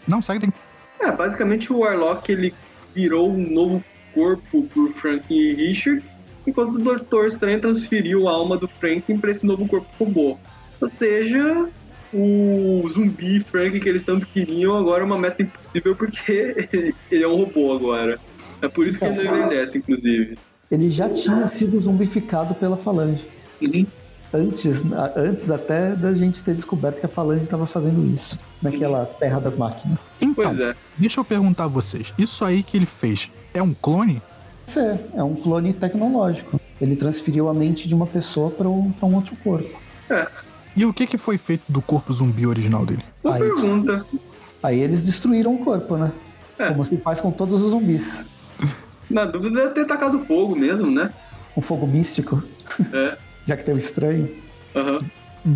Não, 0.06 0.20
segue 0.22 0.40
tem. 0.40 0.52
É, 1.00 1.12
basicamente 1.12 1.72
o 1.72 1.78
Warlock 1.78 2.30
ele 2.30 2.52
virou 2.94 3.30
um 3.30 3.50
novo 3.50 3.82
corpo 4.12 4.64
pro 4.64 4.92
Franklin 4.94 5.54
Richards, 5.54 6.12
enquanto 6.46 6.74
o 6.74 6.78
Doutor 6.78 7.28
Estranho 7.28 7.60
transferiu 7.60 8.28
a 8.28 8.32
alma 8.32 8.56
do 8.56 8.66
Franklin 8.66 9.18
para 9.18 9.30
esse 9.30 9.46
novo 9.46 9.66
corpo 9.68 9.86
robô. 9.98 10.38
Ou 10.80 10.88
seja, 10.88 11.68
o 12.12 12.88
zumbi 12.92 13.40
Franklin 13.40 13.80
que 13.80 13.88
eles 13.88 14.02
tanto 14.02 14.26
queriam 14.26 14.76
agora 14.76 15.02
é 15.02 15.06
uma 15.06 15.18
meta 15.18 15.42
impossível 15.42 15.94
porque 15.94 16.68
ele 17.10 17.24
é 17.24 17.28
um 17.28 17.36
robô 17.36 17.72
agora. 17.72 18.18
É 18.60 18.68
por 18.68 18.86
isso 18.86 18.98
que 18.98 19.04
ele 19.04 19.22
não 19.22 19.46
envelhece, 19.46 19.78
inclusive. 19.78 20.36
Ele 20.70 20.90
já 20.90 21.08
tinha 21.08 21.46
sido 21.46 21.80
zumbificado 21.80 22.54
pela 22.54 22.76
Falange. 22.76 23.24
Uhum 23.62 23.86
antes, 24.32 24.82
antes 25.16 25.50
até 25.50 25.94
da 25.94 26.12
gente 26.12 26.42
ter 26.42 26.54
descoberto 26.54 27.00
que 27.00 27.06
a 27.06 27.08
Falange 27.08 27.44
estava 27.44 27.66
fazendo 27.66 28.04
isso 28.12 28.38
naquela 28.60 29.06
terra 29.06 29.40
das 29.40 29.56
máquinas. 29.56 29.98
Então, 30.20 30.52
é. 30.52 30.74
deixa 30.96 31.20
eu 31.20 31.24
perguntar 31.24 31.64
a 31.64 31.68
vocês, 31.68 32.12
isso 32.18 32.44
aí 32.44 32.62
que 32.62 32.76
ele 32.76 32.86
fez 32.86 33.30
é 33.54 33.62
um 33.62 33.74
clone? 33.74 34.20
Isso 34.66 34.78
é, 34.80 34.98
é 35.14 35.22
um 35.22 35.34
clone 35.34 35.72
tecnológico. 35.72 36.60
Ele 36.80 36.94
transferiu 36.94 37.48
a 37.48 37.54
mente 37.54 37.88
de 37.88 37.94
uma 37.94 38.06
pessoa 38.06 38.50
para 38.50 38.68
um, 38.68 38.92
um 39.02 39.14
outro 39.14 39.34
corpo. 39.36 39.80
É. 40.10 40.26
E 40.76 40.84
o 40.84 40.92
que, 40.92 41.06
que 41.06 41.18
foi 41.18 41.38
feito 41.38 41.64
do 41.68 41.80
corpo 41.80 42.12
zumbi 42.12 42.46
original 42.46 42.84
dele? 42.84 43.02
Boa 43.22 43.36
aí, 43.36 43.40
pergunta. 43.40 44.04
Aí 44.62 44.78
eles 44.78 45.04
destruíram 45.04 45.54
o 45.54 45.64
corpo, 45.64 45.96
né? 45.96 46.12
É. 46.58 46.68
Como 46.68 46.84
se 46.84 46.96
faz 46.98 47.20
com 47.20 47.30
todos 47.30 47.62
os 47.62 47.70
zumbis. 47.70 48.26
Na 49.10 49.24
dúvida 49.24 49.62
deve 49.62 49.74
ter 49.74 49.86
tacado 49.86 50.20
fogo 50.26 50.54
mesmo, 50.54 50.90
né? 50.90 51.10
Um 51.56 51.62
fogo 51.62 51.86
místico. 51.86 52.42
É 52.92 53.16
já 53.48 53.56
que 53.56 53.64
tem 53.64 53.74
o 53.74 53.78
estranho. 53.78 54.28
Uhum. 54.74 55.00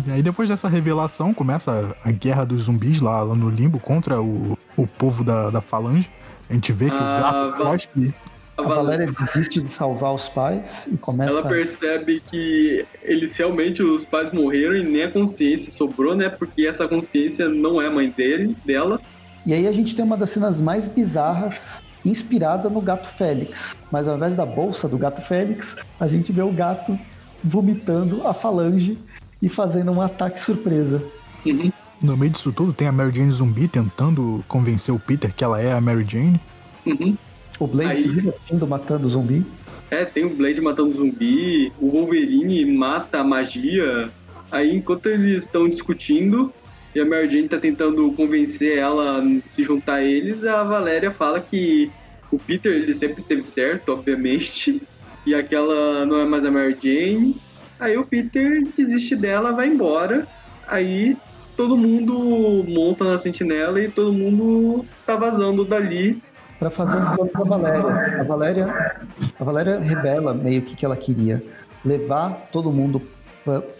E 0.07 0.11
aí 0.11 0.23
depois 0.23 0.49
dessa 0.49 0.67
revelação 0.67 1.33
começa 1.33 1.95
a 2.03 2.11
guerra 2.11 2.43
dos 2.43 2.63
zumbis 2.63 2.99
lá, 2.99 3.21
lá 3.21 3.35
no 3.35 3.49
limbo 3.49 3.79
contra 3.79 4.19
o, 4.19 4.57
o 4.75 4.87
povo 4.87 5.23
da, 5.23 5.51
da 5.51 5.61
falange. 5.61 6.09
A 6.49 6.53
gente 6.53 6.73
vê 6.73 6.89
que 6.89 6.95
ah, 6.95 6.97
o 6.97 7.51
gato 7.51 7.63
cospe. 7.63 8.13
A, 8.57 8.61
a 8.63 8.65
Valéria 8.65 9.11
desiste 9.11 9.61
de 9.61 9.71
salvar 9.71 10.13
os 10.13 10.27
pais 10.27 10.89
e 10.91 10.97
começa. 10.97 11.29
Ela 11.29 11.43
percebe 11.43 12.19
que 12.19 12.83
eles 13.03 13.37
realmente, 13.37 13.83
os 13.83 14.05
pais 14.05 14.31
morreram 14.31 14.75
e 14.75 14.83
nem 14.83 15.03
a 15.03 15.11
consciência 15.11 15.71
sobrou, 15.71 16.15
né? 16.15 16.29
Porque 16.29 16.65
essa 16.65 16.87
consciência 16.87 17.47
não 17.47 17.79
é 17.79 17.87
a 17.87 17.91
mãe 17.91 18.09
dele, 18.09 18.55
dela. 18.65 18.99
E 19.45 19.53
aí 19.53 19.67
a 19.67 19.71
gente 19.71 19.95
tem 19.95 20.03
uma 20.03 20.17
das 20.17 20.31
cenas 20.31 20.59
mais 20.59 20.87
bizarras, 20.87 21.83
inspirada 22.03 22.69
no 22.69 22.81
gato 22.81 23.07
Félix. 23.09 23.75
Mas 23.91 24.07
ao 24.07 24.15
invés 24.15 24.35
da 24.35 24.45
bolsa 24.45 24.87
do 24.87 24.97
gato 24.97 25.21
Félix, 25.21 25.75
a 25.99 26.07
gente 26.07 26.31
vê 26.31 26.41
o 26.41 26.51
gato 26.51 26.97
vomitando 27.43 28.25
a 28.27 28.33
falange 28.33 28.97
e 29.41 29.49
fazendo 29.49 29.91
um 29.91 30.01
ataque 30.01 30.39
surpresa. 30.39 31.03
Uhum. 31.45 31.71
No 32.01 32.17
meio 32.17 32.31
disso 32.31 32.51
tudo, 32.51 32.73
tem 32.73 32.87
a 32.87 32.91
Mary 32.91 33.15
Jane 33.15 33.31
zumbi 33.31 33.67
tentando 33.67 34.43
convencer 34.47 34.93
o 34.93 34.99
Peter 34.99 35.33
que 35.33 35.43
ela 35.43 35.61
é 35.61 35.73
a 35.73 35.81
Mary 35.81 36.05
Jane. 36.07 36.39
Uhum. 36.85 37.17
O 37.59 37.67
Blade 37.67 37.91
Aí... 37.91 37.95
se 37.95 38.09
divertindo 38.09 38.67
matando 38.67 39.07
o 39.07 39.09
zumbi. 39.09 39.45
É, 39.91 40.05
tem 40.05 40.25
o 40.25 40.29
Blade 40.29 40.59
matando 40.59 40.89
o 40.89 40.93
zumbi, 40.95 41.71
o 41.79 41.91
Wolverine 41.91 42.65
mata 42.65 43.19
a 43.19 43.23
magia. 43.23 44.09
Aí, 44.51 44.75
enquanto 44.75 45.07
eles 45.07 45.43
estão 45.43 45.69
discutindo 45.69 46.51
e 46.95 46.99
a 46.99 47.05
Mary 47.05 47.29
Jane 47.29 47.47
tá 47.47 47.59
tentando 47.59 48.11
convencer 48.13 48.77
ela 48.77 49.19
a 49.19 49.41
se 49.41 49.63
juntar 49.63 49.95
a 49.95 50.03
eles, 50.03 50.43
a 50.43 50.63
Valéria 50.63 51.11
fala 51.11 51.39
que 51.39 51.91
o 52.31 52.39
Peter 52.39 52.71
ele 52.71 52.95
sempre 52.95 53.21
esteve 53.21 53.43
certo, 53.43 53.91
obviamente, 53.91 54.81
e 55.25 55.33
aquela 55.33 56.05
não 56.05 56.19
é 56.19 56.25
mais 56.25 56.45
a 56.45 56.51
Mary 56.51 56.77
Jane. 56.81 57.35
Aí 57.79 57.97
o 57.97 58.05
Peter 58.05 58.63
desiste 58.77 59.15
dela, 59.15 59.51
vai 59.51 59.67
embora. 59.67 60.27
Aí 60.67 61.17
todo 61.55 61.77
mundo 61.77 62.63
monta 62.67 63.03
na 63.03 63.17
sentinela 63.17 63.79
e 63.81 63.89
todo 63.89 64.13
mundo 64.13 64.85
tá 65.05 65.15
vazando 65.15 65.65
dali. 65.65 66.21
Para 66.59 66.69
fazer 66.69 66.97
um 66.97 67.15
plano 67.15 67.29
pra 67.31 67.43
Valéria. 67.43 68.21
A 68.21 68.23
Valéria. 68.23 69.01
A 69.39 69.43
Valéria 69.43 69.79
revela 69.79 70.33
meio 70.33 70.61
que 70.61 70.75
que 70.75 70.85
ela 70.85 70.95
queria 70.95 71.43
levar 71.83 72.47
todo 72.51 72.71
mundo 72.71 73.01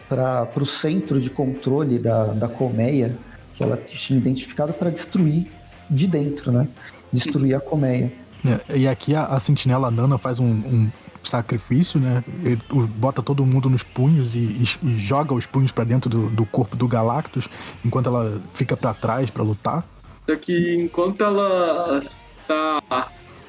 para 0.10 0.50
o 0.56 0.66
centro 0.66 1.22
de 1.22 1.30
controle 1.30 1.98
da, 1.98 2.26
da 2.26 2.48
colmeia 2.48 3.16
que 3.56 3.64
ela 3.64 3.78
tinha 3.78 4.20
identificado 4.20 4.74
para 4.74 4.90
destruir 4.90 5.48
de 5.90 6.08
dentro, 6.08 6.52
né? 6.52 6.68
Destruir 7.12 7.56
a 7.56 7.60
colmeia. 7.60 8.12
É, 8.46 8.78
e 8.78 8.88
aqui 8.88 9.16
a, 9.16 9.26
a 9.26 9.40
sentinela 9.40 9.90
Nana 9.90 10.18
faz 10.18 10.40
um, 10.40 10.46
um 10.46 10.90
sacrifício, 11.30 12.00
né? 12.00 12.24
Ele 12.44 12.60
bota 12.96 13.22
todo 13.22 13.46
mundo 13.46 13.70
nos 13.70 13.84
punhos 13.84 14.36
e, 14.36 14.40
e, 14.40 14.64
e 14.84 14.98
joga 14.98 15.34
os 15.34 15.46
punhos 15.46 15.72
para 15.72 15.84
dentro 15.84 16.10
do, 16.10 16.30
do, 16.30 16.46
corpo 16.46 16.76
do 16.76 16.88
Galactus, 16.88 17.48
enquanto 17.84 18.08
ela 18.08 18.42
fica 18.54 18.76
para 18.76 18.94
trás 18.94 19.30
para 19.30 19.44
lutar. 19.44 19.86
Só 20.30 20.36
que 20.36 20.76
enquanto 20.76 21.24
ela 21.24 22.00
está 22.00 22.82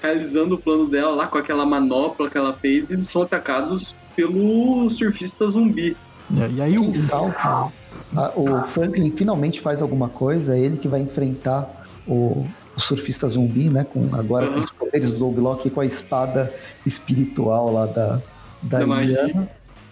realizando 0.03 0.57
o 0.57 0.59
plano 0.59 0.87
dela 0.87 1.15
lá 1.15 1.27
com 1.27 1.39
aquela 1.39 1.65
manopla 1.65 2.29
que 2.29 2.37
ela 2.37 2.53
fez, 2.53 2.91
eles 2.91 3.09
são 3.09 3.23
atacados 3.23 3.95
pelo 4.15 4.89
surfista 4.91 5.49
zumbi. 5.49 5.97
É, 6.39 6.49
e 6.51 6.61
aí 6.61 6.79
o. 6.79 6.83
Quem 6.83 6.95
salta, 6.95 7.71
a- 8.17 8.33
o 8.37 8.63
Franklin 8.63 9.11
finalmente 9.11 9.61
faz 9.61 9.83
alguma 9.83 10.09
coisa, 10.09 10.57
é 10.57 10.61
ele 10.61 10.77
que 10.77 10.89
vai 10.89 11.01
enfrentar 11.01 11.85
o, 12.07 12.47
o 12.77 12.81
surfista 12.81 13.29
zumbi, 13.29 13.69
né? 13.71 13.85
Com, 13.85 14.09
agora 14.15 14.49
com 14.49 14.55
Uhum. 14.55 14.61
os 14.61 14.71
poderes 14.71 15.13
do 15.13 15.29
Block 15.31 15.69
com 15.71 15.81
a 15.81 15.87
espada 15.87 16.53
espiritual 16.87 17.73
lá 17.73 17.87
da, 17.87 18.21
da. 18.63 18.81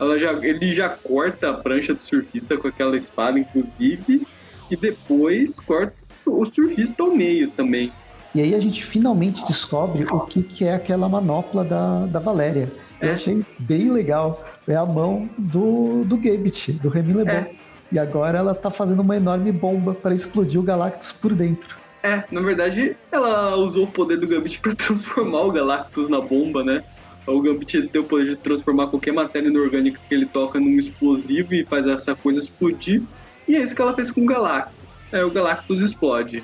Ela 0.00 0.18
já, 0.18 0.32
ele 0.44 0.74
já 0.74 0.88
corta 0.88 1.50
a 1.50 1.54
prancha 1.54 1.94
do 1.94 2.02
surfista 2.02 2.56
com 2.56 2.66
aquela 2.66 2.96
espada, 2.96 3.38
inclusive, 3.38 4.26
e 4.70 4.76
depois 4.76 5.60
corta 5.60 5.94
o 6.26 6.44
surfista 6.46 7.02
ao 7.02 7.14
meio 7.14 7.50
também. 7.50 7.92
E 8.34 8.40
aí 8.40 8.54
a 8.54 8.58
gente 8.60 8.82
finalmente 8.82 9.44
descobre 9.46 10.04
o 10.10 10.20
que, 10.20 10.42
que 10.42 10.64
é 10.64 10.74
aquela 10.74 11.08
manopla 11.08 11.62
da, 11.62 12.06
da 12.06 12.18
Valéria. 12.18 12.72
Eu 13.00 13.10
É. 13.10 13.12
achei 13.12 13.44
bem 13.60 13.92
legal. 13.92 14.42
É 14.66 14.74
a 14.74 14.86
mão 14.86 15.28
do, 15.38 16.02
do 16.04 16.16
Gambit, 16.16 16.72
do 16.72 16.88
Remy 16.88 17.12
Lebon. 17.12 17.30
É. 17.30 17.50
E 17.92 17.98
agora 17.98 18.38
ela 18.38 18.54
tá 18.54 18.70
fazendo 18.70 19.00
uma 19.00 19.14
enorme 19.16 19.52
bomba 19.52 19.92
para 19.92 20.14
explodir 20.14 20.58
o 20.58 20.62
Galactus 20.62 21.12
por 21.12 21.34
dentro. 21.34 21.76
É, 22.02 22.24
na 22.30 22.40
verdade, 22.40 22.96
ela 23.10 23.54
usou 23.56 23.84
o 23.84 23.86
poder 23.86 24.18
do 24.18 24.26
Gambit 24.26 24.58
pra 24.60 24.74
transformar 24.74 25.42
o 25.42 25.52
Galactus 25.52 26.08
na 26.08 26.20
bomba, 26.20 26.64
né? 26.64 26.82
O 27.26 27.40
Gambit 27.40 27.86
tem 27.88 28.00
o 28.00 28.04
poder 28.04 28.30
de 28.30 28.36
transformar 28.36 28.88
qualquer 28.88 29.12
matéria 29.12 29.48
inorgânica 29.48 30.00
que 30.08 30.14
ele 30.14 30.26
toca 30.26 30.58
num 30.58 30.76
explosivo 30.78 31.54
e 31.54 31.64
faz 31.64 31.86
essa 31.86 32.16
coisa 32.16 32.40
explodir. 32.40 33.02
E 33.46 33.54
é 33.54 33.62
isso 33.62 33.74
que 33.74 33.80
ela 33.82 33.94
fez 33.94 34.10
com 34.10 34.22
o 34.22 34.26
Galactus. 34.26 34.74
É, 35.12 35.24
o 35.24 35.30
Galactus 35.30 35.80
explode. 35.80 36.42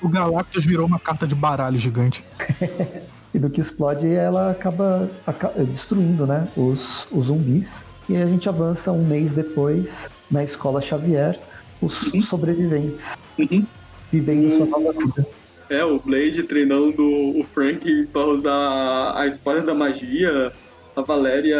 O 0.00 0.08
Galactus 0.08 0.64
virou 0.64 0.86
uma 0.86 0.98
carta 0.98 1.26
de 1.26 1.34
baralho 1.34 1.78
gigante. 1.78 2.24
E 3.34 3.38
do 3.38 3.48
que 3.48 3.62
explode, 3.62 4.06
ela 4.12 4.50
acaba, 4.50 5.08
aca- 5.26 5.54
destruindo 5.64 6.26
né, 6.26 6.46
os, 6.54 7.08
os 7.10 7.28
zumbis. 7.28 7.86
E 8.06 8.14
aí 8.14 8.22
a 8.22 8.26
gente 8.26 8.46
avança 8.46 8.92
um 8.92 9.06
mês 9.06 9.32
depois, 9.32 10.10
na 10.30 10.44
escola 10.44 10.82
Xavier, 10.82 11.40
os 11.80 11.94
sobreviventes, 12.28 13.16
Uhum. 13.38 13.64
Vivendo 14.12 14.50
sua 14.56 14.66
nova 14.66 14.92
vida. 14.92 15.26
É, 15.70 15.82
o 15.84 15.98
Blade 15.98 16.42
treinando 16.42 17.02
o 17.02 17.44
Frank 17.54 18.06
pra 18.12 18.26
usar 18.26 19.14
a 19.16 19.26
espada 19.26 19.62
da 19.62 19.74
magia. 19.74 20.52
A 20.94 21.00
Valéria 21.00 21.58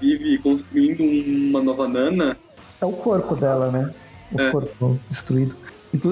vive 0.00 0.38
construindo 0.38 1.00
uma 1.50 1.60
nova 1.60 1.88
Nana. 1.88 2.36
É 2.80 2.84
o 2.86 2.92
corpo 2.92 3.34
dela, 3.34 3.72
né? 3.72 3.92
O 4.32 4.40
É. 4.40 4.50
corpo 4.52 4.98
destruído. 5.10 5.56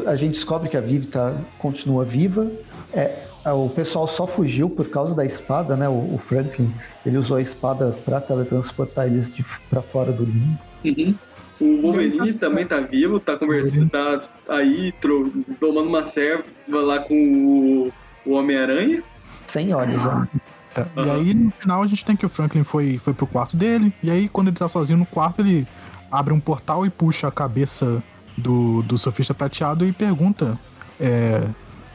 A 0.07 0.17
gente 0.17 0.33
descobre 0.35 0.69
que 0.69 0.77
a 0.77 0.81
Vivi 0.81 1.07
tá, 1.07 1.37
continua 1.59 2.03
viva. 2.05 2.51
É, 2.93 3.23
a- 3.45 3.55
o 3.55 3.69
pessoal 3.69 4.09
só 4.09 4.27
fugiu 4.27 4.69
por 4.69 4.89
causa 4.89 5.15
da 5.15 5.25
espada, 5.25 5.77
né? 5.77 5.89
O, 5.89 6.15
o 6.15 6.19
Franklin, 6.19 6.73
ele 7.05 7.19
usou 7.19 7.37
a 7.37 7.43
espada 7.43 7.95
para 8.05 8.21
teletransportar 8.21 9.07
eles 9.07 9.33
para 9.71 9.83
fora 9.83 10.11
do 10.11 10.25
limbo. 10.25 10.59
Uhum. 10.85 11.15
O 11.61 11.81
Wolverine 11.83 12.35
também 12.35 12.67
tá 12.67 12.79
vivo, 12.81 13.19
tá 13.19 13.37
conversando, 13.37 13.89
tá 13.91 14.23
aí 14.49 14.93
tro- 15.01 15.33
tomando 15.59 15.89
uma 15.89 16.05
serva 16.05 16.45
lá 16.69 16.99
com 17.01 17.15
o, 17.15 17.93
o 18.27 18.33
Homem-Aranha. 18.35 19.03
Sem 19.47 19.73
olhos, 19.73 20.05
né? 20.05 20.29
É, 20.77 21.01
E 21.07 21.11
aí, 21.11 21.35
no 21.35 21.51
final, 21.53 21.83
a 21.83 21.87
gente 21.87 22.05
tem 22.05 22.15
que 22.17 22.27
o 22.27 22.29
Franklin 22.29 22.63
foi, 22.65 22.99
foi 22.99 23.15
pro 23.15 23.27
quarto 23.27 23.57
dele. 23.57 23.93
E 24.03 24.11
aí, 24.11 24.29
quando 24.29 24.49
ele 24.49 24.57
tá 24.57 24.69
sozinho 24.69 24.99
no 24.99 25.07
quarto, 25.07 25.41
ele 25.41 25.67
abre 26.11 26.35
um 26.35 26.41
portal 26.41 26.85
e 26.85 26.91
puxa 26.91 27.29
a 27.29 27.33
cabeça 27.33 28.03
do, 28.37 28.83
do 28.83 28.99
surfista 28.99 29.33
prateado 29.33 29.87
e 29.87 29.93
pergunta 29.93 30.59
é, 31.01 31.43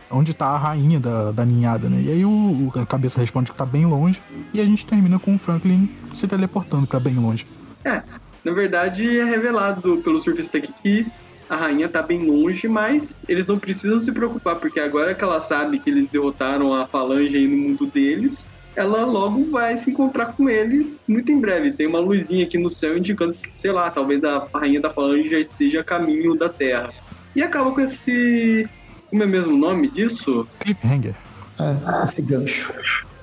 onde 0.09 0.34
tá 0.34 0.47
a 0.47 0.57
rainha 0.57 0.99
da, 0.99 1.32
da 1.32 1.45
ninhada, 1.45 1.88
né? 1.88 2.01
E 2.01 2.09
aí, 2.09 2.26
o, 2.26 2.30
o- 2.30 2.80
a 2.80 2.86
cabeça 2.86 3.20
responde 3.20 3.51
que 3.51 3.57
tá 3.57 3.66
bem 3.66 3.86
longe. 3.86 4.20
E 4.51 4.59
a 4.59 4.66
gente 4.66 4.84
termina 4.86 5.20
com 5.20 5.36
o 5.36 5.38
Franklin 5.38 5.88
se 6.16 6.28
teleportando 6.28 6.88
pra 6.88 6.99
bem 6.99 7.14
longe. 7.16 7.45
É, 7.86 8.01
na 8.43 8.51
verdade 8.51 9.19
é 9.19 9.23
revelado 9.23 9.97
pelo 10.03 10.21
surfista 10.21 10.57
aqui 10.57 10.73
que 10.81 11.05
a 11.49 11.55
rainha 11.55 11.89
tá 11.89 12.01
bem 12.01 12.25
longe, 12.25 12.67
mas 12.67 13.19
eles 13.27 13.45
não 13.45 13.59
precisam 13.59 13.99
se 13.99 14.09
preocupar, 14.11 14.55
porque 14.55 14.79
agora 14.79 15.13
que 15.13 15.21
ela 15.21 15.39
sabe 15.41 15.79
que 15.79 15.89
eles 15.89 16.07
derrotaram 16.07 16.73
a 16.73 16.87
falange 16.87 17.35
aí 17.35 17.45
no 17.45 17.57
mundo 17.57 17.85
deles, 17.87 18.45
ela 18.73 19.05
logo 19.05 19.51
vai 19.51 19.75
se 19.75 19.91
encontrar 19.91 20.27
com 20.27 20.49
eles 20.49 21.03
muito 21.05 21.29
em 21.29 21.41
breve. 21.41 21.73
Tem 21.73 21.87
uma 21.87 21.99
luzinha 21.99 22.45
aqui 22.45 22.57
no 22.57 22.71
céu 22.71 22.97
indicando 22.97 23.33
que, 23.33 23.51
sei 23.59 23.71
lá, 23.71 23.91
talvez 23.91 24.23
a 24.23 24.47
rainha 24.53 24.79
da 24.79 24.89
falange 24.89 25.29
já 25.29 25.39
esteja 25.39 25.81
a 25.81 25.83
caminho 25.83 26.35
da 26.35 26.47
Terra. 26.47 26.93
E 27.35 27.43
acaba 27.43 27.71
com 27.71 27.81
esse. 27.81 28.67
Como 29.09 29.23
é 29.23 29.25
mesmo 29.25 29.53
o 29.53 29.57
nome 29.57 29.89
disso? 29.89 30.47
Cliffhanger. 30.59 31.15
É, 31.59 32.03
esse 32.03 32.21
gancho. 32.21 32.73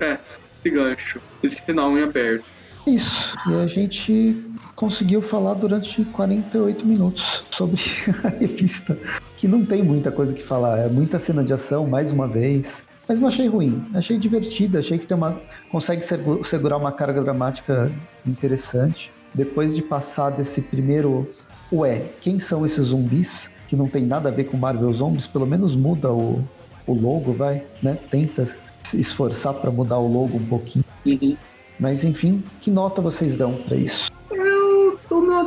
É, 0.00 0.18
esse 0.58 0.70
gancho. 0.70 1.20
Esse 1.42 1.62
final 1.62 1.96
em 1.96 2.02
aberto. 2.02 2.44
Isso. 2.86 3.36
E 3.48 3.54
a 3.54 3.66
gente 3.66 4.36
conseguiu 4.78 5.20
falar 5.20 5.54
durante 5.54 6.04
48 6.04 6.86
minutos 6.86 7.42
sobre 7.50 7.74
a 8.22 8.28
revista. 8.28 8.96
Que 9.36 9.48
não 9.48 9.66
tem 9.66 9.82
muita 9.82 10.12
coisa 10.12 10.32
que 10.32 10.40
falar. 10.42 10.78
É 10.78 10.88
muita 10.88 11.18
cena 11.18 11.42
de 11.42 11.52
ação, 11.52 11.88
mais 11.88 12.12
uma 12.12 12.28
vez. 12.28 12.84
Mas 13.08 13.18
não 13.18 13.26
achei 13.26 13.48
ruim. 13.48 13.84
Achei 13.92 14.16
divertida. 14.16 14.78
Achei 14.78 14.96
que 14.96 15.04
tem 15.04 15.16
uma, 15.16 15.36
consegue 15.72 16.02
segu- 16.02 16.44
segurar 16.44 16.76
uma 16.76 16.92
carga 16.92 17.20
dramática 17.20 17.90
interessante. 18.24 19.10
Depois 19.34 19.74
de 19.74 19.82
passar 19.82 20.30
desse 20.30 20.62
primeiro. 20.62 21.28
Ué, 21.72 22.04
quem 22.20 22.38
são 22.38 22.64
esses 22.64 22.86
zumbis? 22.86 23.50
Que 23.66 23.74
não 23.74 23.88
tem 23.88 24.06
nada 24.06 24.28
a 24.28 24.32
ver 24.32 24.44
com 24.44 24.56
Marvel 24.56 24.92
Zombies. 24.94 25.26
Pelo 25.26 25.44
menos 25.46 25.74
muda 25.74 26.12
o, 26.12 26.40
o 26.86 26.94
logo, 26.94 27.32
vai. 27.32 27.64
Né? 27.82 27.98
Tenta 28.12 28.44
se 28.84 29.00
esforçar 29.00 29.54
para 29.54 29.72
mudar 29.72 29.98
o 29.98 30.06
logo 30.06 30.36
um 30.38 30.46
pouquinho. 30.46 30.84
Uhum. 31.04 31.36
Mas 31.80 32.04
enfim, 32.04 32.44
que 32.60 32.70
nota 32.70 33.02
vocês 33.02 33.36
dão 33.36 33.54
pra 33.54 33.76
isso? 33.76 34.08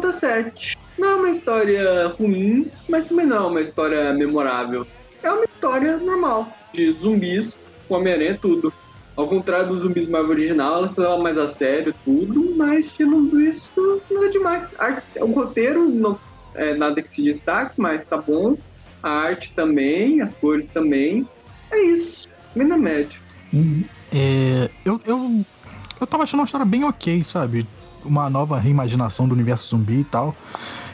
Nota 0.01 0.13
7. 0.13 0.75
Não 0.97 1.07
é 1.07 1.15
uma 1.15 1.29
história 1.29 2.07
ruim, 2.07 2.71
mas 2.89 3.05
também 3.05 3.27
não 3.27 3.37
é 3.37 3.47
uma 3.47 3.61
história 3.61 4.11
memorável. 4.11 4.85
É 5.21 5.31
uma 5.31 5.45
história 5.45 5.97
normal, 5.97 6.51
de 6.73 6.91
zumbis, 6.93 7.59
com 7.87 7.93
Homem-Aranha 7.95 8.35
tudo. 8.41 8.73
Ao 9.15 9.27
contrário 9.27 9.67
dos 9.67 9.81
zumbis 9.81 10.07
Marvel 10.07 10.31
original, 10.31 10.77
ela 10.79 10.87
se 10.87 10.99
mais 11.19 11.37
a 11.37 11.47
sério 11.47 11.93
tudo, 12.03 12.55
mas 12.57 12.91
tirando 12.93 13.39
isso, 13.39 14.01
nada 14.09 14.27
demais. 14.29 14.73
A 14.79 14.85
arte- 14.85 15.19
o 15.19 15.27
roteiro 15.27 15.87
não 15.89 16.17
é 16.55 16.73
nada 16.73 16.99
que 16.99 17.09
se 17.09 17.21
destaque, 17.21 17.73
mas 17.77 18.03
tá 18.03 18.17
bom. 18.17 18.57
A 19.03 19.09
arte 19.09 19.53
também, 19.53 20.19
as 20.21 20.31
cores 20.35 20.65
também. 20.65 21.27
É 21.69 21.79
isso, 21.79 22.27
bem 22.55 22.65
na 22.65 22.77
média. 22.77 23.19
Uhum. 23.53 23.83
É, 24.11 24.67
eu, 24.83 24.99
eu, 25.05 25.45
eu 25.99 26.07
tava 26.07 26.23
achando 26.23 26.39
uma 26.39 26.45
história 26.45 26.65
bem 26.65 26.83
ok, 26.85 27.23
sabe? 27.23 27.67
Uma 28.03 28.29
nova 28.29 28.59
reimaginação 28.59 29.27
do 29.27 29.33
universo 29.33 29.69
zumbi 29.69 30.01
e 30.01 30.03
tal. 30.03 30.35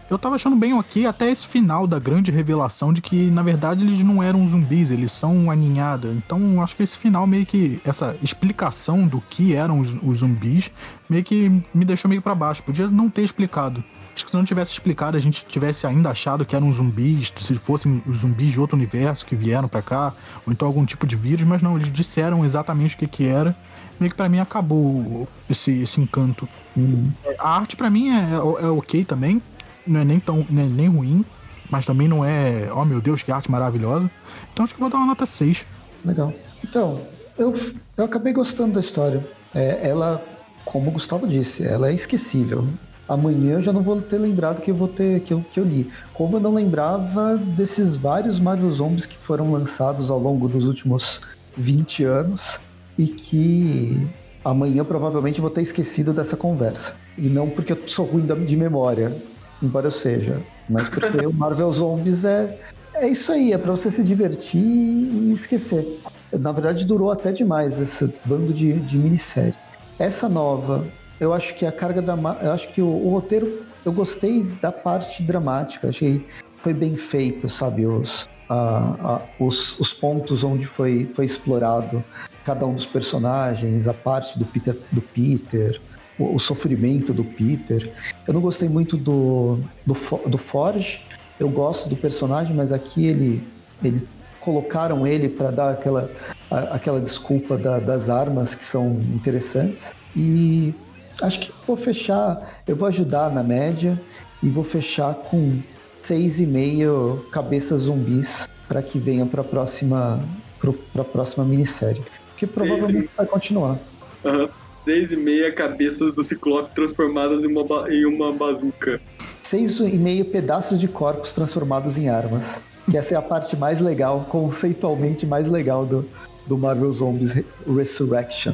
Eu 0.09 0.17
tava 0.17 0.35
achando 0.35 0.55
bem 0.55 0.73
ok 0.73 1.05
até 1.05 1.29
esse 1.29 1.45
final 1.45 1.85
da 1.85 1.99
grande 1.99 2.31
revelação 2.31 2.93
de 2.93 3.01
que, 3.01 3.29
na 3.29 3.43
verdade, 3.43 3.85
eles 3.85 4.05
não 4.05 4.23
eram 4.23 4.47
zumbis, 4.47 4.89
eles 4.89 5.11
são 5.11 5.35
uma 5.35 5.53
ninhada. 5.53 6.13
Então, 6.13 6.61
acho 6.63 6.77
que 6.77 6.83
esse 6.83 6.97
final 6.97 7.27
meio 7.27 7.45
que. 7.45 7.81
Essa 7.83 8.15
explicação 8.23 9.05
do 9.05 9.19
que 9.19 9.53
eram 9.53 9.81
os, 9.81 9.89
os 10.01 10.19
zumbis 10.19 10.71
meio 11.09 11.25
que 11.25 11.61
me 11.73 11.83
deixou 11.83 12.07
meio 12.07 12.21
pra 12.21 12.33
baixo. 12.33 12.63
Podia 12.63 12.87
não 12.87 13.09
ter 13.09 13.23
explicado. 13.23 13.83
Acho 14.15 14.25
que 14.25 14.31
se 14.31 14.37
não 14.37 14.45
tivesse 14.45 14.71
explicado, 14.71 15.15
a 15.15 15.19
gente 15.19 15.45
tivesse 15.45 15.85
ainda 15.85 16.09
achado 16.09 16.43
que 16.43 16.55
eram 16.55 16.71
zumbis, 16.73 17.31
se 17.39 17.53
fossem 17.55 18.01
os 18.07 18.19
zumbis 18.19 18.51
de 18.51 18.59
outro 18.59 18.75
universo 18.75 19.25
que 19.25 19.35
vieram 19.35 19.67
pra 19.67 19.81
cá, 19.81 20.11
ou 20.45 20.51
então 20.51 20.67
algum 20.67 20.83
tipo 20.85 21.05
de 21.05 21.15
vírus, 21.15 21.45
mas 21.45 21.61
não, 21.61 21.77
eles 21.77 21.93
disseram 21.93 22.43
exatamente 22.43 22.95
o 22.95 22.97
que 22.97 23.07
que 23.07 23.25
era. 23.25 23.55
Meio 23.99 24.11
que 24.11 24.17
pra 24.17 24.29
mim 24.29 24.39
acabou 24.39 25.27
esse, 25.49 25.71
esse 25.71 25.99
encanto. 25.99 26.47
Uhum. 26.75 27.11
A 27.39 27.57
arte 27.57 27.75
pra 27.75 27.89
mim 27.89 28.09
é, 28.09 28.33
é 28.33 28.67
ok 28.67 29.03
também, 29.03 29.41
não 29.85 30.01
é 30.01 30.05
nem 30.05 30.19
tão 30.19 30.39
é 30.41 30.63
nem 30.63 30.87
ruim, 30.87 31.25
mas 31.69 31.85
também 31.85 32.07
não 32.07 32.23
é, 32.23 32.69
oh 32.73 32.85
meu 32.85 33.01
Deus, 33.01 33.23
que 33.23 33.31
arte 33.31 33.49
maravilhosa. 33.49 34.09
Então 34.53 34.63
acho 34.63 34.73
que 34.73 34.79
vou 34.79 34.89
dar 34.89 34.97
uma 34.97 35.07
nota 35.07 35.25
6. 35.25 35.65
Legal. 36.05 36.33
Então, 36.63 37.01
eu, 37.37 37.53
eu 37.97 38.05
acabei 38.05 38.33
gostando 38.33 38.73
da 38.73 38.79
história. 38.79 39.25
É, 39.53 39.87
ela, 39.87 40.23
como 40.63 40.89
o 40.89 40.93
Gustavo 40.93 41.27
disse, 41.27 41.65
ela 41.65 41.89
é 41.89 41.93
esquecível. 41.93 42.67
Amanhã 43.07 43.53
eu 43.53 43.61
já 43.61 43.71
não 43.71 43.81
vou 43.81 44.01
ter 44.01 44.17
lembrado 44.17 44.61
que 44.61 44.69
eu 44.69 44.75
vou 44.75 44.87
ter 44.87 45.21
que 45.21 45.33
eu, 45.33 45.43
que 45.49 45.59
eu 45.59 45.63
li. 45.63 45.89
Como 46.13 46.35
eu 46.35 46.41
não 46.41 46.53
lembrava 46.53 47.37
desses 47.37 47.95
vários 47.95 48.37
Marvel 48.39 48.71
Zombies 48.71 49.05
que 49.05 49.17
foram 49.17 49.51
lançados 49.51 50.11
ao 50.11 50.19
longo 50.19 50.47
dos 50.49 50.65
últimos 50.65 51.21
20 51.55 52.03
anos 52.03 52.59
e 52.97 53.07
que 53.07 53.99
amanhã 54.43 54.83
provavelmente 54.83 55.41
vou 55.41 55.49
ter 55.49 55.61
esquecido 55.61 56.13
dessa 56.13 56.37
conversa. 56.37 56.95
E 57.17 57.27
não 57.27 57.49
porque 57.49 57.73
eu 57.73 57.79
sou 57.87 58.05
ruim 58.05 58.25
de 58.45 58.55
memória, 58.55 59.15
embora 59.61 59.87
eu 59.87 59.91
seja, 59.91 60.41
mas 60.69 60.89
porque 60.89 61.25
o 61.25 61.33
Marvel 61.33 61.71
Zombies 61.71 62.23
é 62.23 62.57
é 62.99 63.07
isso 63.07 63.31
aí, 63.31 63.53
é 63.53 63.57
pra 63.59 63.71
você 63.71 63.91
se 63.91 64.03
divertir 64.03 64.59
e 64.59 65.31
esquecer. 65.31 65.99
Na 66.33 66.51
verdade, 66.51 66.83
durou 66.83 67.11
até 67.11 67.31
demais 67.31 67.79
esse 67.79 68.11
bando 68.25 68.51
de, 68.51 68.73
de 68.73 68.97
minissérie. 68.97 69.53
Essa 69.99 70.27
nova, 70.27 70.83
eu 71.19 71.31
acho 71.31 71.53
que 71.53 71.65
a 71.65 71.71
carga 71.71 72.01
dramática. 72.01 72.45
Eu 72.45 72.51
acho 72.51 72.69
que 72.69 72.81
o, 72.81 72.87
o 72.87 73.09
roteiro. 73.11 73.61
Eu 73.85 73.93
gostei 73.93 74.43
da 74.61 74.71
parte 74.71 75.21
dramática. 75.21 75.89
Achei 75.89 76.25
foi 76.63 76.73
bem 76.73 76.97
feito, 76.97 77.47
sabe? 77.47 77.85
Os, 77.85 78.27
a, 78.49 78.95
a, 78.99 79.21
os, 79.39 79.79
os 79.79 79.93
pontos 79.93 80.43
onde 80.43 80.65
foi, 80.65 81.05
foi 81.05 81.25
explorado 81.25 82.03
cada 82.47 82.65
um 82.65 82.73
dos 82.73 82.85
personagens, 82.85 83.89
a 83.89 83.93
parte 83.93 84.39
do 84.39 84.45
Peter, 84.45 84.73
do 84.89 85.01
Peter 85.01 85.81
o, 86.17 86.35
o 86.35 86.39
sofrimento 86.39 87.13
do 87.13 87.25
Peter. 87.25 87.91
Eu 88.25 88.33
não 88.33 88.39
gostei 88.39 88.69
muito 88.69 88.95
do, 88.95 89.59
do, 89.85 89.93
do 90.29 90.37
Forge, 90.37 91.01
eu 91.37 91.49
gosto 91.49 91.89
do 91.89 91.97
personagem, 91.97 92.55
mas 92.55 92.71
aqui 92.71 93.05
ele, 93.05 93.43
ele 93.83 94.07
colocaram 94.39 95.05
ele 95.05 95.27
para 95.27 95.51
dar 95.51 95.71
aquela, 95.71 96.09
a, 96.49 96.59
aquela 96.75 97.01
desculpa 97.01 97.57
da, 97.57 97.79
das 97.79 98.09
armas 98.09 98.55
que 98.55 98.63
são 98.63 98.97
interessantes. 99.13 99.93
E 100.15 100.73
acho 101.21 101.41
que 101.41 101.51
vou 101.67 101.75
fechar, 101.75 102.61
eu 102.65 102.77
vou 102.77 102.87
ajudar 102.87 103.29
na 103.29 103.43
média 103.43 103.99
e 104.41 104.47
vou 104.47 104.63
fechar 104.63 105.13
com 105.13 105.59
seis 106.01 106.39
e 106.39 106.45
meio 106.45 107.25
cabeças 107.29 107.81
zumbis 107.81 108.47
para 108.69 108.81
que 108.81 108.97
venha 108.97 109.25
para 109.25 109.41
a 109.41 109.43
próxima 109.43 110.23
para 110.59 111.01
a 111.01 111.05
próxima 111.05 111.45
minissérie, 111.45 112.01
que 112.37 112.47
provavelmente 112.47 113.09
vai 113.17 113.25
continuar. 113.25 113.77
Uhum. 114.23 114.47
Seis 114.85 115.11
e 115.11 115.17
meia 115.17 115.51
cabeças 115.51 116.13
do 116.13 116.23
Ciclope 116.23 116.73
transformadas 116.73 117.43
em 117.43 117.47
uma, 117.47 117.93
em 117.93 118.05
uma 118.05 118.31
bazuca. 118.31 119.01
Seis 119.43 119.79
e 119.79 119.97
meio 119.97 120.23
pedaços 120.25 120.79
de 120.79 120.87
corpos 120.87 121.33
transformados 121.33 121.97
em 121.97 122.07
armas. 122.07 122.61
Que 122.89 122.97
essa 122.97 123.15
é 123.15 123.17
a 123.17 123.21
parte 123.21 123.57
mais 123.57 123.81
legal, 123.81 124.25
conceitualmente 124.29 125.25
mais 125.25 125.49
legal 125.49 125.85
do, 125.85 126.07
do 126.45 126.57
Marvel 126.57 126.91
Zombies 126.93 127.43
Resurrection. 127.65 128.53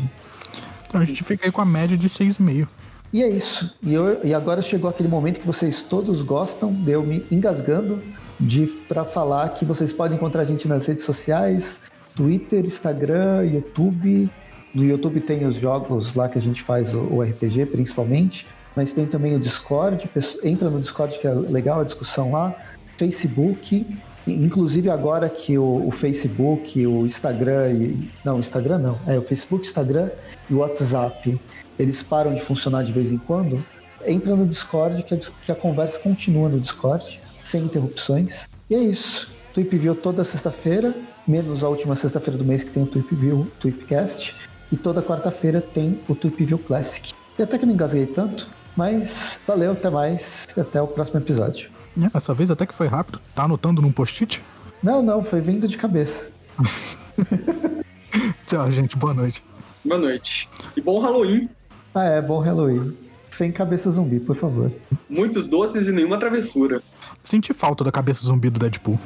Então 0.88 1.02
a 1.02 1.06
gente 1.06 1.24
fica 1.24 1.46
aí 1.46 1.52
com 1.52 1.62
a 1.62 1.66
média 1.66 1.96
de 1.96 2.10
6,5. 2.10 2.68
E 3.12 3.22
é 3.22 3.30
isso. 3.30 3.78
E, 3.84 3.94
eu, 3.94 4.20
e 4.24 4.34
agora 4.34 4.60
chegou 4.62 4.90
aquele 4.90 5.08
momento 5.08 5.40
que 5.40 5.46
vocês 5.46 5.84
todos 5.84 6.24
gostam 6.24 6.74
de 6.74 6.92
eu 6.92 7.04
me 7.04 7.24
engasgando 7.30 8.02
de 8.40 8.66
para 8.88 9.06
falar 9.06 9.50
que 9.50 9.64
vocês 9.66 9.94
podem 9.94 10.18
encontrar 10.18 10.42
a 10.42 10.46
gente 10.46 10.68
nas 10.68 10.88
redes 10.88 11.06
sociais, 11.06 11.82
Twitter, 12.16 12.66
Instagram, 12.66 13.45
YouTube. 13.45 14.30
No 14.74 14.84
YouTube 14.84 15.22
tem 15.22 15.45
os 15.45 15.55
jogos 15.55 16.16
lá 16.16 16.28
que 16.28 16.38
a 16.38 16.41
gente 16.41 16.61
faz 16.61 16.93
o, 16.93 17.22
RPG, 17.22 17.68
principalmente. 17.68 18.47
Mas 18.76 18.91
tem 18.91 19.05
também 19.05 19.36
o 19.36 19.39
Discord. 19.39 20.09
Entra 20.43 20.70
no 20.70 20.80
Discord 20.80 21.20
que 21.20 21.28
é 21.28 21.34
legal 21.34 21.82
a 21.82 21.84
discussão 21.84 22.32
lá. 22.32 22.55
Facebook. 22.97 23.86
Inclusive 24.26 24.89
agora 24.89 25.30
que 25.30 25.57
o, 25.57 25.88
o 25.88 25.91
Facebook, 25.91 26.86
o 26.88 27.05
Instagram 27.05 27.72
e. 27.74 28.09
Não, 28.24 28.39
Instagram 28.39 28.80
não. 28.80 28.97
É 29.05 29.18
o 29.18 29.22
Facebook, 29.22 29.68
Instagram 29.68 30.09
e 30.49 30.53
o 30.53 30.59
WhatsApp. 30.59 31.39
Eles 31.78 32.01
param 32.01 32.34
de 32.34 32.41
funcionar 32.41 32.84
de 32.84 32.91
vez 32.91 33.11
em 33.11 33.18
quando. 33.18 33.64
Entra 34.05 34.36
no 34.36 34.45
Discord 34.45 35.03
que 35.03 35.14
a, 35.14 35.18
que 35.18 35.51
a 35.51 35.55
conversa 35.55 35.99
continua 35.99 36.49
no 36.49 36.59
Discord, 36.59 37.20
sem 37.43 37.64
interrupções. 37.64 38.47
E 38.70 38.76
é 38.76 38.80
isso. 38.80 39.32
Tweep 39.53 39.78
View 39.78 39.95
toda 39.95 40.24
sexta-feira, 40.24 40.93
menos 41.28 41.63
a 41.63 41.69
última 41.69 41.95
sexta-feira 41.95 42.38
do 42.38 42.45
mês 42.45 42.63
que 42.63 42.71
tem 42.71 42.84
o 42.84 42.88
Tweep 42.88 43.15
View, 43.15 43.47
Tweepcast. 43.59 44.36
E 44.71 44.78
toda 44.78 45.01
quarta-feira 45.01 45.61
tem 45.61 45.99
o 46.07 46.15
Tweep 46.15 46.45
View 46.45 46.57
Classic. 46.57 47.13
E 47.38 47.43
até 47.43 47.57
que 47.57 47.65
não 47.65 47.74
engasguei 47.74 48.05
tanto, 48.05 48.49
mas 48.76 49.39
valeu, 49.47 49.71
até 49.71 49.89
mais. 49.89 50.47
E 50.55 50.59
até 50.59 50.82
o 50.82 50.88
próximo 50.88 51.19
episódio. 51.19 51.69
É, 52.01 52.17
essa 52.17 52.34
vez 52.34 52.49
até 52.49 52.65
que 52.65 52.74
foi 52.74 52.88
rápido. 52.88 53.19
Tá 53.36 53.43
anotando 53.43 53.82
num 53.82 53.91
post-it? 53.91 54.41
Não, 54.82 55.01
não, 55.01 55.24
foi 55.24 55.41
vindo 55.41 55.67
de 55.67 55.78
cabeça. 55.78 56.32
Tchau, 58.47 58.71
gente. 58.71 58.97
Boa 58.97 59.13
noite. 59.13 59.43
Boa 59.86 59.99
noite. 59.99 60.49
E 60.76 60.82
bom 60.82 61.01
Halloween. 61.01 61.49
Ah, 61.93 62.05
é, 62.05 62.21
bom 62.21 62.39
Halloween. 62.39 62.97
Sem 63.30 63.51
cabeça 63.51 63.89
zumbi, 63.89 64.19
por 64.19 64.36
favor. 64.36 64.71
Muitos 65.09 65.47
doces 65.47 65.88
e 65.88 65.91
nenhuma 65.91 66.19
travessura. 66.19 66.82
Senti 67.24 67.53
falta 67.53 67.84
da 67.84 67.91
cabeça 67.91 68.26
zumbi 68.26 68.49
do 68.49 68.59
Deadpool. 68.59 68.99